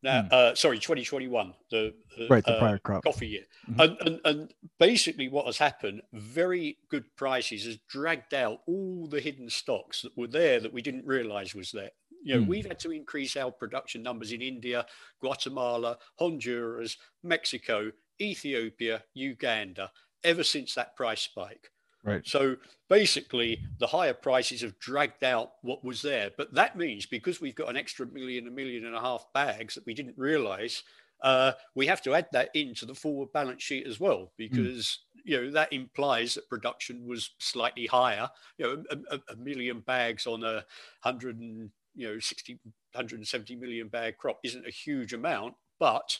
Now, 0.01 0.21
mm. 0.21 0.31
uh, 0.31 0.55
sorry, 0.55 0.77
2021, 0.77 1.53
the, 1.71 1.93
right, 2.29 2.43
the 2.43 2.53
uh, 2.55 2.59
prior 2.59 2.77
crop. 2.77 3.03
coffee 3.03 3.27
year. 3.27 3.43
Mm-hmm. 3.69 3.79
And, 3.81 3.97
and, 4.01 4.19
and 4.25 4.53
basically, 4.79 5.27
what 5.27 5.45
has 5.45 5.57
happened, 5.57 6.01
very 6.13 6.77
good 6.89 7.03
prices 7.17 7.65
has 7.65 7.77
dragged 7.89 8.33
out 8.33 8.61
all 8.65 9.07
the 9.07 9.19
hidden 9.19 9.49
stocks 9.49 10.01
that 10.03 10.17
were 10.17 10.27
there 10.27 10.59
that 10.59 10.73
we 10.73 10.81
didn't 10.81 11.05
realize 11.05 11.53
was 11.53 11.71
there. 11.71 11.91
You 12.23 12.35
know, 12.35 12.41
mm. 12.41 12.47
we've 12.47 12.65
had 12.65 12.79
to 12.79 12.91
increase 12.91 13.35
our 13.35 13.51
production 13.51 14.03
numbers 14.03 14.31
in 14.31 14.41
India, 14.41 14.85
Guatemala, 15.21 15.97
Honduras, 16.17 16.97
Mexico, 17.23 17.91
Ethiopia, 18.21 19.03
Uganda, 19.13 19.91
ever 20.23 20.43
since 20.43 20.75
that 20.75 20.95
price 20.95 21.21
spike. 21.21 21.71
Right. 22.03 22.25
So 22.25 22.55
basically, 22.87 23.59
the 23.79 23.87
higher 23.87 24.13
prices 24.13 24.61
have 24.61 24.79
dragged 24.79 25.23
out 25.23 25.51
what 25.61 25.83
was 25.83 26.01
there. 26.01 26.31
But 26.37 26.53
that 26.53 26.77
means 26.77 27.05
because 27.05 27.41
we've 27.41 27.55
got 27.55 27.69
an 27.69 27.77
extra 27.77 28.05
million, 28.05 28.47
a 28.47 28.51
million 28.51 28.85
and 28.85 28.95
a 28.95 29.01
half 29.01 29.25
bags 29.33 29.75
that 29.75 29.85
we 29.85 29.93
didn't 29.93 30.17
realize, 30.17 30.83
uh, 31.21 31.51
we 31.75 31.87
have 31.87 32.01
to 32.03 32.13
add 32.13 32.27
that 32.31 32.49
into 32.53 32.85
the 32.85 32.95
forward 32.95 33.33
balance 33.33 33.61
sheet 33.61 33.85
as 33.85 33.99
well, 33.99 34.19
hmm. 34.19 34.25
because 34.37 34.99
mm. 35.17 35.21
you 35.25 35.41
know 35.41 35.51
that 35.51 35.73
implies 35.73 36.33
that 36.33 36.49
production 36.49 37.05
was 37.05 37.31
slightly 37.39 37.85
higher. 37.87 38.29
You 38.57 38.65
know, 38.65 38.83
a, 38.91 39.15
a, 39.15 39.33
a 39.33 39.35
million 39.35 39.81
bags 39.81 40.25
on 40.25 40.43
a 40.43 40.63
hundred 41.01 41.39
and 41.39 41.69
you 41.95 42.07
know 42.07 42.19
60 42.19 42.59
170 42.93 43.55
million 43.55 43.87
bag 43.87 44.17
crop 44.17 44.39
isn't 44.43 44.65
a 44.65 44.71
huge 44.71 45.13
amount 45.13 45.55
but 45.79 46.17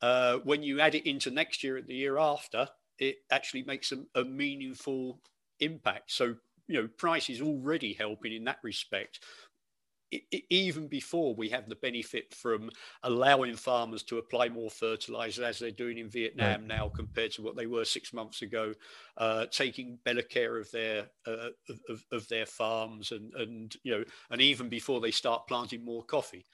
uh, 0.00 0.38
when 0.38 0.62
you 0.62 0.80
add 0.80 0.94
it 0.94 1.08
into 1.08 1.30
next 1.30 1.62
year 1.62 1.76
and 1.76 1.86
the 1.86 1.94
year 1.94 2.18
after 2.18 2.68
it 3.02 3.16
actually 3.30 3.64
makes 3.64 3.92
a, 3.92 3.98
a 4.14 4.24
meaningful 4.24 5.20
impact 5.60 6.10
so 6.10 6.34
you 6.68 6.80
know 6.80 6.88
price 6.96 7.28
is 7.28 7.40
already 7.40 7.92
helping 7.92 8.32
in 8.32 8.44
that 8.44 8.58
respect 8.62 9.20
even 10.50 10.88
before 10.88 11.34
we 11.34 11.48
have 11.48 11.68
the 11.68 11.76
benefit 11.76 12.34
from 12.34 12.70
allowing 13.02 13.56
farmers 13.56 14.02
to 14.02 14.18
apply 14.18 14.48
more 14.48 14.70
fertilizer 14.70 15.44
as 15.44 15.58
they're 15.58 15.70
doing 15.70 15.98
in 15.98 16.08
Vietnam 16.08 16.60
right. 16.60 16.68
now 16.68 16.88
compared 16.88 17.32
to 17.32 17.42
what 17.42 17.56
they 17.56 17.66
were 17.66 17.84
six 17.84 18.12
months 18.12 18.42
ago, 18.42 18.74
uh, 19.16 19.46
taking 19.46 19.98
better 20.04 20.22
care 20.22 20.58
of 20.58 20.70
their 20.70 21.06
uh, 21.26 21.48
of, 21.88 22.04
of, 22.12 22.28
their 22.28 22.46
farms 22.46 23.10
and 23.10 23.32
and 23.34 23.74
you 23.84 23.92
know 23.92 24.04
and 24.30 24.40
even 24.40 24.68
before 24.68 25.00
they 25.00 25.10
start 25.10 25.46
planting 25.48 25.84
more 25.84 26.04
coffee. 26.04 26.44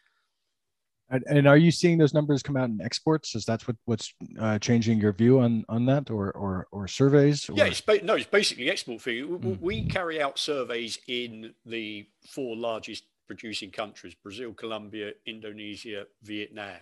And, 1.11 1.25
and 1.27 1.49
are 1.49 1.57
you 1.57 1.71
seeing 1.71 1.97
those 1.97 2.13
numbers 2.13 2.43
come 2.43 2.57
out 2.57 2.69
in 2.69 2.81
exports? 2.83 3.35
Is 3.35 3.45
that 3.47 3.67
what 3.67 3.77
what's 3.87 4.13
uh, 4.39 4.59
changing 4.59 5.01
your 5.01 5.13
view 5.13 5.41
on 5.41 5.65
on 5.69 5.87
that, 5.87 6.11
or 6.11 6.31
or, 6.33 6.67
or 6.71 6.87
surveys? 6.87 7.49
Or? 7.49 7.55
Yeah, 7.55 7.65
it's 7.65 7.81
ba- 7.81 8.05
no, 8.05 8.15
it's 8.15 8.27
basically 8.27 8.71
export 8.71 9.01
figure. 9.01 9.27
Mm. 9.27 9.61
We 9.61 9.87
carry 9.87 10.21
out 10.21 10.39
surveys 10.39 10.99
in 11.09 11.55
the 11.65 12.07
four 12.29 12.57
largest 12.57 13.05
producing 13.27 13.71
countries 13.71 14.15
Brazil, 14.15 14.53
Colombia, 14.53 15.13
Indonesia, 15.27 16.07
Vietnam. 16.23 16.81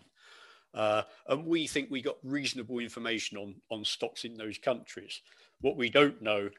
Uh, 0.75 1.03
and 1.29 1.47
we 1.47 1.67
think 1.67 1.91
we 1.91 2.03
got 2.03 2.17
reasonable 2.23 2.81
information 2.81 3.39
on, 3.39 3.55
on 3.71 3.85
stocks 3.85 4.25
in 4.25 4.37
those 4.37 4.59
countries. 4.59 5.23
What 5.61 5.77
we 5.77 5.89
don't 5.89 6.21
know 6.21 6.51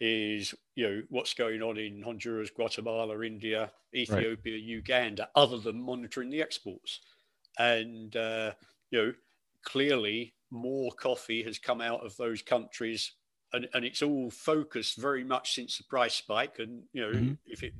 is 0.00 0.54
you 0.74 0.88
know 0.88 1.02
what's 1.08 1.34
going 1.34 1.62
on 1.62 1.76
in 1.76 2.02
Honduras, 2.02 2.50
Guatemala, 2.50 3.20
India, 3.22 3.70
Ethiopia, 3.94 4.54
right. 4.54 4.62
Uganda, 4.62 5.28
other 5.34 5.58
than 5.58 5.80
monitoring 5.80 6.30
the 6.30 6.42
exports. 6.42 7.00
And 7.58 8.14
uh, 8.16 8.52
you 8.90 8.98
know, 8.98 9.12
clearly 9.64 10.34
more 10.50 10.92
coffee 10.92 11.42
has 11.42 11.58
come 11.58 11.80
out 11.80 12.04
of 12.04 12.16
those 12.16 12.42
countries, 12.42 13.12
and, 13.52 13.68
and 13.74 13.84
it's 13.84 14.02
all 14.02 14.30
focused 14.30 14.96
very 14.96 15.24
much 15.24 15.54
since 15.54 15.78
the 15.78 15.84
price 15.84 16.14
spike. 16.14 16.58
And 16.58 16.84
you 16.92 17.02
know, 17.02 17.12
mm-hmm. 17.12 17.32
if 17.46 17.62
it 17.62 17.74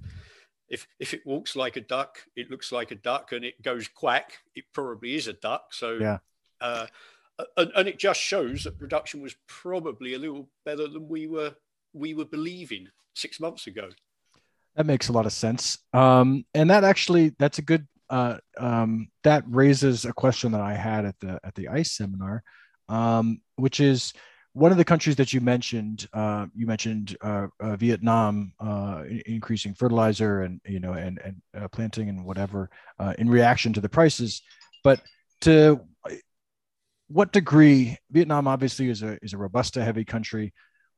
if 0.69 0.87
if 0.99 1.15
it 1.15 1.27
walks 1.27 1.57
like 1.57 1.77
a 1.77 1.81
duck, 1.81 2.19
it 2.35 2.51
looks 2.51 2.73
like 2.73 2.91
a 2.91 2.97
duck, 2.97 3.33
and 3.33 3.45
it 3.45 3.63
goes 3.63 3.89
quack, 3.89 4.39
it 4.55 4.65
probably 4.73 5.15
is 5.15 5.29
a 5.29 5.33
duck. 5.35 5.73
So 5.73 5.99
yeah. 5.99 6.19
Uh, 6.61 6.87
and, 7.57 7.71
and 7.77 7.89
it 7.89 7.99
just 7.99 8.21
shows 8.21 8.65
that 8.65 8.79
production 8.79 9.21
was 9.21 9.37
probably 9.47 10.15
a 10.15 10.19
little 10.19 10.49
better 10.65 10.89
than 10.89 11.09
we 11.09 11.27
were 11.27 11.55
we 11.93 12.15
were 12.15 12.25
believing 12.25 12.89
six 13.15 13.41
months 13.41 13.67
ago. 13.67 13.89
That 14.75 14.87
makes 14.87 15.09
a 15.09 15.13
lot 15.13 15.27
of 15.27 15.33
sense. 15.33 15.79
Um, 15.93 16.45
and 16.55 16.71
that 16.71 16.85
actually 16.85 17.35
that's 17.39 17.59
a 17.59 17.63
good 17.63 17.87
uh, 18.11 18.37
um, 18.59 19.09
that 19.25 19.45
raises 19.49 20.05
a 20.05 20.13
question 20.13 20.53
that 20.53 20.61
I 20.61 20.75
had 20.75 21.05
at 21.05 21.19
the 21.21 21.41
at 21.45 21.55
the 21.55 21.69
ICE 21.69 21.91
seminar, 21.91 22.43
um, 22.89 23.41
which 23.57 23.81
is 23.81 24.13
one 24.53 24.73
of 24.73 24.79
the 24.79 24.85
countries 24.85 25.17
that 25.17 25.35
you 25.35 25.41
mentioned, 25.43 26.09
uh, 26.15 26.47
you 26.55 26.67
mentioned 26.67 27.15
uh, 27.21 27.49
uh, 27.61 27.77
Vietnam 27.77 28.53
uh, 28.59 29.03
increasing 29.27 29.75
fertilizer 29.75 30.43
and 30.43 30.61
you 30.67 30.81
know 30.81 30.93
and 30.93 31.21
and 31.23 31.71
planting 31.73 32.09
and 32.09 32.25
whatever 32.25 32.71
in 33.19 33.29
reaction 33.29 33.73
to 33.73 33.81
the 33.81 33.89
prices, 33.89 34.43
but 34.83 35.01
to 35.43 35.81
what 37.09 37.33
degree 37.33 37.97
Vietnam 38.11 38.49
obviously 38.49 38.89
is 38.89 39.03
a 39.03 39.19
is 39.23 39.33
a 39.33 39.39
robusta 39.39 39.85
heavy 39.85 40.05
country. 40.05 40.53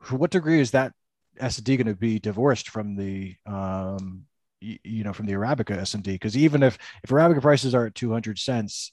To 0.08 0.16
what 0.16 0.30
degree 0.30 0.60
is 0.60 0.70
that 0.70 0.92
S&D 1.40 1.76
going 1.76 1.86
to 1.86 1.94
be 1.94 2.18
divorced 2.18 2.68
from 2.68 2.96
the 2.96 3.34
um, 3.46 4.24
you, 4.60 5.04
know 5.04 5.12
from 5.12 5.26
the 5.26 5.32
Arabica 5.32 5.76
S&D? 5.78 6.12
Because 6.12 6.36
even 6.36 6.62
if 6.62 6.78
if 7.04 7.10
Arabica 7.10 7.40
prices 7.40 7.74
are 7.74 7.86
at 7.86 7.94
200 7.94 8.38
cents, 8.38 8.92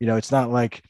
you 0.00 0.06
know 0.06 0.16
it's 0.16 0.32
not 0.32 0.50
like 0.50 0.82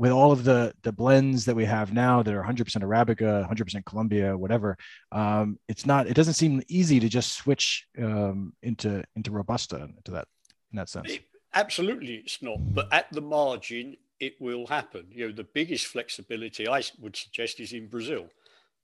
with 0.00 0.10
all 0.10 0.32
of 0.32 0.44
the 0.44 0.72
the 0.82 0.90
blends 0.90 1.44
that 1.44 1.54
we 1.54 1.66
have 1.66 1.92
now 1.92 2.22
that 2.22 2.34
are 2.34 2.42
100% 2.42 2.64
arabica 2.82 3.46
100% 3.48 3.84
colombia 3.84 4.36
whatever 4.36 4.76
um, 5.12 5.58
it's 5.68 5.84
not 5.84 6.06
it 6.06 6.14
doesn't 6.14 6.34
seem 6.34 6.62
easy 6.68 6.98
to 6.98 7.08
just 7.08 7.34
switch 7.34 7.86
um, 7.98 8.52
into 8.62 9.04
into 9.14 9.30
robusta 9.30 9.76
into 9.76 10.10
that 10.10 10.26
in 10.72 10.76
that 10.76 10.88
sense 10.88 11.10
it, 11.10 11.22
absolutely 11.52 12.14
it's 12.14 12.40
not 12.42 12.58
but 12.74 12.90
at 12.92 13.12
the 13.12 13.20
margin 13.20 13.94
it 14.18 14.34
will 14.40 14.66
happen 14.66 15.04
you 15.10 15.26
know 15.26 15.32
the 15.32 15.48
biggest 15.52 15.86
flexibility 15.86 16.66
i 16.66 16.82
would 16.98 17.14
suggest 17.14 17.60
is 17.60 17.74
in 17.74 17.86
brazil 17.86 18.26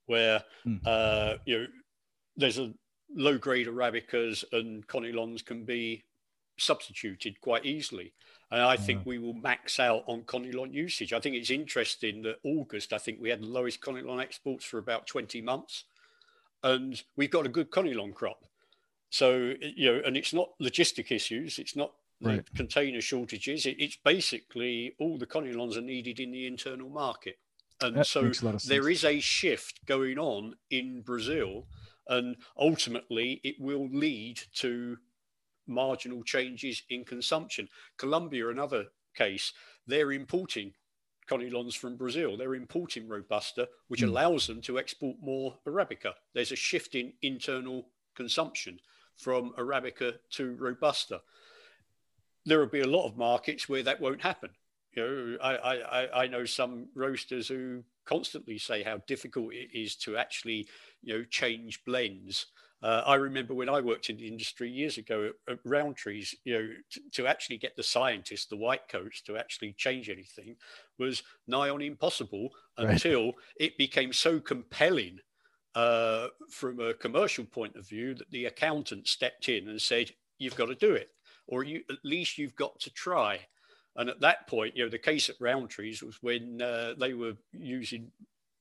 where 0.05 0.45
mm. 0.67 0.79
uh, 0.87 1.37
you 1.47 1.59
know 1.59 1.67
there's 2.37 2.59
a 2.59 2.73
low 3.15 3.39
grade 3.39 3.67
arabicas 3.67 4.45
and 4.53 4.87
conilons 4.87 5.45
can 5.45 5.65
be 5.65 6.05
substituted 6.59 7.41
quite 7.41 7.65
easily 7.65 8.13
and 8.51 8.63
I 8.63 8.77
think 8.77 9.05
we 9.05 9.19
will 9.19 9.35
max 9.35 9.81
out 9.81 10.05
on 10.07 10.23
Conilon 10.23 10.73
usage. 10.73 11.13
I 11.13 11.19
think 11.19 11.35
it's 11.35 11.51
interesting 11.51 12.23
that 12.23 12.37
August, 12.45 12.93
I 12.93 12.99
think 12.99 13.19
we 13.21 13.31
had 13.31 13.43
the 13.43 13.47
lowest 13.47 13.81
Conilon 13.81 14.23
exports 14.23 14.65
for 14.65 14.79
about 14.79 15.07
20 15.07 15.41
months. 15.43 15.85
And 16.63 17.03
we've 17.17 17.31
got 17.31 17.47
a 17.47 17.49
good 17.49 17.71
Conilon 17.71 18.15
crop. 18.15 18.45
So, 19.11 19.55
you 19.61 19.93
know, 19.93 20.01
and 20.05 20.17
it's 20.17 20.33
not 20.33 20.51
logistic 20.63 21.11
issues, 21.11 21.59
it's 21.59 21.75
not 21.75 21.93
right. 22.21 22.45
container 22.55 23.01
shortages. 23.01 23.67
It, 23.67 23.77
it's 23.81 23.97
basically 23.97 24.95
all 25.01 25.19
the 25.19 25.27
Conilons 25.27 25.77
are 25.77 25.83
needed 25.83 26.21
in 26.21 26.31
the 26.31 26.47
internal 26.47 26.89
market. 26.89 27.39
And 27.81 27.97
that 27.97 28.07
so 28.07 28.31
there 28.67 28.89
is 28.89 29.05
a 29.05 29.19
shift 29.19 29.85
going 29.87 30.19
on 30.19 30.55
in 30.71 31.03
Brazil. 31.03 31.67
And 32.09 32.37
ultimately, 32.59 33.41
it 33.43 33.57
will 33.59 33.89
lead 33.89 34.41
to 34.57 34.99
marginal 35.67 36.23
changes 36.23 36.83
in 36.89 37.05
consumption. 37.05 37.69
Colombia, 37.97 38.49
another 38.49 38.87
case, 39.15 39.53
they're 39.87 40.13
importing 40.13 40.73
conilons 41.29 41.77
from 41.77 41.97
Brazil. 41.97 42.37
They're 42.37 42.55
importing 42.55 43.09
Robusta, 43.09 43.69
which 43.89 44.03
mm. 44.03 44.09
allows 44.09 44.47
them 44.47 44.61
to 44.63 44.79
export 44.79 45.17
more 45.21 45.59
Arabica. 45.67 46.13
There's 46.35 46.53
a 46.53 46.57
shift 46.57 46.95
in 46.95 47.13
internal 47.23 47.89
consumption 48.15 48.79
from 49.17 49.53
Arabica 49.59 50.15
to 50.31 50.55
Robusta. 50.57 51.23
There 52.45 52.61
will 52.61 52.67
be 52.67 52.81
a 52.81 52.87
lot 52.87 53.07
of 53.07 53.17
markets 53.17 53.69
where 53.69 53.83
that 53.83 54.01
won't 54.01 54.23
happen. 54.23 54.51
You 54.97 55.03
know, 55.03 55.37
I, 55.43 55.55
I, 55.55 56.23
I 56.25 56.27
know 56.27 56.45
some 56.45 56.89
roasters 56.95 57.49
who 57.49 57.85
constantly 58.07 58.59
say 58.59 58.83
how 58.83 58.99
difficult 59.07 59.53
it 59.53 59.69
is 59.79 59.95
to 59.97 60.17
actually, 60.17 60.69
you 61.03 61.19
know, 61.19 61.25
change 61.25 61.85
blends 61.85 62.47
uh, 62.83 63.03
I 63.07 63.15
remember 63.15 63.55
when 63.55 63.69
I 63.69 63.81
worked 63.81 64.11
in 64.11 64.17
the 64.17 64.29
industry 64.29 64.71
years 64.71 64.99
ago 64.99 65.31
at, 65.49 65.55
at 65.55 65.65
Rowntree's, 65.65 66.35
you 66.45 66.55
know, 66.55 66.69
t- 66.91 67.01
to 67.13 67.27
actually 67.27 67.57
get 67.57 67.75
the 67.75 67.83
scientists, 67.83 68.47
the 68.47 68.57
white 68.57 68.87
coats, 68.89 69.23
to 69.23 69.37
actually 69.37 69.73
change 69.73 70.11
anything 70.11 70.57
was 70.99 71.23
nigh 71.47 71.71
on 71.71 71.81
impossible 71.81 72.51
right. 72.79 72.91
until 72.91 73.33
it 73.59 73.79
became 73.79 74.13
so 74.13 74.39
compelling 74.39 75.19
uh, 75.75 76.29
from 76.51 76.81
a 76.81 76.95
commercial 76.95 77.45
point 77.45 77.77
of 77.77 77.89
view 77.89 78.15
that 78.15 78.31
the 78.31 78.45
accountant 78.45 79.09
stepped 79.09 79.49
in 79.49 79.69
and 79.69 79.81
said, 79.81 80.11
"You've 80.39 80.57
got 80.57 80.67
to 80.67 80.75
do 80.75 80.93
it, 80.95 81.09
or 81.47 81.65
you 81.65 81.83
at 81.91 81.99
least 82.05 82.37
you've 82.37 82.57
got 82.57 82.79
to 82.81 82.91
try." 82.91 83.41
And 83.97 84.11
at 84.11 84.21
that 84.21 84.47
point, 84.47 84.77
you 84.77 84.85
know, 84.85 84.91
the 84.91 84.99
case 84.99 85.29
at 85.29 85.39
Rowntree's 85.39 86.03
was 86.03 86.23
when 86.23 86.61
uh, 86.61 86.95
they 86.99 87.15
were 87.15 87.35
using 87.53 88.11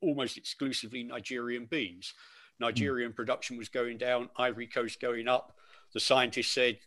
almost 0.01 0.37
exclusively 0.37 1.03
Nigerian 1.03 1.65
beans. 1.65 2.13
Nigerian 2.59 3.11
mm. 3.11 3.15
production 3.15 3.57
was 3.57 3.69
going 3.69 3.97
down, 3.97 4.29
Ivory 4.37 4.67
Coast 4.67 5.01
going 5.01 5.27
up. 5.27 5.57
The 5.93 5.99
scientists 5.99 6.51
said, 6.53 6.77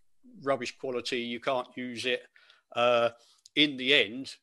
rubbish 0.42 0.76
quality, 0.78 1.20
you 1.20 1.40
can't 1.40 1.68
use 1.76 2.06
it. 2.06 2.22
Uh, 2.74 3.11
in 3.54 3.76
the 3.76 3.94
end, 3.94 4.34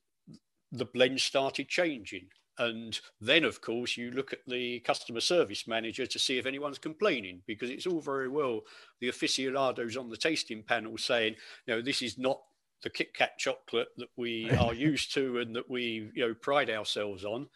the 0.72 0.86
blend 0.86 1.20
started 1.20 1.68
changing. 1.68 2.28
And 2.58 2.98
then, 3.20 3.44
of 3.44 3.60
course, 3.60 3.98
you 3.98 4.12
look 4.12 4.32
at 4.32 4.40
the 4.48 4.80
customer 4.80 5.20
service 5.20 5.68
manager 5.68 6.06
to 6.06 6.20
see 6.20 6.38
if 6.38 6.46
anyone's 6.46 6.78
complaining, 6.78 7.42
because 7.46 7.70
it's 7.70 7.86
all 7.86 8.00
very 8.00 8.30
well 8.30 8.62
the 9.02 9.10
aficionados 9.10 9.98
on 9.98 10.10
the 10.10 10.18
tasting 10.18 10.64
panel 10.64 10.98
saying, 10.98 11.36
you 11.66 11.76
know, 11.76 11.82
this 11.82 12.02
is 12.02 12.18
not 12.18 12.40
the 12.86 12.90
Kit 12.92 13.14
Kat 13.14 13.38
chocolate 13.38 13.90
that 13.98 14.10
we 14.16 14.50
are 14.60 14.74
used 14.74 15.14
to 15.16 15.40
and 15.40 15.54
that 15.56 15.70
we, 15.70 16.10
you 16.14 16.28
know, 16.28 16.34
pride 16.34 16.70
ourselves 16.70 17.26
on. 17.26 17.48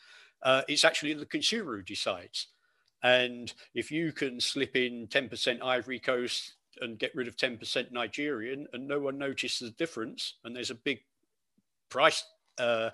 Uh, 0.44 0.64
it's 0.68 0.84
actually 0.84 1.14
the 1.14 1.26
consumer 1.26 1.78
who 1.78 1.84
decides. 1.84 2.48
And 3.02 3.54
if 3.74 3.92
you 3.92 4.12
can 4.12 4.42
slip 4.42 4.76
in 4.76 5.08
10% 5.08 5.62
Ivory 5.62 6.00
Coast 6.00 6.56
and 6.82 7.00
get 7.00 7.16
rid 7.16 7.28
of 7.28 7.38
10% 7.38 7.92
Nigerian 7.92 8.68
and 8.74 8.88
no 8.88 9.00
one 9.00 9.18
notices 9.18 9.70
the 9.70 9.76
difference, 9.76 10.34
and 10.44 10.56
there's 10.56 10.72
a 10.72 10.76
big 10.76 11.00
price 11.90 12.24
uh, 12.58 12.90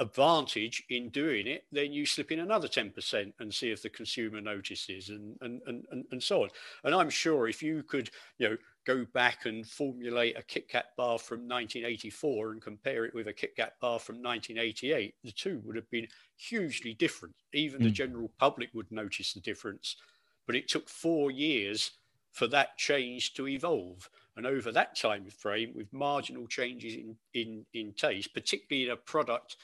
advantage 0.00 0.82
in 0.90 1.08
doing 1.10 1.46
it, 1.46 1.64
then 1.70 1.92
you 1.92 2.04
slip 2.04 2.32
in 2.32 2.40
another 2.40 2.68
10% 2.68 3.32
and 3.38 3.54
see 3.54 3.70
if 3.70 3.82
the 3.82 3.88
consumer 3.88 4.40
notices 4.40 5.08
and, 5.08 5.36
and, 5.40 5.62
and, 5.66 6.04
and 6.10 6.22
so 6.22 6.42
on. 6.42 6.48
And 6.84 6.94
I'm 6.94 7.10
sure 7.10 7.48
if 7.48 7.62
you 7.62 7.82
could, 7.82 8.10
you 8.38 8.48
know, 8.50 8.56
go 8.86 9.04
back 9.12 9.46
and 9.46 9.66
formulate 9.66 10.38
a 10.38 10.42
Kit 10.42 10.68
Kat 10.68 10.86
bar 10.96 11.18
from 11.18 11.40
1984 11.40 12.52
and 12.52 12.62
compare 12.62 13.04
it 13.04 13.14
with 13.14 13.26
a 13.26 13.32
Kit 13.32 13.56
Kat 13.56 13.74
bar 13.80 13.98
from 13.98 14.22
1988, 14.22 15.14
the 15.24 15.32
two 15.32 15.60
would 15.64 15.76
have 15.76 15.90
been 15.90 16.06
hugely 16.36 16.94
different. 16.94 17.34
Even 17.52 17.80
mm. 17.80 17.84
the 17.84 17.88
hmm. 17.88 17.94
general 17.94 18.30
public 18.38 18.70
would 18.74 18.90
notice 18.92 19.32
the 19.32 19.40
difference. 19.40 19.96
But 20.46 20.56
it 20.56 20.68
took 20.68 20.88
four 20.88 21.30
years 21.30 21.90
for 22.32 22.46
that 22.48 22.76
change 22.76 23.34
to 23.34 23.48
evolve. 23.48 24.08
And 24.36 24.46
over 24.46 24.70
that 24.70 24.96
time 24.96 25.26
frame, 25.30 25.72
with 25.74 25.92
marginal 25.92 26.46
changes 26.46 26.94
in, 26.94 27.16
in, 27.34 27.66
in 27.74 27.92
taste, 27.94 28.34
particularly 28.34 28.86
in 28.86 28.92
a 28.92 28.96
product 28.96 29.56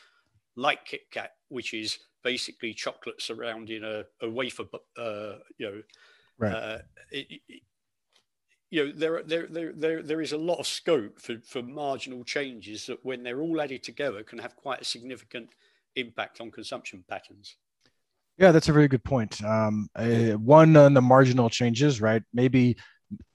like 0.57 0.85
Kit 0.85 1.03
Kat, 1.11 1.33
which 1.49 1.75
is 1.75 1.99
basically 2.25 2.75
chocolate 2.75 3.21
surrounding 3.23 3.85
a, 3.85 4.05
a 4.21 4.29
wafer, 4.29 4.65
uh, 4.99 5.35
you 5.59 5.67
know, 5.67 5.83
right. 6.39 6.55
Uh, 6.55 6.79
it, 7.11 7.41
you 8.73 8.87
know 8.87 8.93
there, 8.97 9.23
there 9.23 9.47
there 9.49 9.73
there 9.73 10.03
there 10.03 10.21
is 10.23 10.33
a 10.33 10.39
lot 10.39 10.59
of 10.59 10.67
scope 10.67 11.21
for 11.21 11.37
for 11.47 11.63
marginal 11.63 12.25
changes 12.25 12.87
that 12.87 13.05
when 13.05 13.23
they're 13.23 13.43
all 13.43 13.61
added 13.61 13.83
together 13.83 14.23
can 14.23 14.39
have 14.39 14.57
quite 14.57 14.81
a 14.81 14.85
significant 14.85 15.51
impact 15.95 16.41
on 16.41 16.51
consumption 16.51 17.05
patterns. 17.07 17.57
Yeah, 18.39 18.51
that's 18.51 18.71
a 18.71 18.73
very 18.73 18.89
good 18.89 19.05
point. 19.05 19.45
Um, 19.45 19.91
uh, 19.95 20.33
one 20.39 20.75
on 20.79 20.95
the 20.95 21.03
marginal 21.03 21.51
changes, 21.51 22.01
right? 22.01 22.23
Maybe 22.33 22.79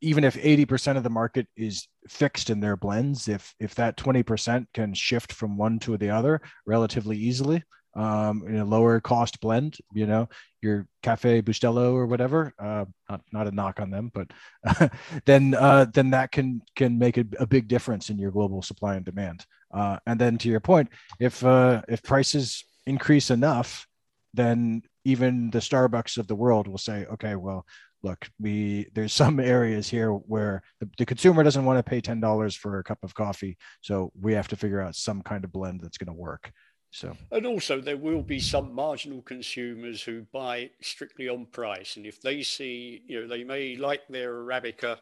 even 0.02 0.24
if 0.24 0.34
80% 0.34 0.98
of 0.98 1.04
the 1.04 1.12
market 1.12 1.46
is 1.56 1.88
fixed 2.10 2.50
in 2.50 2.60
their 2.60 2.76
blends, 2.76 3.28
if 3.28 3.54
if 3.60 3.76
that 3.76 3.96
20% 3.96 4.66
can 4.74 4.96
shift 4.96 5.32
from 5.32 5.56
one 5.56 5.78
to 5.80 5.98
the 5.98 6.10
other 6.10 6.42
relatively 6.66 7.16
easily, 7.16 7.64
um, 7.98 8.44
in 8.48 8.58
a 8.58 8.66
lower 8.66 9.02
cost 9.02 9.42
blend, 9.42 9.78
you 9.92 10.06
know, 10.06 10.30
your 10.62 10.88
Cafe 11.02 11.42
Bustelo 11.42 11.94
or 11.94 12.06
whatever, 12.06 12.54
uh, 12.60 12.86
not, 13.10 13.22
not 13.34 13.48
a 13.48 13.52
knock 13.52 13.80
on 13.80 13.90
them, 13.90 14.12
but 14.14 14.92
then 15.26 15.56
uh, 15.56 15.88
then 15.92 16.12
that 16.12 16.32
can 16.32 16.62
can 16.76 17.00
make 17.00 17.18
a, 17.18 17.26
a, 17.40 17.48
big 17.48 17.68
difference 17.68 18.10
in 18.10 18.20
your 18.20 18.32
global 18.32 18.62
supply 18.62 18.96
and 18.96 19.04
demand. 19.04 19.46
Uh, 19.74 19.98
and 20.06 20.22
then 20.22 20.38
to 20.38 20.48
your 20.48 20.60
point, 20.60 20.90
if 21.20 21.44
uh, 21.44 21.82
if 21.90 22.04
prices 22.04 22.64
increase 22.86 23.32
enough, 23.32 23.88
then 24.34 24.84
even 25.04 25.50
the 25.50 25.60
Starbucks 25.60 26.20
of 26.20 26.28
the 26.28 26.36
world 26.36 26.68
will 26.68 26.78
say, 26.78 27.06
okay, 27.06 27.36
well, 27.36 27.66
look, 28.04 28.30
we 28.40 28.88
there's 28.94 29.14
some 29.14 29.40
areas 29.56 29.90
here 29.90 30.12
where 30.12 30.62
the, 30.80 30.90
the 31.00 31.06
consumer 31.06 31.44
doesn't 31.44 31.66
want 31.66 31.80
to 31.80 31.90
pay 31.90 32.02
ten 32.02 32.20
dollars 32.20 32.56
for 32.56 32.78
a 32.78 32.84
cup 32.84 33.00
of 33.02 33.16
coffee, 33.16 33.58
so 33.82 34.12
we 34.20 34.34
have 34.34 34.48
to 34.50 34.56
figure 34.56 34.82
out 34.82 34.96
some 34.96 35.24
kind 35.24 35.44
of 35.44 35.52
blend 35.52 35.82
that's 35.82 35.98
going 35.98 36.14
to 36.14 36.14
work. 36.14 36.52
So, 36.92 37.16
and 37.32 37.46
also 37.46 37.82
there 37.82 37.98
will 37.98 38.22
be 38.22 38.40
some 38.40 38.74
marginal 38.74 39.22
consumers 39.22 40.02
who 40.02 40.22
buy 40.32 40.70
strictly 40.82 41.28
on 41.30 41.46
price, 41.48 41.98
and 41.98 42.06
if 42.06 42.22
they 42.22 42.42
see, 42.44 43.04
you 43.08 43.22
know, 43.22 43.28
they 43.28 43.44
may 43.44 43.76
like 43.76 44.08
their 44.08 44.34
arabica 44.34 44.98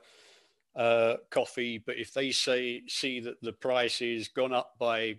uh, 0.75 1.15
coffee, 1.29 1.77
but 1.77 1.97
if 1.97 2.13
they 2.13 2.31
say 2.31 2.81
see 2.87 3.19
that 3.21 3.41
the 3.41 3.53
price 3.53 4.01
is 4.01 4.27
gone 4.27 4.53
up 4.53 4.73
by 4.79 5.15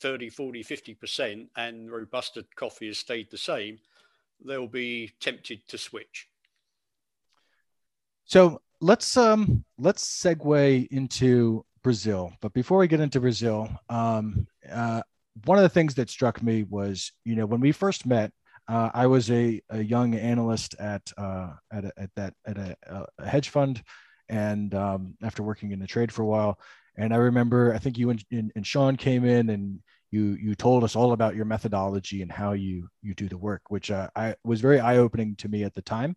30, 0.00 0.28
40, 0.28 0.62
50%, 0.62 1.48
and 1.56 1.90
robusta 1.90 2.44
coffee 2.54 2.88
has 2.88 2.98
stayed 2.98 3.30
the 3.30 3.38
same, 3.38 3.78
they'll 4.44 4.68
be 4.68 5.10
tempted 5.20 5.66
to 5.68 5.78
switch. 5.78 6.28
So 8.26 8.60
let's 8.80 9.16
um 9.16 9.64
let's 9.78 10.04
segue 10.04 10.88
into 10.88 11.64
Brazil. 11.82 12.32
But 12.40 12.52
before 12.52 12.78
we 12.78 12.88
get 12.88 13.00
into 13.00 13.20
Brazil, 13.20 13.70
um, 13.88 14.46
uh, 14.70 15.02
one 15.44 15.58
of 15.58 15.62
the 15.62 15.68
things 15.68 15.94
that 15.96 16.10
struck 16.10 16.42
me 16.42 16.64
was, 16.64 17.12
you 17.24 17.36
know, 17.36 17.46
when 17.46 17.60
we 17.60 17.72
first 17.72 18.06
met, 18.06 18.32
uh, 18.68 18.90
I 18.94 19.06
was 19.06 19.30
a, 19.30 19.60
a 19.70 19.82
young 19.82 20.14
analyst 20.14 20.74
at 20.80 21.12
uh, 21.16 21.50
at, 21.72 21.84
a, 21.84 21.92
at 21.96 22.10
that 22.16 22.34
at 22.46 22.58
a, 22.58 22.76
a 23.18 23.28
hedge 23.28 23.50
fund, 23.50 23.82
and 24.28 24.74
um, 24.74 25.14
after 25.22 25.42
working 25.42 25.70
in 25.70 25.78
the 25.78 25.86
trade 25.86 26.10
for 26.10 26.22
a 26.22 26.26
while, 26.26 26.58
and 26.96 27.14
I 27.14 27.18
remember 27.18 27.72
I 27.72 27.78
think 27.78 27.96
you 27.96 28.10
and, 28.10 28.24
and, 28.32 28.52
and, 28.56 28.66
Sean 28.66 28.96
came 28.96 29.24
in 29.24 29.50
and 29.50 29.80
you 30.10 30.36
you 30.40 30.54
told 30.56 30.82
us 30.82 30.96
all 30.96 31.12
about 31.12 31.36
your 31.36 31.44
methodology 31.44 32.22
and 32.22 32.32
how 32.32 32.52
you 32.52 32.88
you 33.02 33.14
do 33.14 33.28
the 33.28 33.38
work, 33.38 33.62
which 33.68 33.90
uh, 33.90 34.08
I 34.16 34.34
was 34.42 34.60
very 34.60 34.80
eye 34.80 34.96
opening 34.96 35.36
to 35.36 35.48
me 35.48 35.62
at 35.62 35.74
the 35.74 35.82
time, 35.82 36.16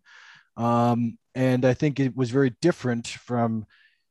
um, 0.56 1.18
and 1.36 1.64
I 1.64 1.74
think 1.74 2.00
it 2.00 2.16
was 2.16 2.30
very 2.30 2.50
different 2.60 3.06
from, 3.06 3.64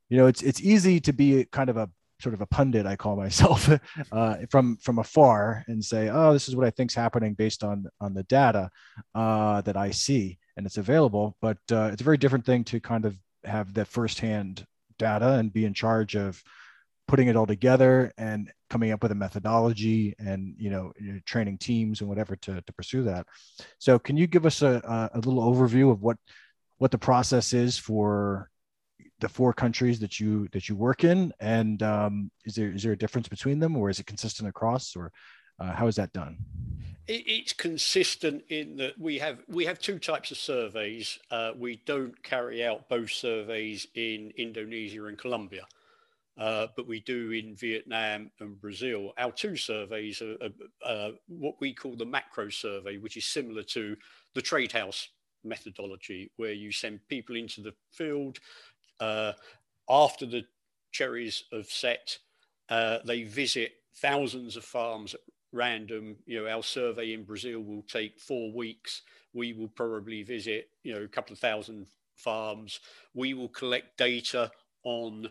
you 0.07 0.17
know, 0.17 0.27
it's 0.27 0.41
it's 0.41 0.61
easy 0.61 1.01
to 1.01 1.11
be 1.11 1.45
kind 1.51 1.69
of 1.69 1.75
a 1.75 1.89
sort 2.21 2.33
of 2.33 2.41
a 2.41 2.45
pundit 2.45 2.85
I 2.85 2.95
call 2.95 3.15
myself 3.15 3.69
uh, 4.11 4.35
from 4.49 4.77
from 4.77 4.99
afar 4.99 5.63
and 5.67 5.83
say, 5.83 6.09
oh, 6.09 6.33
this 6.33 6.47
is 6.47 6.55
what 6.55 6.65
I 6.65 6.69
think's 6.71 6.93
happening 6.93 7.33
based 7.33 7.63
on 7.63 7.87
on 7.99 8.13
the 8.13 8.23
data 8.23 8.69
uh, 9.15 9.61
that 9.61 9.77
I 9.77 9.91
see 9.91 10.37
and 10.57 10.65
it's 10.65 10.77
available. 10.77 11.37
But 11.41 11.57
uh, 11.71 11.89
it's 11.93 12.01
a 12.01 12.05
very 12.05 12.17
different 12.17 12.45
thing 12.45 12.63
to 12.65 12.79
kind 12.79 13.05
of 13.05 13.17
have 13.45 13.73
that 13.75 13.87
firsthand 13.87 14.65
data 14.97 15.33
and 15.33 15.53
be 15.53 15.65
in 15.65 15.73
charge 15.73 16.15
of 16.15 16.43
putting 17.07 17.27
it 17.27 17.35
all 17.35 17.47
together 17.47 18.13
and 18.17 18.51
coming 18.69 18.91
up 18.91 19.01
with 19.01 19.11
a 19.11 19.15
methodology 19.15 20.13
and 20.19 20.53
you 20.59 20.69
know 20.69 20.91
training 21.25 21.57
teams 21.57 22.01
and 22.01 22.09
whatever 22.09 22.35
to, 22.35 22.61
to 22.61 22.73
pursue 22.73 23.01
that 23.03 23.25
so 23.79 23.97
can 23.97 24.15
you 24.15 24.27
give 24.27 24.45
us 24.45 24.61
a, 24.61 25.09
a 25.13 25.17
little 25.17 25.41
overview 25.41 25.91
of 25.91 26.03
what 26.03 26.17
what 26.77 26.91
the 26.91 26.97
process 26.97 27.51
is 27.51 27.79
for 27.79 28.51
the 29.19 29.29
four 29.29 29.53
countries 29.53 29.99
that 29.99 30.19
you 30.19 30.47
that 30.51 30.69
you 30.69 30.75
work 30.75 31.03
in? 31.03 31.33
And 31.39 31.81
um, 31.83 32.31
is 32.45 32.55
there 32.55 32.71
is 32.71 32.83
there 32.83 32.93
a 32.93 32.97
difference 32.97 33.27
between 33.27 33.59
them 33.59 33.75
or 33.75 33.89
is 33.89 33.99
it 33.99 34.05
consistent 34.05 34.49
across 34.49 34.95
or 34.95 35.11
uh, 35.59 35.71
how 35.71 35.87
is 35.87 35.95
that 35.95 36.13
done? 36.13 36.37
It's 37.07 37.53
consistent 37.53 38.43
in 38.49 38.77
that 38.77 38.99
we 38.99 39.17
have 39.19 39.39
we 39.47 39.65
have 39.65 39.79
two 39.79 39.99
types 39.99 40.31
of 40.31 40.37
surveys. 40.37 41.17
Uh, 41.31 41.51
we 41.57 41.81
don't 41.85 42.21
carry 42.23 42.63
out 42.65 42.87
both 42.87 43.11
surveys 43.11 43.87
in 43.95 44.31
indonesia 44.37 45.05
and 45.05 45.17
colombia 45.17 45.65
uh, 46.39 46.67
but 46.75 46.87
we 46.87 47.01
do 47.01 47.31
in 47.31 47.53
Vietnam 47.55 48.31
and 48.39 48.59
Brazil. 48.61 49.11
Our 49.17 49.31
two 49.31 49.57
surveys 49.57 50.21
are, 50.21 50.37
are 50.41 50.49
uh, 50.85 51.11
what 51.27 51.55
we 51.59 51.73
call 51.73 51.97
the 51.97 52.05
macro 52.05 52.49
survey, 52.49 52.97
which 52.97 53.17
is 53.17 53.25
similar 53.25 53.63
to 53.63 53.97
the 54.33 54.41
trade 54.41 54.71
house 54.71 55.09
methodology, 55.43 56.31
where 56.37 56.53
you 56.53 56.71
send 56.71 57.01
people 57.09 57.35
into 57.35 57.61
the 57.61 57.73
field, 57.91 58.39
uh, 58.99 59.33
after 59.89 60.25
the 60.25 60.43
cherries 60.91 61.43
have 61.51 61.67
set, 61.67 62.17
uh, 62.69 62.99
they 63.05 63.23
visit 63.23 63.73
thousands 63.95 64.55
of 64.55 64.63
farms 64.63 65.13
at 65.13 65.21
random. 65.51 66.17
You 66.25 66.43
know, 66.43 66.49
our 66.49 66.63
survey 66.63 67.13
in 67.13 67.23
Brazil 67.23 67.61
will 67.61 67.83
take 67.83 68.19
four 68.19 68.51
weeks. 68.51 69.01
We 69.33 69.53
will 69.53 69.69
probably 69.69 70.23
visit, 70.23 70.69
you 70.83 70.93
know, 70.93 71.03
a 71.03 71.07
couple 71.07 71.33
of 71.33 71.39
thousand 71.39 71.87
farms. 72.15 72.79
We 73.13 73.33
will 73.33 73.49
collect 73.49 73.97
data 73.97 74.51
on 74.83 75.29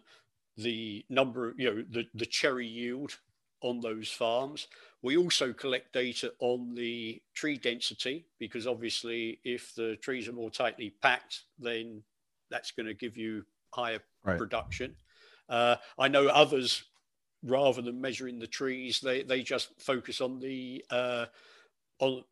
the 0.56 1.04
number, 1.08 1.54
you 1.56 1.72
know, 1.72 1.84
the, 1.88 2.06
the 2.14 2.26
cherry 2.26 2.66
yield 2.66 3.16
on 3.62 3.80
those 3.80 4.08
farms. 4.08 4.66
We 5.02 5.16
also 5.16 5.52
collect 5.52 5.92
data 5.92 6.32
on 6.40 6.74
the 6.74 7.22
tree 7.34 7.56
density 7.56 8.26
because 8.38 8.66
obviously, 8.66 9.40
if 9.44 9.74
the 9.74 9.96
trees 9.96 10.28
are 10.28 10.32
more 10.32 10.50
tightly 10.50 10.94
packed, 11.00 11.42
then 11.58 12.02
that's 12.50 12.72
going 12.72 12.86
to 12.86 12.94
give 12.94 13.16
you 13.16 13.44
higher 13.70 14.00
right. 14.24 14.38
production. 14.38 14.96
Uh, 15.48 15.76
I 15.98 16.08
know 16.08 16.26
others, 16.28 16.84
rather 17.42 17.82
than 17.82 18.00
measuring 18.00 18.38
the 18.38 18.46
trees, 18.46 19.00
they, 19.00 19.22
they 19.22 19.42
just 19.42 19.68
focus 19.80 20.20
on 20.20 20.40
the 20.40 20.84
uh, 20.90 21.26
on 22.00 22.24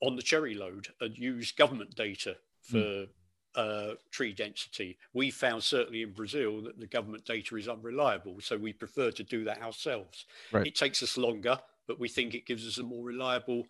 on 0.00 0.16
the 0.16 0.22
cherry 0.22 0.54
load 0.54 0.88
and 1.00 1.16
use 1.16 1.52
government 1.52 1.94
data 1.94 2.36
for 2.60 2.78
mm. 2.78 3.08
uh, 3.54 3.94
tree 4.10 4.32
density. 4.32 4.98
We 5.12 5.30
found 5.30 5.62
certainly 5.62 6.02
in 6.02 6.12
Brazil 6.12 6.62
that 6.62 6.78
the 6.78 6.86
government 6.86 7.24
data 7.24 7.56
is 7.56 7.68
unreliable, 7.68 8.36
so 8.40 8.56
we 8.56 8.72
prefer 8.72 9.10
to 9.12 9.22
do 9.22 9.44
that 9.44 9.62
ourselves. 9.62 10.26
Right. 10.52 10.66
It 10.66 10.74
takes 10.74 11.02
us 11.02 11.16
longer, 11.16 11.58
but 11.86 12.00
we 12.00 12.08
think 12.08 12.34
it 12.34 12.46
gives 12.46 12.66
us 12.66 12.78
a 12.78 12.82
more 12.82 13.04
reliable 13.04 13.64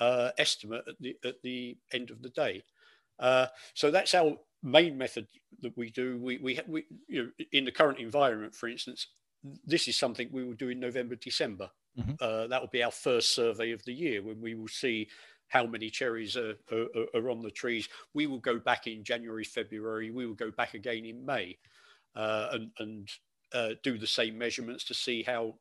uh, 0.00 0.30
estimate 0.38 0.84
at 0.88 0.94
the 1.00 1.16
at 1.24 1.42
the 1.42 1.76
end 1.92 2.10
of 2.10 2.22
the 2.22 2.30
day. 2.30 2.64
Uh, 3.18 3.46
so 3.74 3.90
that's 3.90 4.14
our 4.14 4.36
main 4.62 4.98
method 4.98 5.26
that 5.62 5.76
we 5.76 5.90
do. 5.90 6.18
We, 6.18 6.38
we, 6.38 6.60
we, 6.66 6.84
you 7.08 7.22
know, 7.24 7.30
in 7.52 7.64
the 7.64 7.72
current 7.72 7.98
environment, 7.98 8.54
for 8.54 8.68
instance, 8.68 9.06
this 9.64 9.88
is 9.88 9.96
something 9.96 10.28
we 10.32 10.44
will 10.44 10.54
do 10.54 10.68
in 10.68 10.80
November, 10.80 11.16
December. 11.16 11.70
Mm-hmm. 11.98 12.12
Uh, 12.20 12.46
that 12.48 12.60
will 12.60 12.68
be 12.68 12.82
our 12.82 12.90
first 12.90 13.34
survey 13.34 13.72
of 13.72 13.84
the 13.84 13.92
year 13.92 14.22
when 14.22 14.40
we 14.40 14.54
will 14.54 14.68
see 14.68 15.08
how 15.48 15.66
many 15.66 15.90
cherries 15.90 16.36
are, 16.36 16.54
are, 16.70 16.86
are, 17.14 17.30
on 17.30 17.42
the 17.42 17.50
trees. 17.50 17.88
We 18.14 18.26
will 18.26 18.38
go 18.38 18.58
back 18.58 18.86
in 18.86 19.02
January, 19.02 19.44
February. 19.44 20.10
We 20.10 20.26
will 20.26 20.34
go 20.34 20.50
back 20.50 20.74
again 20.74 21.04
in 21.04 21.24
May 21.24 21.56
uh, 22.14 22.48
and, 22.52 22.70
and 22.78 23.08
uh, 23.54 23.70
do 23.82 23.98
the 23.98 24.06
same 24.06 24.36
measurements 24.36 24.84
to 24.84 24.94
see 24.94 25.22
how 25.22 25.54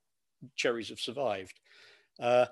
cherries 0.56 0.90
have 0.90 1.00
survived. 1.00 1.60
Uh, 2.20 2.46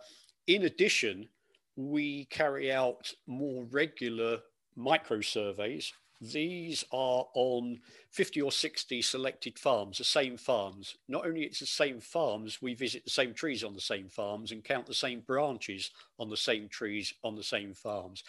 in 0.48 0.64
addition, 0.64 1.28
we 1.76 2.26
carry 2.26 2.72
out 2.72 3.14
more 3.28 3.66
regular 3.66 4.40
micro 4.76 5.22
surveys. 5.22 5.92
These 6.32 6.86
are 6.92 7.26
on 7.34 7.80
50 8.12 8.42
or 8.42 8.52
60 8.52 9.02
selected 9.02 9.60
farms, 9.60 9.98
the 9.98 10.04
same 10.04 10.38
farms. 10.38 10.96
Not 11.08 11.26
only 11.26 11.44
it's 11.44 11.60
the 11.60 11.66
same 11.66 12.00
farms, 12.00 12.62
we 12.62 12.74
visit 12.74 13.04
the 13.04 13.10
same 13.10 13.34
trees 13.34 13.64
on 13.64 13.74
the 13.74 13.82
same 13.82 14.10
farms 14.10 14.52
and 14.52 14.64
count 14.64 14.86
the 14.86 14.94
same 14.94 15.22
branches 15.22 15.92
on 16.20 16.30
the 16.30 16.38
same 16.38 16.70
trees 16.70 17.14
on 17.24 17.36
the 17.36 17.44
same 17.44 17.74
farms. 17.74 18.24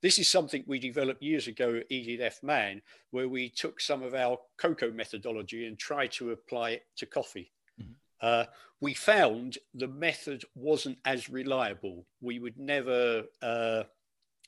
This 0.00 0.18
is 0.18 0.28
something 0.28 0.62
we 0.66 0.78
developed 0.78 1.22
years 1.22 1.48
ago 1.48 1.76
at 1.76 1.90
EDF 1.90 2.42
Man, 2.42 2.82
where 3.10 3.28
we 3.28 3.48
took 3.48 3.80
some 3.80 4.02
of 4.02 4.14
our 4.14 4.38
cocoa 4.56 4.92
methodology 4.92 5.66
and 5.66 5.78
tried 5.78 6.12
to 6.12 6.30
apply 6.30 6.70
it 6.70 6.86
to 6.96 7.06
coffee. 7.06 7.50
Mm-hmm. 7.80 7.92
Uh, 8.20 8.44
we 8.80 8.94
found 8.94 9.58
the 9.74 9.88
method 9.88 10.44
wasn't 10.54 10.98
as 11.04 11.28
reliable. 11.28 12.06
We 12.20 12.38
would 12.38 12.58
never 12.58 13.24
uh, 13.42 13.84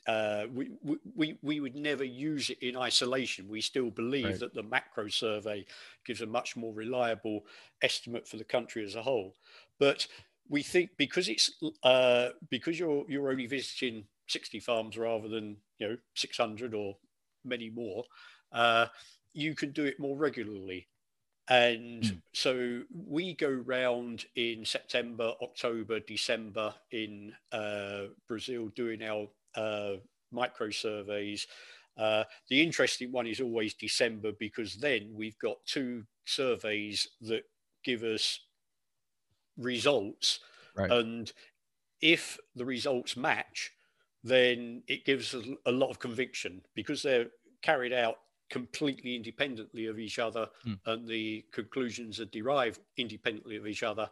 uh, 0.06 0.44
we, 0.52 0.70
we, 1.14 1.38
we 1.42 1.60
would 1.60 1.76
never 1.76 2.04
use 2.04 2.50
it 2.50 2.58
in 2.62 2.76
isolation. 2.76 3.48
We 3.48 3.60
still 3.60 3.90
believe 3.90 4.24
right. 4.24 4.40
that 4.40 4.54
the 4.54 4.62
macro 4.62 5.08
survey 5.08 5.66
gives 6.06 6.22
a 6.22 6.26
much 6.26 6.56
more 6.56 6.72
reliable 6.72 7.44
estimate 7.82 8.26
for 8.26 8.36
the 8.36 8.44
country 8.44 8.84
as 8.84 8.94
a 8.94 9.02
whole. 9.02 9.36
But 9.78 10.06
we 10.48 10.62
think 10.62 10.90
because 10.96 11.28
it's 11.28 11.50
uh, 11.82 12.30
because 12.48 12.78
you're 12.78 13.04
you're 13.08 13.30
only 13.30 13.46
visiting 13.46 14.04
60 14.26 14.60
farms 14.60 14.96
rather 14.98 15.28
than 15.28 15.56
you 15.78 15.88
know 15.88 15.96
600 16.14 16.74
or 16.74 16.96
many 17.44 17.70
more, 17.70 18.04
uh, 18.52 18.86
you 19.32 19.54
can 19.54 19.72
do 19.72 19.84
it 19.84 20.00
more 20.00 20.16
regularly. 20.16 20.88
And 21.48 22.02
mm. 22.04 22.22
so 22.32 22.82
we 23.08 23.34
go 23.34 23.50
round 23.50 24.24
in 24.36 24.64
September, 24.64 25.32
October, 25.42 25.98
December 26.00 26.72
in 26.92 27.32
uh, 27.50 28.02
Brazil 28.28 28.68
doing 28.76 29.02
our 29.02 29.28
uh, 29.54 29.92
micro 30.30 30.70
surveys. 30.70 31.46
Uh, 31.96 32.24
the 32.48 32.62
interesting 32.62 33.12
one 33.12 33.26
is 33.26 33.40
always 33.40 33.74
December 33.74 34.32
because 34.38 34.76
then 34.76 35.10
we've 35.12 35.38
got 35.38 35.56
two 35.66 36.04
surveys 36.24 37.06
that 37.20 37.42
give 37.84 38.02
us 38.02 38.40
results. 39.58 40.40
Right. 40.74 40.90
And 40.90 41.30
if 42.00 42.38
the 42.56 42.64
results 42.64 43.16
match, 43.16 43.72
then 44.22 44.82
it 44.86 45.04
gives 45.04 45.34
us 45.34 45.44
a 45.66 45.72
lot 45.72 45.90
of 45.90 45.98
conviction 45.98 46.62
because 46.74 47.02
they're 47.02 47.28
carried 47.62 47.92
out 47.92 48.16
completely 48.50 49.14
independently 49.14 49.86
of 49.86 49.98
each 49.98 50.18
other 50.18 50.48
mm. 50.66 50.78
and 50.86 51.06
the 51.06 51.44
conclusions 51.52 52.18
are 52.20 52.26
derived 52.26 52.80
independently 52.96 53.56
of 53.56 53.66
each 53.66 53.82
other. 53.82 54.08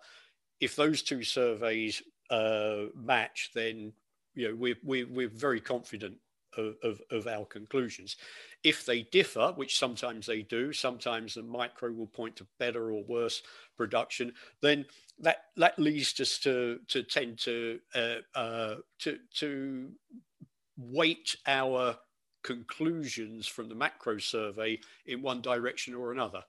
If 0.61 0.77
those 0.77 1.03
two 1.03 1.23
surveys 1.23 2.03
uh, 2.31 2.85
match, 2.95 3.51
then 3.55 3.93
you 4.39 4.49
know 4.49 4.55
we're, 4.55 4.77
we're, 4.83 5.07
we're 5.09 5.29
very 5.29 5.61
confident 5.61 6.17
of, 6.57 6.77
of, 6.83 7.01
of, 7.11 7.27
our 7.27 7.45
conclusions. 7.45 8.17
If 8.65 8.87
they 8.87 9.03
differ, 9.03 9.53
which 9.57 9.79
sometimes 9.79 10.27
they 10.27 10.43
do, 10.43 10.73
sometimes 10.73 11.35
the 11.35 11.43
micro 11.43 11.91
will 11.93 12.07
point 12.07 12.37
to 12.37 12.47
better 12.59 12.93
or 12.93 13.05
worse 13.05 13.43
production, 13.77 14.33
then 14.63 14.87
that 15.21 15.39
that 15.57 15.79
leads 15.79 16.19
us 16.21 16.39
to 16.41 16.79
to 16.89 17.03
tend 17.03 17.39
to 17.41 17.81
uh, 17.95 18.17
uh, 18.35 18.77
to 19.01 19.19
to 19.37 19.91
weight 20.77 21.37
our 21.47 21.97
conclusions 22.45 23.47
from 23.47 23.69
the 23.69 23.75
macro 23.75 24.19
survey 24.19 24.79
in 25.07 25.21
one 25.21 25.41
direction 25.43 25.95
or 25.95 26.13
another. 26.13 26.43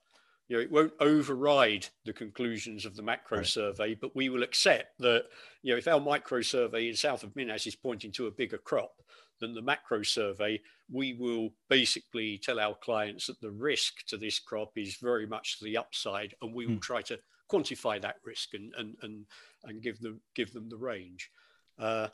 You 0.50 0.58
know, 0.58 0.64
it 0.64 0.72
won't 0.72 0.94
override 1.00 1.88
the 2.06 2.14
conclusions 2.14 2.86
of 2.86 2.96
the 2.96 3.04
macro 3.04 3.38
right. 3.38 3.48
survey, 3.48 3.94
but 3.94 4.16
we 4.16 4.30
will 4.30 4.44
accept 4.44 4.98
that, 5.00 5.26
you 5.62 5.72
know, 5.72 5.78
if 5.78 5.88
our 5.88 6.00
micro 6.00 6.42
survey 6.42 6.90
in 6.90 6.96
south 6.96 7.24
of 7.24 7.36
Minas 7.36 7.68
is 7.68 7.76
pointing 7.76 8.12
to 8.14 8.28
a 8.28 8.32
bigger 8.32 8.58
crop 8.58 8.92
than 9.40 9.54
the 9.54 9.62
macro 9.62 10.02
survey, 10.02 10.60
we 10.92 11.14
will 11.14 11.52
basically 11.70 12.40
tell 12.40 12.60
our 12.60 12.74
clients 12.74 13.28
that 13.28 13.40
the 13.42 13.52
risk 13.52 14.06
to 14.08 14.18
this 14.18 14.40
crop 14.40 14.72
is 14.76 14.98
very 14.98 15.28
much 15.28 15.60
to 15.60 15.66
the 15.66 15.78
upside, 15.78 16.34
and 16.42 16.54
we 16.54 16.66
will 16.66 16.74
hmm. 16.74 16.80
try 16.80 17.02
to 17.04 17.20
quantify 17.50 18.02
that 18.02 18.18
risk 18.24 18.54
and 18.54 18.74
and 18.78 18.96
and, 19.02 19.26
and 19.66 19.82
give 19.82 20.00
them 20.00 20.20
give 20.36 20.52
them 20.54 20.68
the 20.70 20.78
range. 20.78 21.30
Uh, 21.78 22.08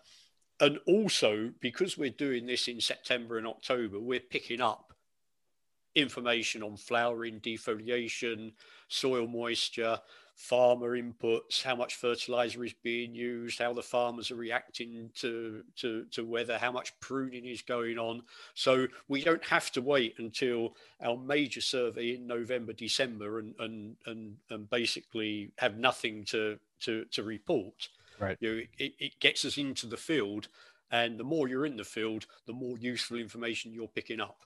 and 0.59 0.79
also 0.87 1.51
because 1.59 1.97
we're 1.97 2.09
doing 2.09 2.45
this 2.45 2.67
in 2.67 2.79
September 2.79 3.37
and 3.37 3.47
October, 3.47 3.99
we're 3.99 4.19
picking 4.19 4.61
up 4.61 4.84
information 5.95 6.61
on 6.61 6.77
flowering, 6.77 7.39
defoliation, 7.39 8.51
soil 8.87 9.27
moisture, 9.27 9.99
farmer 10.35 10.97
inputs, 11.01 11.63
how 11.63 11.75
much 11.75 11.95
fertilizer 11.95 12.63
is 12.65 12.73
being 12.83 13.15
used, 13.15 13.59
how 13.59 13.71
the 13.71 13.81
farmers 13.81 14.31
are 14.31 14.35
reacting 14.35 15.09
to, 15.15 15.63
to, 15.77 16.05
to 16.11 16.25
weather, 16.25 16.57
how 16.57 16.71
much 16.71 16.97
pruning 16.99 17.45
is 17.45 17.61
going 17.61 17.97
on. 17.97 18.21
So 18.53 18.87
we 19.07 19.23
don't 19.23 19.43
have 19.45 19.71
to 19.71 19.81
wait 19.81 20.15
until 20.17 20.75
our 21.01 21.17
major 21.17 21.61
survey 21.61 22.15
in 22.15 22.27
November, 22.27 22.73
December 22.73 23.39
and, 23.39 23.55
and, 23.59 23.95
and, 24.05 24.35
and 24.49 24.69
basically 24.69 25.51
have 25.57 25.77
nothing 25.77 26.25
to, 26.25 26.59
to, 26.81 27.05
to 27.11 27.23
report. 27.23 27.87
Right. 28.19 28.37
You 28.41 28.55
know, 28.55 28.61
it, 28.77 28.93
it 28.99 29.19
gets 29.21 29.45
us 29.45 29.57
into 29.57 29.87
the 29.87 29.97
field, 29.97 30.49
and 30.91 31.17
the 31.17 31.23
more 31.23 31.47
you're 31.47 31.65
in 31.65 31.77
the 31.77 31.83
field, 31.83 32.25
the 32.45 32.53
more 32.53 32.77
useful 32.77 33.17
information 33.17 33.73
you're 33.73 33.87
picking 33.87 34.19
up. 34.19 34.39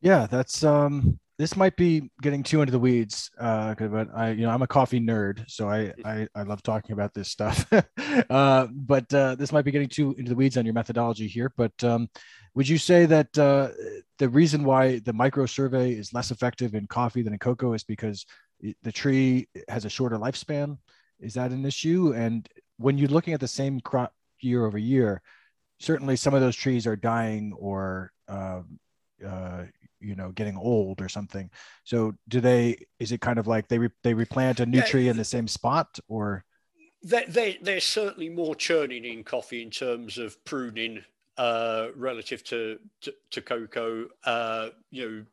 Yeah, 0.00 0.26
that's 0.26 0.62
um 0.64 1.18
this 1.38 1.56
might 1.56 1.76
be 1.76 2.10
getting 2.20 2.42
too 2.42 2.60
into 2.62 2.72
the 2.72 2.78
weeds 2.80 3.30
uh 3.38 3.72
but 3.78 4.08
i 4.12 4.30
you 4.30 4.42
know 4.42 4.50
i'm 4.50 4.62
a 4.62 4.66
coffee 4.66 4.98
nerd 4.98 5.48
so 5.48 5.68
i 5.68 5.92
i, 6.04 6.26
I 6.34 6.42
love 6.42 6.64
talking 6.64 6.92
about 6.92 7.14
this 7.14 7.28
stuff. 7.30 7.64
Uh 8.30 8.66
but 8.72 9.12
uh 9.14 9.34
this 9.36 9.52
might 9.52 9.64
be 9.64 9.70
getting 9.70 9.88
too 9.88 10.14
into 10.18 10.30
the 10.30 10.34
weeds 10.36 10.56
on 10.56 10.64
your 10.64 10.74
methodology 10.74 11.28
here 11.28 11.52
but 11.56 11.72
um 11.84 12.08
would 12.54 12.68
you 12.68 12.78
say 12.78 13.06
that 13.06 13.36
uh 13.38 13.68
the 14.18 14.28
reason 14.28 14.64
why 14.64 14.98
the 15.00 15.12
micro 15.12 15.46
survey 15.46 15.92
is 15.92 16.12
less 16.12 16.30
effective 16.30 16.74
in 16.74 16.86
coffee 16.86 17.22
than 17.22 17.32
in 17.32 17.38
cocoa 17.38 17.72
is 17.74 17.84
because 17.84 18.26
the 18.82 18.92
tree 18.92 19.48
has 19.68 19.84
a 19.84 19.88
shorter 19.90 20.16
lifespan? 20.16 20.78
Is 21.20 21.34
that 21.34 21.50
an 21.52 21.64
issue? 21.64 22.12
And 22.14 22.48
when 22.76 22.98
you're 22.98 23.08
looking 23.08 23.34
at 23.34 23.40
the 23.40 23.48
same 23.48 23.80
crop 23.80 24.12
year 24.40 24.64
over 24.66 24.78
year, 24.78 25.22
certainly 25.78 26.16
some 26.16 26.34
of 26.34 26.40
those 26.40 26.56
trees 26.56 26.86
are 26.86 26.96
dying 26.96 27.52
or 27.56 28.12
um, 28.28 28.78
uh, 29.24 29.64
you 30.00 30.14
know 30.14 30.30
getting 30.32 30.56
old 30.56 31.00
or 31.00 31.08
something. 31.08 31.50
So 31.84 32.14
do 32.28 32.40
they? 32.40 32.86
Is 32.98 33.12
it 33.12 33.20
kind 33.20 33.38
of 33.38 33.46
like 33.46 33.68
they 33.68 33.78
re, 33.78 33.90
they 34.02 34.14
replant 34.14 34.60
a 34.60 34.66
new 34.66 34.78
yeah, 34.78 34.84
tree 34.84 35.08
in 35.08 35.16
the 35.16 35.24
same 35.24 35.48
spot 35.48 35.98
or? 36.08 36.44
They, 37.00 37.24
they, 37.26 37.58
there's 37.62 37.84
certainly 37.84 38.28
more 38.28 38.56
churning 38.56 39.04
in 39.04 39.22
coffee 39.22 39.62
in 39.62 39.70
terms 39.70 40.18
of 40.18 40.44
pruning 40.44 41.04
uh, 41.36 41.88
relative 41.94 42.42
to, 42.44 42.80
to, 43.02 43.14
to 43.30 43.40
cocoa. 43.40 44.08
Uh, 44.24 44.70
you 44.90 45.08
know, 45.08 45.24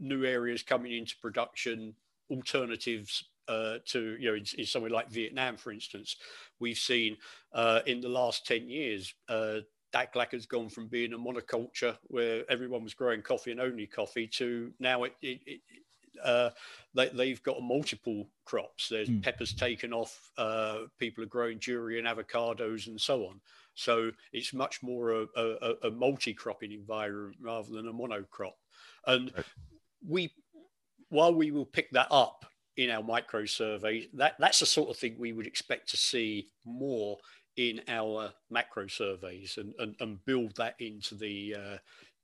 new 0.00 0.24
areas 0.24 0.62
coming 0.62 0.92
into 0.92 1.14
production, 1.20 1.94
alternatives 2.30 3.28
uh, 3.48 3.76
to 3.84 4.16
you 4.18 4.30
know 4.30 4.34
in, 4.34 4.44
in, 4.56 4.64
somewhere 4.64 4.90
like 4.90 5.10
Vietnam, 5.10 5.56
for 5.56 5.72
instance, 5.72 6.16
we've 6.58 6.78
seen 6.78 7.16
uh, 7.52 7.80
in 7.86 8.00
the 8.00 8.08
last 8.08 8.46
ten 8.46 8.68
years. 8.68 9.14
Uh, 9.28 9.58
Dak 9.94 10.16
Lak 10.16 10.32
has 10.32 10.44
gone 10.44 10.68
from 10.68 10.88
being 10.88 11.12
a 11.12 11.18
monoculture 11.18 11.96
where 12.08 12.42
everyone 12.50 12.82
was 12.82 12.94
growing 12.94 13.22
coffee 13.22 13.52
and 13.52 13.60
only 13.60 13.86
coffee 13.86 14.26
to 14.26 14.72
now 14.80 15.04
it, 15.04 15.14
it, 15.22 15.40
it 15.46 15.60
uh, 16.24 16.50
they, 16.94 17.30
have 17.30 17.42
got 17.44 17.62
multiple 17.62 18.26
crops. 18.44 18.88
There's 18.88 19.08
mm. 19.08 19.22
peppers 19.22 19.52
taken 19.52 19.92
off. 19.92 20.30
Uh, 20.36 20.86
people 20.98 21.22
are 21.22 21.28
growing 21.28 21.58
durian, 21.58 22.06
avocados, 22.06 22.88
and 22.88 23.00
so 23.00 23.26
on. 23.26 23.40
So 23.74 24.10
it's 24.32 24.52
much 24.52 24.82
more 24.82 25.12
a, 25.12 25.26
a, 25.36 25.74
a 25.84 25.90
multi-cropping 25.90 26.72
environment 26.72 27.36
rather 27.40 27.70
than 27.70 27.88
a 27.88 27.92
monocrop. 27.92 28.54
And 29.06 29.32
right. 29.36 29.44
we, 30.06 30.32
while 31.08 31.34
we 31.34 31.52
will 31.52 31.66
pick 31.66 31.90
that 31.92 32.08
up 32.10 32.44
in 32.76 32.90
our 32.90 33.02
micro 33.02 33.44
survey. 33.44 34.08
That 34.14 34.34
that's 34.38 34.60
the 34.60 34.66
sort 34.66 34.90
of 34.90 34.96
thing 34.96 35.16
we 35.18 35.32
would 35.32 35.46
expect 35.46 35.90
to 35.90 35.96
see 35.96 36.48
more 36.64 37.18
in 37.56 37.80
our 37.88 38.32
macro 38.50 38.86
surveys 38.86 39.58
and, 39.58 39.74
and, 39.78 39.94
and 40.00 40.24
build 40.24 40.54
that 40.56 40.74
into 40.80 41.14
the 41.14 41.54
uh, 41.54 41.76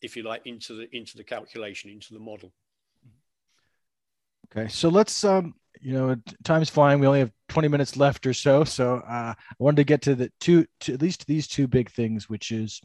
if 0.03 0.16
you 0.16 0.22
like 0.22 0.43
into 0.45 0.74
the 0.74 0.97
into 0.97 1.16
the 1.16 1.24
calculation 1.24 1.91
into 1.91 2.14
the 2.14 2.20
model 2.20 2.53
okay 4.51 4.68
so 4.68 4.89
let's 4.89 5.24
um 5.24 5.55
you 5.81 5.93
know 5.93 6.16
time's 6.45 6.70
flying 6.70 6.99
we 6.99 7.07
only 7.07 7.20
have 7.20 7.33
20 7.49 7.68
minutes 7.68 7.97
left 7.97 8.26
or 8.26 8.35
so 8.35 8.64
so 8.64 8.97
uh, 8.97 9.35
i 9.37 9.55
wanted 9.59 9.76
to 9.76 9.85
get 9.85 10.03
to 10.03 10.14
the 10.14 10.31
two 10.41 10.66
to 10.81 10.95
at 10.95 11.03
least 11.03 11.26
these 11.26 11.47
two 11.47 11.68
big 11.68 11.91
things 11.91 12.28
which 12.28 12.51
is 12.51 12.81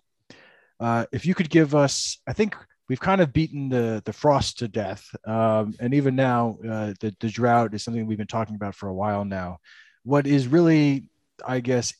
uh, 0.81 1.05
if 1.11 1.25
you 1.25 1.33
could 1.33 1.49
give 1.49 1.73
us 1.73 2.19
i 2.27 2.33
think 2.33 2.55
we've 2.87 2.99
kind 2.99 3.21
of 3.21 3.33
beaten 3.33 3.69
the 3.69 4.01
the 4.05 4.13
frost 4.13 4.59
to 4.59 4.67
death, 4.67 5.07
um, 5.25 5.73
and 5.79 5.93
even 5.93 6.15
now 6.15 6.57
uh, 6.63 6.93
the 6.99 7.15
the 7.19 7.29
drought 7.29 7.73
is 7.73 7.83
something 7.83 8.05
we've 8.05 8.17
been 8.17 8.27
talking 8.27 8.55
about 8.55 8.75
for 8.75 8.87
a 8.87 8.93
while 8.93 9.25
now. 9.25 9.57
What 10.03 10.27
is 10.27 10.47
really, 10.47 11.09
I 11.45 11.59
guess, 11.59 11.93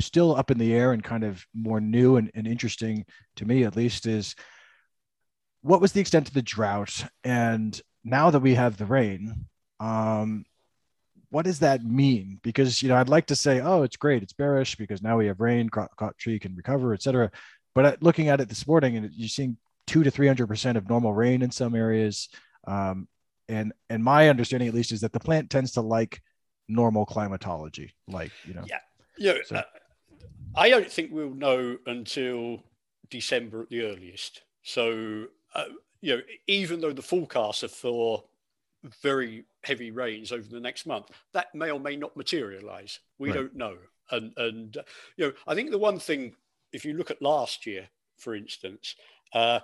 still 0.00 0.34
up 0.34 0.50
in 0.50 0.58
the 0.58 0.72
air 0.72 0.92
and 0.92 1.04
kind 1.04 1.24
of 1.24 1.44
more 1.54 1.80
new 1.80 2.16
and, 2.16 2.30
and 2.34 2.46
interesting 2.46 3.04
to 3.36 3.44
me 3.44 3.64
at 3.64 3.76
least 3.76 4.06
is 4.06 4.34
what 5.62 5.80
was 5.80 5.92
the 5.92 6.00
extent 6.00 6.28
of 6.28 6.34
the 6.34 6.42
drought 6.42 7.04
and 7.24 7.80
now 8.04 8.30
that 8.30 8.40
we 8.40 8.54
have 8.54 8.76
the 8.76 8.86
rain 8.86 9.46
um, 9.78 10.44
what 11.30 11.44
does 11.44 11.60
that 11.60 11.84
mean 11.84 12.38
because 12.42 12.82
you 12.82 12.88
know 12.88 12.96
i'd 12.96 13.08
like 13.08 13.26
to 13.26 13.36
say 13.36 13.60
oh 13.60 13.82
it's 13.82 13.96
great 13.96 14.22
it's 14.22 14.32
bearish 14.32 14.74
because 14.76 15.02
now 15.02 15.16
we 15.16 15.26
have 15.26 15.40
rain 15.40 15.68
crop, 15.68 16.16
tree 16.18 16.38
can 16.38 16.54
recover 16.56 16.92
etc 16.92 17.30
but 17.74 18.02
looking 18.02 18.28
at 18.28 18.40
it 18.40 18.48
this 18.48 18.66
morning, 18.66 18.96
and 18.96 19.10
you're 19.14 19.28
seeing 19.28 19.56
two 19.86 20.02
to 20.02 20.10
three 20.10 20.26
hundred 20.26 20.48
percent 20.48 20.76
of 20.76 20.88
normal 20.88 21.12
rain 21.12 21.42
in 21.42 21.50
some 21.50 21.74
areas. 21.74 22.28
Um, 22.66 23.08
and 23.48 23.72
and 23.88 24.02
my 24.02 24.28
understanding, 24.28 24.68
at 24.68 24.74
least, 24.74 24.92
is 24.92 25.00
that 25.00 25.12
the 25.12 25.20
plant 25.20 25.50
tends 25.50 25.72
to 25.72 25.80
like 25.80 26.20
normal 26.68 27.06
climatology, 27.06 27.94
like 28.08 28.32
you 28.44 28.54
know. 28.54 28.64
Yeah, 28.66 28.78
yeah. 29.18 29.34
So. 29.46 29.56
Uh, 29.56 29.62
I 30.54 30.68
don't 30.68 30.90
think 30.90 31.10
we'll 31.12 31.34
know 31.34 31.78
until 31.86 32.62
December 33.08 33.62
at 33.62 33.70
the 33.70 33.82
earliest. 33.82 34.42
So 34.62 35.26
uh, 35.54 35.64
you 36.00 36.16
know, 36.16 36.22
even 36.46 36.80
though 36.80 36.92
the 36.92 37.02
forecasts 37.02 37.64
are 37.64 37.68
for 37.68 38.24
very 39.02 39.44
heavy 39.62 39.90
rains 39.90 40.32
over 40.32 40.48
the 40.48 40.60
next 40.60 40.86
month, 40.86 41.10
that 41.32 41.54
may 41.54 41.70
or 41.70 41.80
may 41.80 41.96
not 41.96 42.16
materialize. 42.16 43.00
We 43.18 43.28
right. 43.28 43.36
don't 43.36 43.56
know. 43.56 43.76
And 44.10 44.32
and 44.36 44.76
uh, 44.76 44.82
you 45.16 45.26
know, 45.26 45.32
I 45.46 45.54
think 45.54 45.70
the 45.70 45.78
one 45.78 45.98
thing 45.98 46.34
if 46.72 46.84
you 46.84 46.94
look 46.94 47.10
at 47.10 47.22
last 47.22 47.66
year, 47.66 47.88
for 48.16 48.34
instance, 48.34 48.96
uh, 49.32 49.60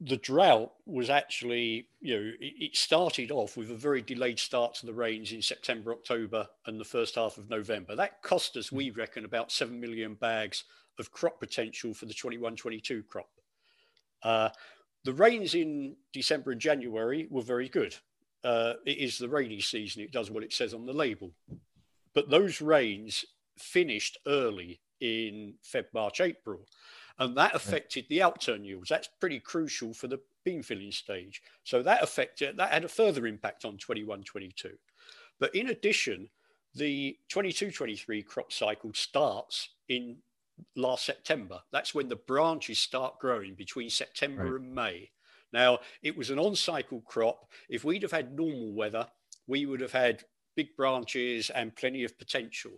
the 0.00 0.16
drought 0.16 0.72
was 0.86 1.10
actually, 1.10 1.88
you 2.00 2.16
know, 2.16 2.32
it, 2.40 2.74
started 2.76 3.30
off 3.30 3.56
with 3.56 3.70
a 3.70 3.76
very 3.76 4.00
delayed 4.00 4.38
start 4.38 4.74
to 4.74 4.86
the 4.86 4.94
rains 4.94 5.32
in 5.32 5.42
September, 5.42 5.92
October, 5.92 6.46
and 6.66 6.80
the 6.80 6.84
first 6.84 7.16
half 7.16 7.36
of 7.36 7.50
November. 7.50 7.94
That 7.94 8.22
cost 8.22 8.56
us, 8.56 8.72
we 8.72 8.90
reckon, 8.90 9.24
about 9.24 9.52
7 9.52 9.78
million 9.78 10.14
bags 10.14 10.64
of 10.98 11.12
crop 11.12 11.38
potential 11.40 11.92
for 11.92 12.06
the 12.06 12.14
21 12.14 12.56
22 12.56 13.02
crop. 13.02 13.28
Uh, 14.22 14.48
the 15.04 15.12
rains 15.12 15.54
in 15.54 15.96
December 16.12 16.52
and 16.52 16.60
January 16.60 17.28
were 17.30 17.42
very 17.42 17.68
good. 17.68 17.94
Uh, 18.42 18.74
it 18.86 18.98
is 18.98 19.18
the 19.18 19.28
rainy 19.28 19.60
season. 19.60 20.02
It 20.02 20.12
does 20.12 20.30
what 20.30 20.42
it 20.42 20.52
says 20.52 20.72
on 20.72 20.86
the 20.86 20.92
label. 20.92 21.32
But 22.14 22.30
those 22.30 22.60
rains 22.60 23.24
finished 23.58 24.18
early 24.26 24.80
in 25.00 25.54
Feb, 25.64 25.86
March, 25.92 26.20
April. 26.20 26.66
And 27.18 27.36
that 27.36 27.54
affected 27.54 28.06
the 28.08 28.18
outturn 28.18 28.64
yields. 28.64 28.90
That's 28.90 29.08
pretty 29.20 29.40
crucial 29.40 29.94
for 29.94 30.06
the 30.06 30.20
bean 30.44 30.62
filling 30.62 30.92
stage. 30.92 31.42
So 31.64 31.82
that 31.82 32.02
affected, 32.02 32.56
that 32.58 32.72
had 32.72 32.84
a 32.84 32.88
further 32.88 33.26
impact 33.26 33.64
on 33.64 33.78
21, 33.78 34.22
22. 34.22 34.72
But 35.38 35.54
in 35.54 35.68
addition, 35.68 36.28
the 36.74 37.16
22, 37.30 37.70
23 37.70 38.22
crop 38.22 38.52
cycle 38.52 38.92
starts 38.92 39.70
in 39.88 40.18
last 40.74 41.04
September. 41.06 41.60
That's 41.72 41.94
when 41.94 42.08
the 42.08 42.16
branches 42.16 42.78
start 42.78 43.18
growing 43.18 43.54
between 43.54 43.90
September 43.90 44.52
right. 44.52 44.60
and 44.60 44.74
May. 44.74 45.10
Now, 45.52 45.78
it 46.02 46.16
was 46.16 46.30
an 46.30 46.38
on 46.38 46.54
cycle 46.54 47.00
crop. 47.00 47.50
If 47.68 47.84
we'd 47.84 48.02
have 48.02 48.12
had 48.12 48.36
normal 48.36 48.72
weather, 48.72 49.06
we 49.46 49.64
would 49.64 49.80
have 49.80 49.92
had 49.92 50.24
big 50.54 50.76
branches 50.76 51.50
and 51.50 51.76
plenty 51.76 52.04
of 52.04 52.18
potential. 52.18 52.72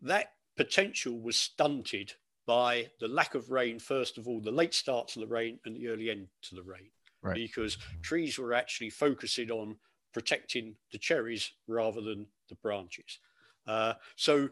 That 0.00 0.32
potential 0.56 1.18
was 1.18 1.36
stunted 1.36 2.12
by 2.46 2.88
the 3.00 3.08
lack 3.08 3.34
of 3.34 3.50
rain, 3.50 3.78
first 3.78 4.18
of 4.18 4.28
all, 4.28 4.40
the 4.40 4.50
late 4.50 4.74
start 4.74 5.08
to 5.08 5.20
the 5.20 5.26
rain 5.26 5.58
and 5.64 5.76
the 5.76 5.88
early 5.88 6.10
end 6.10 6.28
to 6.42 6.54
the 6.54 6.62
rain, 6.62 6.90
right. 7.22 7.34
because 7.34 7.78
trees 8.02 8.38
were 8.38 8.52
actually 8.52 8.90
focusing 8.90 9.50
on 9.50 9.76
protecting 10.12 10.76
the 10.92 10.98
cherries 10.98 11.52
rather 11.66 12.00
than 12.00 12.26
the 12.48 12.54
branches. 12.56 13.18
Uh, 13.66 13.94
so 14.16 14.48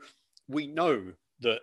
we 0.48 0.66
know 0.66 1.12
that 1.40 1.60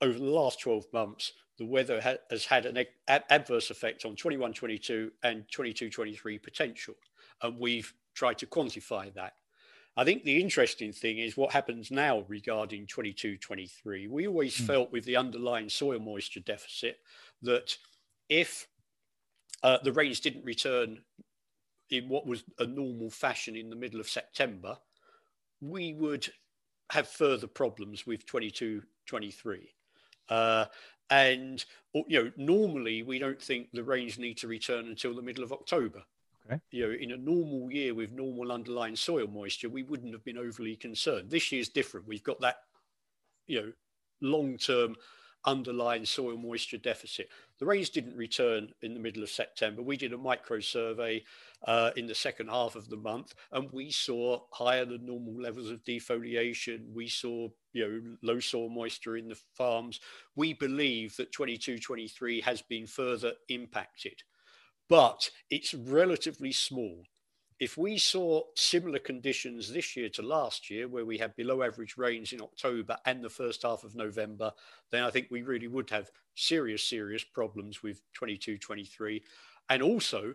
over 0.00 0.18
the 0.18 0.24
last 0.24 0.60
12 0.60 0.84
months, 0.92 1.32
the 1.58 1.66
weather 1.66 2.00
ha- 2.00 2.16
has 2.30 2.44
had 2.44 2.66
an 2.66 2.84
ad- 3.08 3.24
adverse 3.30 3.70
effect 3.70 4.04
on 4.04 4.16
21 4.16 4.52
22 4.52 5.12
and 5.22 5.44
22 5.50 5.90
23 5.90 6.38
potential. 6.38 6.94
And 7.42 7.58
we've 7.58 7.92
tried 8.14 8.38
to 8.38 8.46
quantify 8.46 9.12
that. 9.14 9.34
I 9.96 10.04
think 10.04 10.24
the 10.24 10.40
interesting 10.40 10.92
thing 10.92 11.18
is 11.18 11.36
what 11.36 11.52
happens 11.52 11.90
now 11.90 12.24
regarding 12.28 12.86
22 12.86 13.36
23. 13.36 14.06
We 14.08 14.26
always 14.26 14.58
mm. 14.58 14.66
felt 14.66 14.92
with 14.92 15.04
the 15.04 15.16
underlying 15.16 15.68
soil 15.68 15.98
moisture 15.98 16.40
deficit 16.40 16.98
that 17.42 17.76
if 18.28 18.66
uh, 19.62 19.78
the 19.82 19.92
rains 19.92 20.20
didn't 20.20 20.44
return 20.44 21.02
in 21.90 22.08
what 22.08 22.26
was 22.26 22.42
a 22.58 22.66
normal 22.66 23.10
fashion 23.10 23.54
in 23.54 23.68
the 23.68 23.76
middle 23.76 24.00
of 24.00 24.08
September, 24.08 24.78
we 25.60 25.92
would 25.92 26.32
have 26.90 27.06
further 27.06 27.46
problems 27.46 28.06
with 28.06 28.26
22 28.26 28.82
23. 29.06 29.74
Uh, 30.28 30.64
and 31.10 31.64
you 31.94 32.24
know, 32.24 32.32
normally 32.38 33.02
we 33.02 33.18
don't 33.18 33.40
think 33.40 33.68
the 33.72 33.84
rains 33.84 34.18
need 34.18 34.38
to 34.38 34.48
return 34.48 34.86
until 34.86 35.14
the 35.14 35.22
middle 35.22 35.44
of 35.44 35.52
October. 35.52 36.02
Okay. 36.46 36.60
You 36.70 36.88
know, 36.88 36.94
in 36.94 37.12
a 37.12 37.16
normal 37.16 37.70
year 37.70 37.94
with 37.94 38.12
normal 38.12 38.50
underlying 38.52 38.96
soil 38.96 39.26
moisture, 39.26 39.68
we 39.68 39.82
wouldn't 39.82 40.12
have 40.12 40.24
been 40.24 40.38
overly 40.38 40.76
concerned. 40.76 41.30
This 41.30 41.52
year's 41.52 41.68
different. 41.68 42.08
We've 42.08 42.22
got 42.22 42.40
that, 42.40 42.56
you 43.46 43.60
know, 43.60 43.72
long-term 44.20 44.96
underlying 45.44 46.04
soil 46.06 46.36
moisture 46.36 46.78
deficit. 46.78 47.28
The 47.58 47.66
rains 47.66 47.90
didn't 47.90 48.16
return 48.16 48.72
in 48.82 48.94
the 48.94 49.00
middle 49.00 49.22
of 49.22 49.30
September. 49.30 49.82
We 49.82 49.96
did 49.96 50.12
a 50.12 50.18
micro 50.18 50.60
survey 50.60 51.24
uh, 51.66 51.90
in 51.96 52.06
the 52.06 52.14
second 52.14 52.48
half 52.48 52.76
of 52.76 52.88
the 52.88 52.96
month, 52.96 53.34
and 53.52 53.70
we 53.72 53.90
saw 53.90 54.40
higher 54.52 54.84
than 54.84 55.06
normal 55.06 55.40
levels 55.40 55.70
of 55.70 55.84
defoliation. 55.84 56.92
We 56.92 57.08
saw 57.08 57.48
you 57.72 57.88
know 57.88 58.16
low 58.22 58.40
soil 58.40 58.68
moisture 58.68 59.16
in 59.16 59.28
the 59.28 59.38
farms. 59.54 60.00
We 60.36 60.54
believe 60.54 61.16
that 61.16 61.32
22-23 61.32 62.42
has 62.42 62.62
been 62.62 62.86
further 62.86 63.32
impacted, 63.48 64.22
but 64.88 65.30
it's 65.50 65.74
relatively 65.74 66.52
small 66.52 67.04
if 67.62 67.78
we 67.78 67.96
saw 67.96 68.42
similar 68.56 68.98
conditions 68.98 69.72
this 69.72 69.96
year 69.96 70.08
to 70.08 70.20
last 70.20 70.68
year, 70.68 70.88
where 70.88 71.04
we 71.04 71.16
had 71.16 71.36
below 71.36 71.62
average 71.62 71.96
rains 71.96 72.32
in 72.32 72.42
October 72.42 72.96
and 73.06 73.22
the 73.22 73.30
first 73.30 73.62
half 73.62 73.84
of 73.84 73.94
November, 73.94 74.52
then 74.90 75.04
I 75.04 75.10
think 75.10 75.28
we 75.30 75.42
really 75.42 75.68
would 75.68 75.88
have 75.90 76.10
serious, 76.34 76.82
serious 76.82 77.22
problems 77.22 77.80
with 77.80 78.02
22, 78.14 78.58
23, 78.58 79.22
and 79.70 79.80
also 79.80 80.34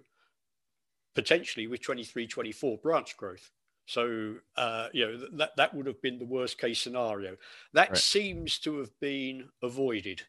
potentially 1.15 1.67
with 1.67 1.81
23, 1.81 2.27
24 2.27 2.77
branch 2.77 3.17
growth. 3.17 3.51
So, 3.87 4.35
uh, 4.55 4.87
you 4.93 5.05
know, 5.05 5.27
that, 5.33 5.57
that 5.57 5.73
would 5.73 5.87
have 5.87 6.01
been 6.01 6.19
the 6.19 6.25
worst 6.25 6.57
case 6.57 6.79
scenario. 6.79 7.35
That 7.73 7.89
right. 7.89 7.97
seems 7.97 8.57
to 8.59 8.77
have 8.77 8.97
been 9.01 9.49
avoided 9.61 10.21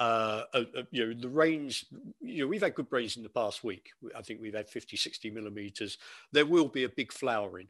uh, 0.00 0.44
uh, 0.54 0.64
uh, 0.78 0.82
you 0.90 1.06
know, 1.06 1.14
the 1.20 1.28
rains, 1.28 1.84
you 2.22 2.42
know, 2.42 2.48
we've 2.48 2.62
had 2.62 2.74
good 2.74 2.86
rains 2.90 3.18
in 3.18 3.22
the 3.22 3.28
past 3.28 3.62
week. 3.62 3.90
I 4.16 4.22
think 4.22 4.40
we've 4.40 4.54
had 4.54 4.68
50, 4.68 4.96
60 4.96 5.30
millimeters. 5.30 5.98
There 6.32 6.46
will 6.46 6.68
be 6.68 6.84
a 6.84 6.88
big 6.88 7.12
flowering. 7.12 7.68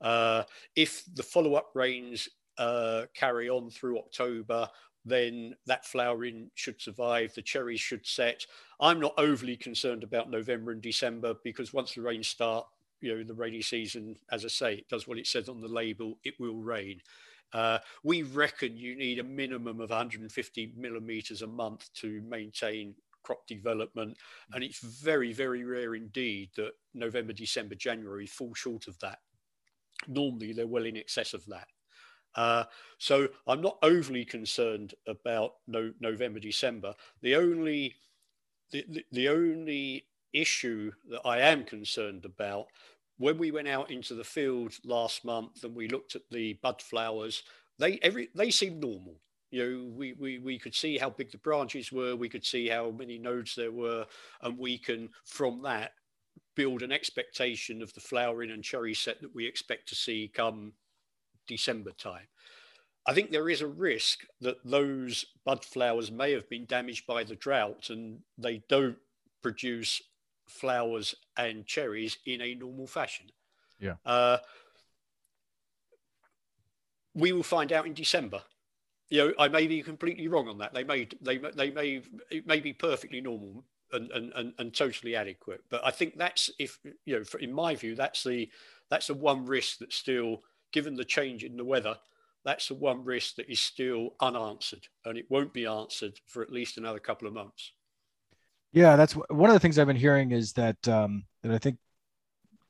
Uh, 0.00 0.42
if 0.74 1.04
the 1.14 1.22
follow 1.22 1.54
up 1.54 1.70
rains 1.74 2.28
uh, 2.58 3.04
carry 3.14 3.48
on 3.48 3.70
through 3.70 3.98
October, 3.98 4.68
then 5.04 5.54
that 5.66 5.86
flowering 5.86 6.50
should 6.56 6.82
survive. 6.82 7.32
The 7.34 7.42
cherries 7.42 7.80
should 7.80 8.04
set. 8.04 8.44
I'm 8.80 8.98
not 8.98 9.14
overly 9.16 9.56
concerned 9.56 10.02
about 10.02 10.30
November 10.30 10.72
and 10.72 10.82
December 10.82 11.34
because 11.44 11.72
once 11.72 11.94
the 11.94 12.02
rains 12.02 12.26
start, 12.26 12.66
you 13.00 13.16
know, 13.16 13.22
the 13.22 13.34
rainy 13.34 13.62
season, 13.62 14.16
as 14.32 14.44
I 14.44 14.48
say, 14.48 14.74
it 14.74 14.88
does 14.88 15.06
what 15.06 15.18
it 15.18 15.28
says 15.28 15.48
on 15.48 15.60
the 15.60 15.68
label, 15.68 16.18
it 16.24 16.34
will 16.40 16.56
rain. 16.56 17.00
Uh, 17.52 17.78
we 18.04 18.22
reckon 18.22 18.76
you 18.76 18.96
need 18.96 19.18
a 19.18 19.24
minimum 19.24 19.80
of 19.80 19.90
150 19.90 20.72
millimeters 20.76 21.42
a 21.42 21.46
month 21.46 21.88
to 21.94 22.22
maintain 22.28 22.94
crop 23.22 23.46
development. 23.46 24.16
And 24.52 24.64
it's 24.64 24.80
very, 24.80 25.32
very 25.32 25.64
rare 25.64 25.94
indeed 25.94 26.50
that 26.56 26.72
November, 26.94 27.32
December, 27.32 27.74
January 27.74 28.26
fall 28.26 28.54
short 28.54 28.86
of 28.86 28.98
that. 29.00 29.18
Normally, 30.06 30.52
they're 30.52 30.66
well 30.66 30.86
in 30.86 30.96
excess 30.96 31.34
of 31.34 31.44
that. 31.46 31.68
Uh, 32.34 32.64
so 32.98 33.28
I'm 33.46 33.60
not 33.60 33.78
overly 33.82 34.24
concerned 34.24 34.94
about 35.06 35.54
no, 35.66 35.92
November, 36.00 36.38
December. 36.38 36.94
The 37.20 37.34
only 37.34 37.96
the, 38.70 38.84
the, 38.88 39.04
the 39.12 39.28
only 39.28 40.06
issue 40.32 40.92
that 41.10 41.22
I 41.24 41.40
am 41.40 41.64
concerned 41.64 42.24
about 42.24 42.66
when 43.18 43.36
we 43.36 43.50
went 43.50 43.68
out 43.68 43.90
into 43.90 44.14
the 44.14 44.24
field 44.24 44.74
last 44.84 45.24
month 45.24 45.64
and 45.64 45.74
we 45.74 45.88
looked 45.88 46.14
at 46.14 46.22
the 46.30 46.54
bud 46.62 46.80
flowers, 46.80 47.42
they 47.78 47.98
every 48.02 48.28
they 48.34 48.50
seemed 48.50 48.80
normal. 48.80 49.20
You 49.50 49.64
know, 49.64 49.92
we, 49.94 50.12
we 50.14 50.38
we 50.38 50.58
could 50.58 50.74
see 50.74 50.98
how 50.98 51.10
big 51.10 51.30
the 51.30 51.38
branches 51.38 51.92
were, 51.92 52.16
we 52.16 52.28
could 52.28 52.44
see 52.44 52.68
how 52.68 52.90
many 52.90 53.18
nodes 53.18 53.54
there 53.54 53.72
were, 53.72 54.06
and 54.42 54.58
we 54.58 54.78
can 54.78 55.10
from 55.24 55.62
that 55.62 55.92
build 56.54 56.82
an 56.82 56.92
expectation 56.92 57.82
of 57.82 57.92
the 57.94 58.00
flowering 58.00 58.50
and 58.50 58.64
cherry 58.64 58.94
set 58.94 59.20
that 59.20 59.34
we 59.34 59.46
expect 59.46 59.88
to 59.88 59.94
see 59.94 60.30
come 60.32 60.72
December 61.46 61.92
time. 61.92 62.26
I 63.06 63.14
think 63.14 63.30
there 63.30 63.48
is 63.48 63.62
a 63.62 63.66
risk 63.66 64.26
that 64.40 64.58
those 64.64 65.24
bud 65.44 65.64
flowers 65.64 66.10
may 66.10 66.32
have 66.32 66.48
been 66.50 66.66
damaged 66.66 67.06
by 67.06 67.24
the 67.24 67.36
drought 67.36 67.90
and 67.90 68.18
they 68.36 68.62
don't 68.68 68.98
produce 69.42 70.02
flowers 70.48 71.14
and 71.36 71.66
cherries 71.66 72.18
in 72.26 72.40
a 72.40 72.54
normal 72.54 72.86
fashion. 72.86 73.26
Yeah. 73.78 73.94
Uh, 74.04 74.38
we 77.14 77.32
will 77.32 77.42
find 77.42 77.72
out 77.72 77.86
in 77.86 77.94
December. 77.94 78.42
You 79.10 79.28
know, 79.28 79.34
I 79.38 79.48
may 79.48 79.66
be 79.66 79.82
completely 79.82 80.28
wrong 80.28 80.48
on 80.48 80.58
that. 80.58 80.74
They 80.74 80.84
may, 80.84 81.08
they, 81.20 81.38
they 81.38 81.70
may, 81.70 82.02
it 82.30 82.46
may 82.46 82.60
be 82.60 82.72
perfectly 82.72 83.20
normal 83.20 83.64
and, 83.92 84.10
and, 84.10 84.32
and, 84.34 84.52
and 84.58 84.74
totally 84.74 85.16
adequate. 85.16 85.62
But 85.70 85.84
I 85.84 85.90
think 85.90 86.18
that's 86.18 86.50
if 86.58 86.78
you 87.04 87.18
know, 87.18 87.24
for, 87.24 87.38
in 87.38 87.52
my 87.52 87.74
view, 87.74 87.94
that's 87.94 88.22
the 88.22 88.50
that's 88.90 89.08
the 89.08 89.14
one 89.14 89.44
risk 89.44 89.78
that 89.78 89.92
still, 89.92 90.42
given 90.72 90.94
the 90.94 91.04
change 91.04 91.44
in 91.44 91.56
the 91.56 91.64
weather, 91.64 91.96
that's 92.44 92.68
the 92.68 92.74
one 92.74 93.04
risk 93.04 93.36
that 93.36 93.50
is 93.50 93.60
still 93.60 94.14
unanswered, 94.20 94.88
and 95.04 95.18
it 95.18 95.30
won't 95.30 95.52
be 95.52 95.66
answered 95.66 96.20
for 96.26 96.42
at 96.42 96.52
least 96.52 96.78
another 96.78 96.98
couple 96.98 97.28
of 97.28 97.34
months. 97.34 97.72
Yeah, 98.72 98.96
that's 98.96 99.14
one 99.14 99.50
of 99.50 99.54
the 99.54 99.60
things 99.60 99.78
I've 99.78 99.86
been 99.86 99.96
hearing 99.96 100.32
is 100.32 100.52
that 100.54 100.86
um, 100.88 101.24
that 101.42 101.52
I 101.52 101.58
think 101.58 101.78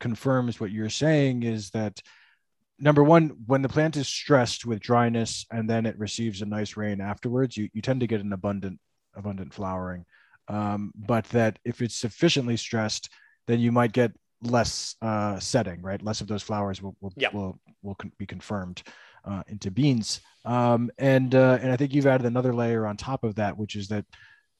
confirms 0.00 0.60
what 0.60 0.70
you're 0.70 0.90
saying 0.90 1.42
is 1.42 1.70
that 1.70 2.00
number 2.78 3.02
one, 3.02 3.30
when 3.46 3.62
the 3.62 3.68
plant 3.68 3.96
is 3.96 4.08
stressed 4.08 4.64
with 4.64 4.80
dryness 4.80 5.44
and 5.50 5.68
then 5.68 5.86
it 5.86 5.98
receives 5.98 6.40
a 6.40 6.46
nice 6.46 6.76
rain 6.76 7.00
afterwards, 7.00 7.56
you, 7.56 7.68
you 7.72 7.82
tend 7.82 8.00
to 8.00 8.06
get 8.06 8.20
an 8.20 8.32
abundant 8.32 8.78
abundant 9.14 9.52
flowering. 9.52 10.04
Um, 10.46 10.92
but 10.94 11.24
that 11.26 11.58
if 11.64 11.82
it's 11.82 11.96
sufficiently 11.96 12.56
stressed, 12.56 13.10
then 13.46 13.60
you 13.60 13.72
might 13.72 13.92
get 13.92 14.12
less 14.42 14.94
uh, 15.02 15.38
setting, 15.40 15.82
right? 15.82 16.02
Less 16.02 16.20
of 16.20 16.28
those 16.28 16.42
flowers 16.42 16.80
will 16.80 16.96
will 17.00 17.12
yep. 17.16 17.34
will, 17.34 17.58
will 17.82 17.96
con- 17.96 18.12
be 18.18 18.26
confirmed 18.26 18.82
uh, 19.24 19.42
into 19.48 19.70
beans. 19.70 20.20
Um, 20.44 20.90
and 20.98 21.34
uh, 21.34 21.58
and 21.60 21.72
I 21.72 21.76
think 21.76 21.92
you've 21.92 22.06
added 22.06 22.26
another 22.26 22.54
layer 22.54 22.86
on 22.86 22.96
top 22.96 23.24
of 23.24 23.34
that, 23.34 23.56
which 23.58 23.76
is 23.76 23.88
that 23.88 24.04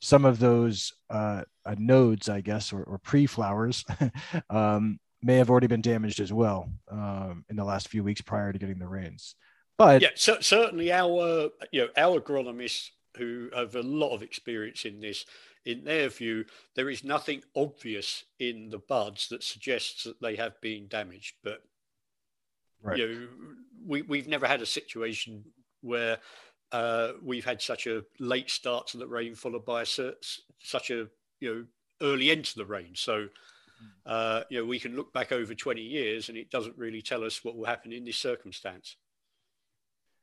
some 0.00 0.24
of 0.24 0.38
those 0.38 0.92
uh, 1.10 1.42
uh, 1.64 1.74
nodes, 1.78 2.28
I 2.28 2.40
guess, 2.40 2.72
or, 2.72 2.82
or 2.84 2.98
pre-flowers, 2.98 3.84
um, 4.50 4.98
may 5.22 5.36
have 5.36 5.50
already 5.50 5.66
been 5.66 5.82
damaged 5.82 6.20
as 6.20 6.32
well 6.32 6.70
um, 6.90 7.44
in 7.48 7.56
the 7.56 7.64
last 7.64 7.88
few 7.88 8.04
weeks 8.04 8.20
prior 8.20 8.52
to 8.52 8.58
getting 8.58 8.78
the 8.78 8.86
rains. 8.86 9.34
But 9.76 10.02
yeah, 10.02 10.10
so, 10.14 10.40
certainly 10.40 10.92
our 10.92 11.50
you 11.70 11.82
know 11.82 11.88
our 11.96 12.20
agronomists 12.20 12.88
who 13.16 13.48
have 13.54 13.74
a 13.76 13.82
lot 13.82 14.14
of 14.14 14.22
experience 14.22 14.84
in 14.84 15.00
this 15.00 15.24
in 15.64 15.84
their 15.84 16.08
view, 16.08 16.44
there 16.74 16.88
is 16.88 17.04
nothing 17.04 17.42
obvious 17.54 18.24
in 18.38 18.70
the 18.70 18.78
buds 18.78 19.28
that 19.28 19.42
suggests 19.42 20.04
that 20.04 20.20
they 20.20 20.36
have 20.36 20.60
been 20.60 20.88
damaged. 20.88 21.34
But 21.44 21.62
right. 22.82 22.96
you 22.96 23.06
know, 23.08 23.28
we, 23.86 24.02
we've 24.02 24.28
never 24.28 24.46
had 24.46 24.62
a 24.62 24.66
situation 24.66 25.44
where 25.82 26.18
uh, 26.72 27.12
we've 27.22 27.44
had 27.44 27.62
such 27.62 27.86
a 27.86 28.04
late 28.18 28.50
start 28.50 28.86
to 28.88 28.98
the 28.98 29.06
rain 29.06 29.34
followed 29.34 29.64
by 29.64 29.82
a, 29.82 29.86
such 29.86 30.90
a 30.90 31.08
you 31.40 31.54
know 31.54 31.64
early 32.02 32.30
end 32.30 32.44
to 32.46 32.56
the 32.56 32.66
rain. 32.66 32.92
So 32.94 33.28
hmm. 33.80 33.86
uh, 34.06 34.42
you 34.50 34.58
know 34.58 34.66
we 34.66 34.78
can 34.78 34.96
look 34.96 35.12
back 35.12 35.32
over 35.32 35.54
20 35.54 35.80
years 35.80 36.28
and 36.28 36.38
it 36.38 36.50
doesn't 36.50 36.76
really 36.76 37.02
tell 37.02 37.24
us 37.24 37.44
what 37.44 37.56
will 37.56 37.66
happen 37.66 37.92
in 37.92 38.04
this 38.04 38.18
circumstance. 38.18 38.96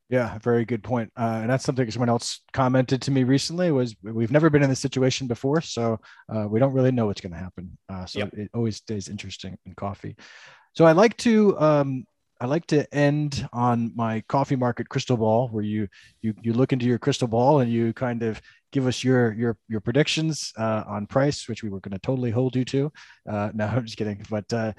Yeah, 0.08 0.38
very 0.38 0.66
good 0.66 0.84
point. 0.84 1.12
Uh, 1.18 1.40
and 1.42 1.50
that's 1.50 1.64
something 1.64 1.90
someone 1.90 2.10
else 2.10 2.42
commented 2.54 3.02
to 3.04 3.12
me 3.12 3.24
recently 3.24 3.72
was 3.72 3.96
we've 4.04 4.32
never 4.32 4.52
been 4.52 4.62
in 4.62 4.70
this 4.70 4.80
situation 4.80 5.26
before, 5.26 5.62
so 5.62 6.00
uh, 6.30 6.48
we 6.48 6.60
don't 6.60 6.74
really 6.74 6.92
know 6.92 7.08
what's 7.08 7.22
going 7.22 7.34
to 7.34 7.40
happen. 7.40 7.76
Uh, 7.90 8.06
so 8.06 8.20
yep. 8.20 8.34
it 8.34 8.52
always 8.54 8.78
stays 8.78 9.10
interesting 9.10 9.58
in 9.66 9.74
coffee. 9.74 10.16
So 10.74 10.86
I 10.86 10.92
like 10.92 11.18
to 11.18 11.60
um, 11.60 12.06
I 12.42 12.46
like 12.48 12.68
to 12.68 12.94
end 12.94 13.48
on 13.54 13.92
my 13.96 14.22
coffee 14.28 14.56
market 14.56 14.90
crystal 14.90 15.18
ball, 15.18 15.48
where 15.50 15.64
you 15.64 15.88
you 16.22 16.34
you 16.42 16.54
look 16.54 16.74
into 16.74 16.86
your 16.86 17.00
crystal 17.00 17.28
ball 17.28 17.60
and 17.60 17.72
you 17.72 17.94
kind 17.94 18.24
of 18.24 18.42
give 18.72 18.88
us 18.88 19.04
your 19.04 19.34
your 19.34 19.58
your 19.68 19.80
predictions 19.80 20.52
uh, 20.58 20.84
on 20.88 21.08
price, 21.08 21.48
which 21.48 21.64
we 21.64 21.70
were 21.70 21.80
going 21.80 21.94
to 21.94 22.00
totally 22.00 22.32
hold 22.32 22.56
you 22.56 22.66
to. 22.66 22.92
Uh, 23.30 23.52
no, 23.54 23.66
I'm 23.76 23.86
just 23.86 23.98
kidding. 23.98 24.26
But 24.30 24.52
uh, 24.52 24.74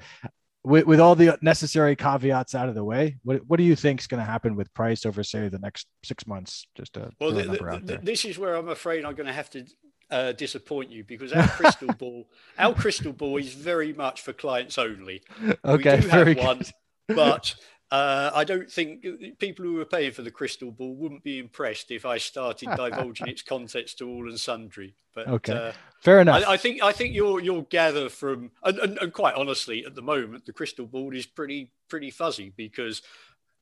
with, 0.63 0.85
with 0.85 0.99
all 0.99 1.15
the 1.15 1.37
necessary 1.41 1.95
caveats 1.95 2.53
out 2.53 2.69
of 2.69 2.75
the 2.75 2.83
way, 2.83 3.17
what, 3.23 3.41
what 3.47 3.57
do 3.57 3.63
you 3.63 3.75
think 3.75 4.01
is 4.01 4.07
going 4.07 4.19
to 4.19 4.29
happen 4.29 4.55
with 4.55 4.73
price 4.73 5.05
over, 5.05 5.23
say, 5.23 5.47
the 5.47 5.59
next 5.59 5.87
six 6.03 6.27
months? 6.27 6.67
Just 6.75 6.93
to 6.93 7.09
well, 7.19 7.31
the, 7.31 7.43
the, 7.83 7.99
this 8.03 8.25
is 8.25 8.37
where 8.37 8.55
I'm 8.55 8.69
afraid 8.69 9.05
I'm 9.05 9.15
going 9.15 9.27
to 9.27 9.33
have 9.33 9.49
to 9.51 9.65
uh, 10.11 10.31
disappoint 10.33 10.91
you 10.91 11.03
because 11.03 11.31
our 11.31 11.47
crystal 11.47 11.87
ball, 11.99 12.27
our 12.57 12.73
crystal 12.73 13.13
ball 13.13 13.37
is 13.37 13.53
very 13.53 13.93
much 13.93 14.21
for 14.21 14.33
clients 14.33 14.77
only. 14.77 15.23
Okay, 15.63 15.95
we 15.95 16.01
do 16.01 16.07
have 16.09 16.37
one, 16.37 16.61
but 17.07 17.55
uh, 17.89 18.31
I 18.33 18.43
don't 18.43 18.69
think 18.69 19.05
people 19.39 19.63
who 19.63 19.79
are 19.79 19.85
paying 19.85 20.11
for 20.11 20.21
the 20.21 20.31
crystal 20.31 20.71
ball 20.71 20.93
wouldn't 20.95 21.23
be 21.23 21.39
impressed 21.39 21.89
if 21.89 22.05
I 22.05 22.17
started 22.17 22.69
divulging 22.75 23.27
its 23.27 23.41
contents 23.41 23.93
to 23.95 24.09
all 24.09 24.27
and 24.27 24.39
sundry. 24.39 24.95
But 25.15 25.27
okay, 25.27 25.53
uh, 25.53 25.71
fair 26.01 26.19
enough. 26.19 26.43
I, 26.45 26.53
I, 26.53 26.57
think 26.57 26.83
I 26.83 26.91
think 26.91 27.13
you'll 27.13 27.39
you'll 27.39 27.61
gather 27.61 28.09
from 28.09 28.51
and, 28.63 28.77
and, 28.79 28.97
and, 28.97 29.13
quite 29.13 29.35
honestly, 29.35 29.85
at 29.85 29.95
the 29.95 30.01
moment, 30.01 30.45
the 30.45 30.53
crystal 30.53 30.85
ball 30.85 31.15
is 31.15 31.25
pretty 31.25 31.71
pretty 31.87 32.11
fuzzy 32.11 32.51
because 32.55 33.01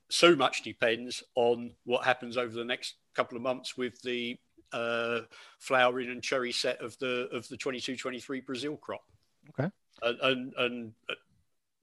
so 0.09 0.35
much 0.35 0.63
depends 0.63 1.23
on 1.35 1.71
what 1.85 2.03
happens 2.03 2.35
over 2.35 2.53
the 2.53 2.65
next 2.65 2.95
couple 3.13 3.35
of 3.35 3.43
months 3.43 3.77
with 3.77 4.01
the 4.01 4.37
uh, 4.73 5.19
flowering 5.59 6.09
and 6.09 6.23
cherry 6.23 6.51
set 6.51 6.81
of 6.81 6.97
the 6.97 7.29
of 7.31 7.47
the 7.47 7.57
22-23 7.57 8.45
Brazil 8.45 8.75
crop. 8.75 9.03
Okay, 9.51 9.69
and, 10.01 10.19
and, 10.21 10.53
and 10.57 10.91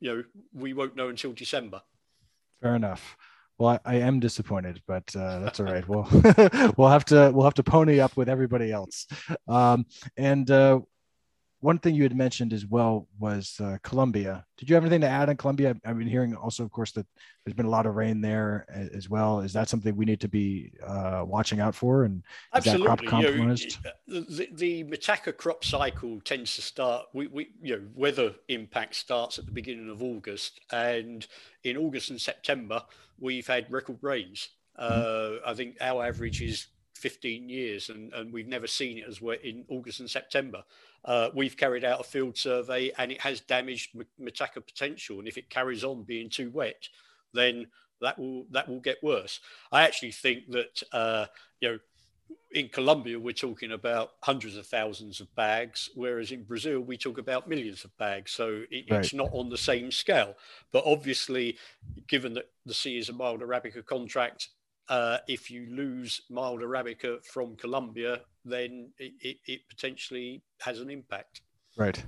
you 0.03 0.17
know 0.17 0.25
we 0.53 0.73
won't 0.73 0.97
know 0.97 1.09
until 1.09 1.33
December. 1.33 1.81
Fair 2.61 2.75
enough. 2.75 3.17
Well, 3.59 3.79
I, 3.85 3.95
I 3.95 3.99
am 4.01 4.19
disappointed, 4.19 4.83
but 4.89 5.15
uh, 5.15 5.39
that's 5.39 5.61
all 5.61 5.67
right. 5.67 5.85
We'll 5.89 6.09
we'll 6.77 6.89
have 6.89 7.05
to 7.07 7.31
we'll 7.33 7.45
have 7.45 7.55
to 7.55 7.63
pony 7.63 8.01
up 8.01 8.17
with 8.17 8.29
everybody 8.29 8.73
else. 8.73 9.07
Um, 9.47 9.87
and 10.17 10.51
uh, 10.51 10.81
one 11.63 11.79
thing 11.79 11.95
you 11.95 12.03
had 12.03 12.17
mentioned 12.17 12.53
as 12.53 12.67
well 12.67 13.07
was 13.21 13.61
uh, 13.63 13.79
Colombia. 13.85 14.45
Did 14.59 14.69
you 14.69 14.75
have 14.75 14.83
anything 14.83 15.01
to 15.03 15.09
add 15.09 15.29
on 15.29 15.37
Colombia? 15.37 15.77
I've 15.85 15.97
been 15.97 16.09
hearing 16.09 16.35
also, 16.35 16.65
of 16.65 16.73
course, 16.73 16.91
that 16.93 17.07
there's 17.45 17.55
been 17.55 17.67
a 17.67 17.71
lot 17.71 17.87
of 17.87 17.95
rain 17.95 18.21
there 18.21 18.67
as 18.69 19.09
well. 19.09 19.41
Is 19.41 19.53
that 19.53 19.69
something 19.69 19.95
we 19.95 20.05
need 20.05 20.21
to 20.21 20.29
be 20.29 20.73
uh, 20.85 21.23
watching 21.25 21.61
out 21.61 21.77
for? 21.77 22.03
And 22.03 22.25
absolutely, 22.53 22.87
crop 22.87 23.05
compromised? 23.05 23.79
You 24.07 24.15
know, 24.15 24.27
the, 24.29 24.49
the 24.53 24.85
mitaca 24.85 25.37
crop 25.37 25.65
cycle 25.65 26.21
tends 26.23 26.57
to 26.57 26.63
start. 26.63 27.07
We, 27.13 27.29
we, 27.29 27.51
you 27.63 27.77
know, 27.77 27.83
weather 27.95 28.35
impact 28.49 28.97
starts 28.97 29.39
at 29.39 29.47
the 29.47 29.53
beginning 29.53 29.89
of 29.89 30.03
August, 30.03 30.61
and 30.73 31.25
in 31.63 31.77
August 31.77 32.11
and 32.11 32.21
September 32.21 32.83
we've 33.21 33.47
had 33.47 33.71
record 33.71 33.99
rains. 34.03 34.49
Mm-hmm. 34.81 35.45
Uh, 35.47 35.49
I 35.49 35.55
think 35.55 35.77
our 35.81 36.05
average 36.05 36.43
is 36.43 36.67
15 37.03 37.49
years, 37.49 37.89
and, 37.89 38.13
and 38.15 38.33
we've 38.33 38.47
never 38.47 38.69
seen 38.69 38.99
it 38.99 39.05
as 39.09 39.21
wet 39.21 39.45
in 39.45 39.65
August 39.69 39.99
and 39.99 40.09
September. 40.09 40.63
Uh, 41.05 41.31
we've 41.35 41.57
carried 41.57 41.85
out 41.85 42.01
a 42.01 42.05
field 42.05 42.39
survey, 42.39 42.93
and 42.97 43.11
it 43.11 43.21
has 43.21 43.41
damaged 43.41 43.91
mitaca 44.21 44.65
potential. 44.65 45.19
And 45.19 45.27
if 45.27 45.37
it 45.37 45.51
carries 45.51 45.83
on 45.83 46.05
being 46.05 46.31
too 46.31 46.51
wet, 46.51 46.89
then 47.35 47.67
that 48.01 48.19
will 48.19 48.47
that 48.53 48.69
will 48.69 48.81
get 48.81 49.03
worse. 49.03 49.41
I 49.73 49.83
actually 49.83 50.13
think 50.13 50.51
that 50.51 50.83
uh, 50.93 51.27
you 51.61 51.71
know 51.71 51.79
in 52.53 52.69
Colombia, 52.69 53.19
we're 53.19 53.33
talking 53.33 53.73
about 53.73 54.13
hundreds 54.23 54.57
of 54.57 54.67
thousands 54.67 55.21
of 55.21 55.35
bags, 55.35 55.91
whereas 55.95 56.31
in 56.31 56.45
Brazil, 56.45 56.81
we 56.81 56.97
talk 56.97 57.19
about 57.19 57.49
millions 57.49 57.85
of 57.85 57.97
bags. 57.99 58.31
So 58.31 58.63
it, 58.71 58.85
right. 58.91 59.01
it's 59.01 59.13
not 59.13 59.31
on 59.33 59.49
the 59.49 59.59
same 59.59 59.91
scale. 59.91 60.37
But 60.71 60.85
obviously, 60.87 61.57
given 62.07 62.35
that 62.35 62.51
the 62.65 62.75
C 62.75 62.97
is 62.97 63.09
a 63.09 63.13
mild 63.13 63.41
Arabica 63.41 63.85
contract, 63.85 64.51
uh, 64.93 65.19
if 65.27 65.51
you 65.51 65.67
lose 65.71 66.21
mild 66.29 66.61
Arabica 66.61 67.25
from 67.25 67.57
Colombia, 67.57 68.21
then 68.45 68.91
it, 68.99 69.13
it, 69.23 69.37
it, 69.47 69.61
potentially 69.71 70.43
has 70.61 70.81
an 70.81 70.91
impact. 70.91 71.41
Right. 71.79 72.05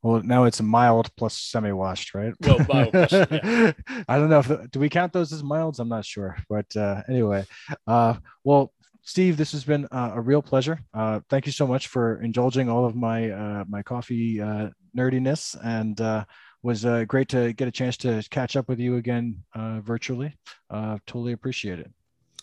Well, 0.00 0.22
now 0.22 0.44
it's 0.44 0.62
mild 0.62 1.14
plus 1.16 1.36
semi-washed, 1.36 2.14
right? 2.14 2.32
Well, 2.40 2.64
mild. 2.70 2.92
Plus, 2.92 3.12
yeah. 3.12 3.72
I 4.08 4.16
don't 4.16 4.30
know 4.30 4.38
if 4.38 4.70
do 4.70 4.80
we 4.80 4.88
count 4.88 5.12
those 5.12 5.30
as 5.30 5.44
milds. 5.44 5.78
I'm 5.78 5.90
not 5.90 6.06
sure, 6.06 6.38
but 6.48 6.74
uh, 6.74 7.02
anyway, 7.06 7.44
uh, 7.86 8.14
well, 8.44 8.72
Steve, 9.02 9.36
this 9.36 9.52
has 9.52 9.64
been 9.64 9.86
uh, 9.92 10.12
a 10.14 10.20
real 10.20 10.40
pleasure. 10.40 10.80
Uh, 10.94 11.20
thank 11.28 11.44
you 11.44 11.52
so 11.52 11.66
much 11.66 11.88
for 11.88 12.22
indulging 12.22 12.70
all 12.70 12.86
of 12.86 12.96
my 12.96 13.30
uh, 13.30 13.64
my 13.68 13.82
coffee 13.82 14.40
uh, 14.40 14.70
nerdiness, 14.96 15.54
and 15.62 16.00
uh, 16.00 16.24
was 16.62 16.86
uh, 16.86 17.04
great 17.04 17.28
to 17.28 17.52
get 17.52 17.68
a 17.68 17.72
chance 17.72 17.98
to 17.98 18.24
catch 18.30 18.56
up 18.56 18.70
with 18.70 18.80
you 18.80 18.96
again 18.96 19.44
virtually. 19.82 20.34
totally 20.70 21.32
appreciate 21.32 21.78
it. 21.78 21.92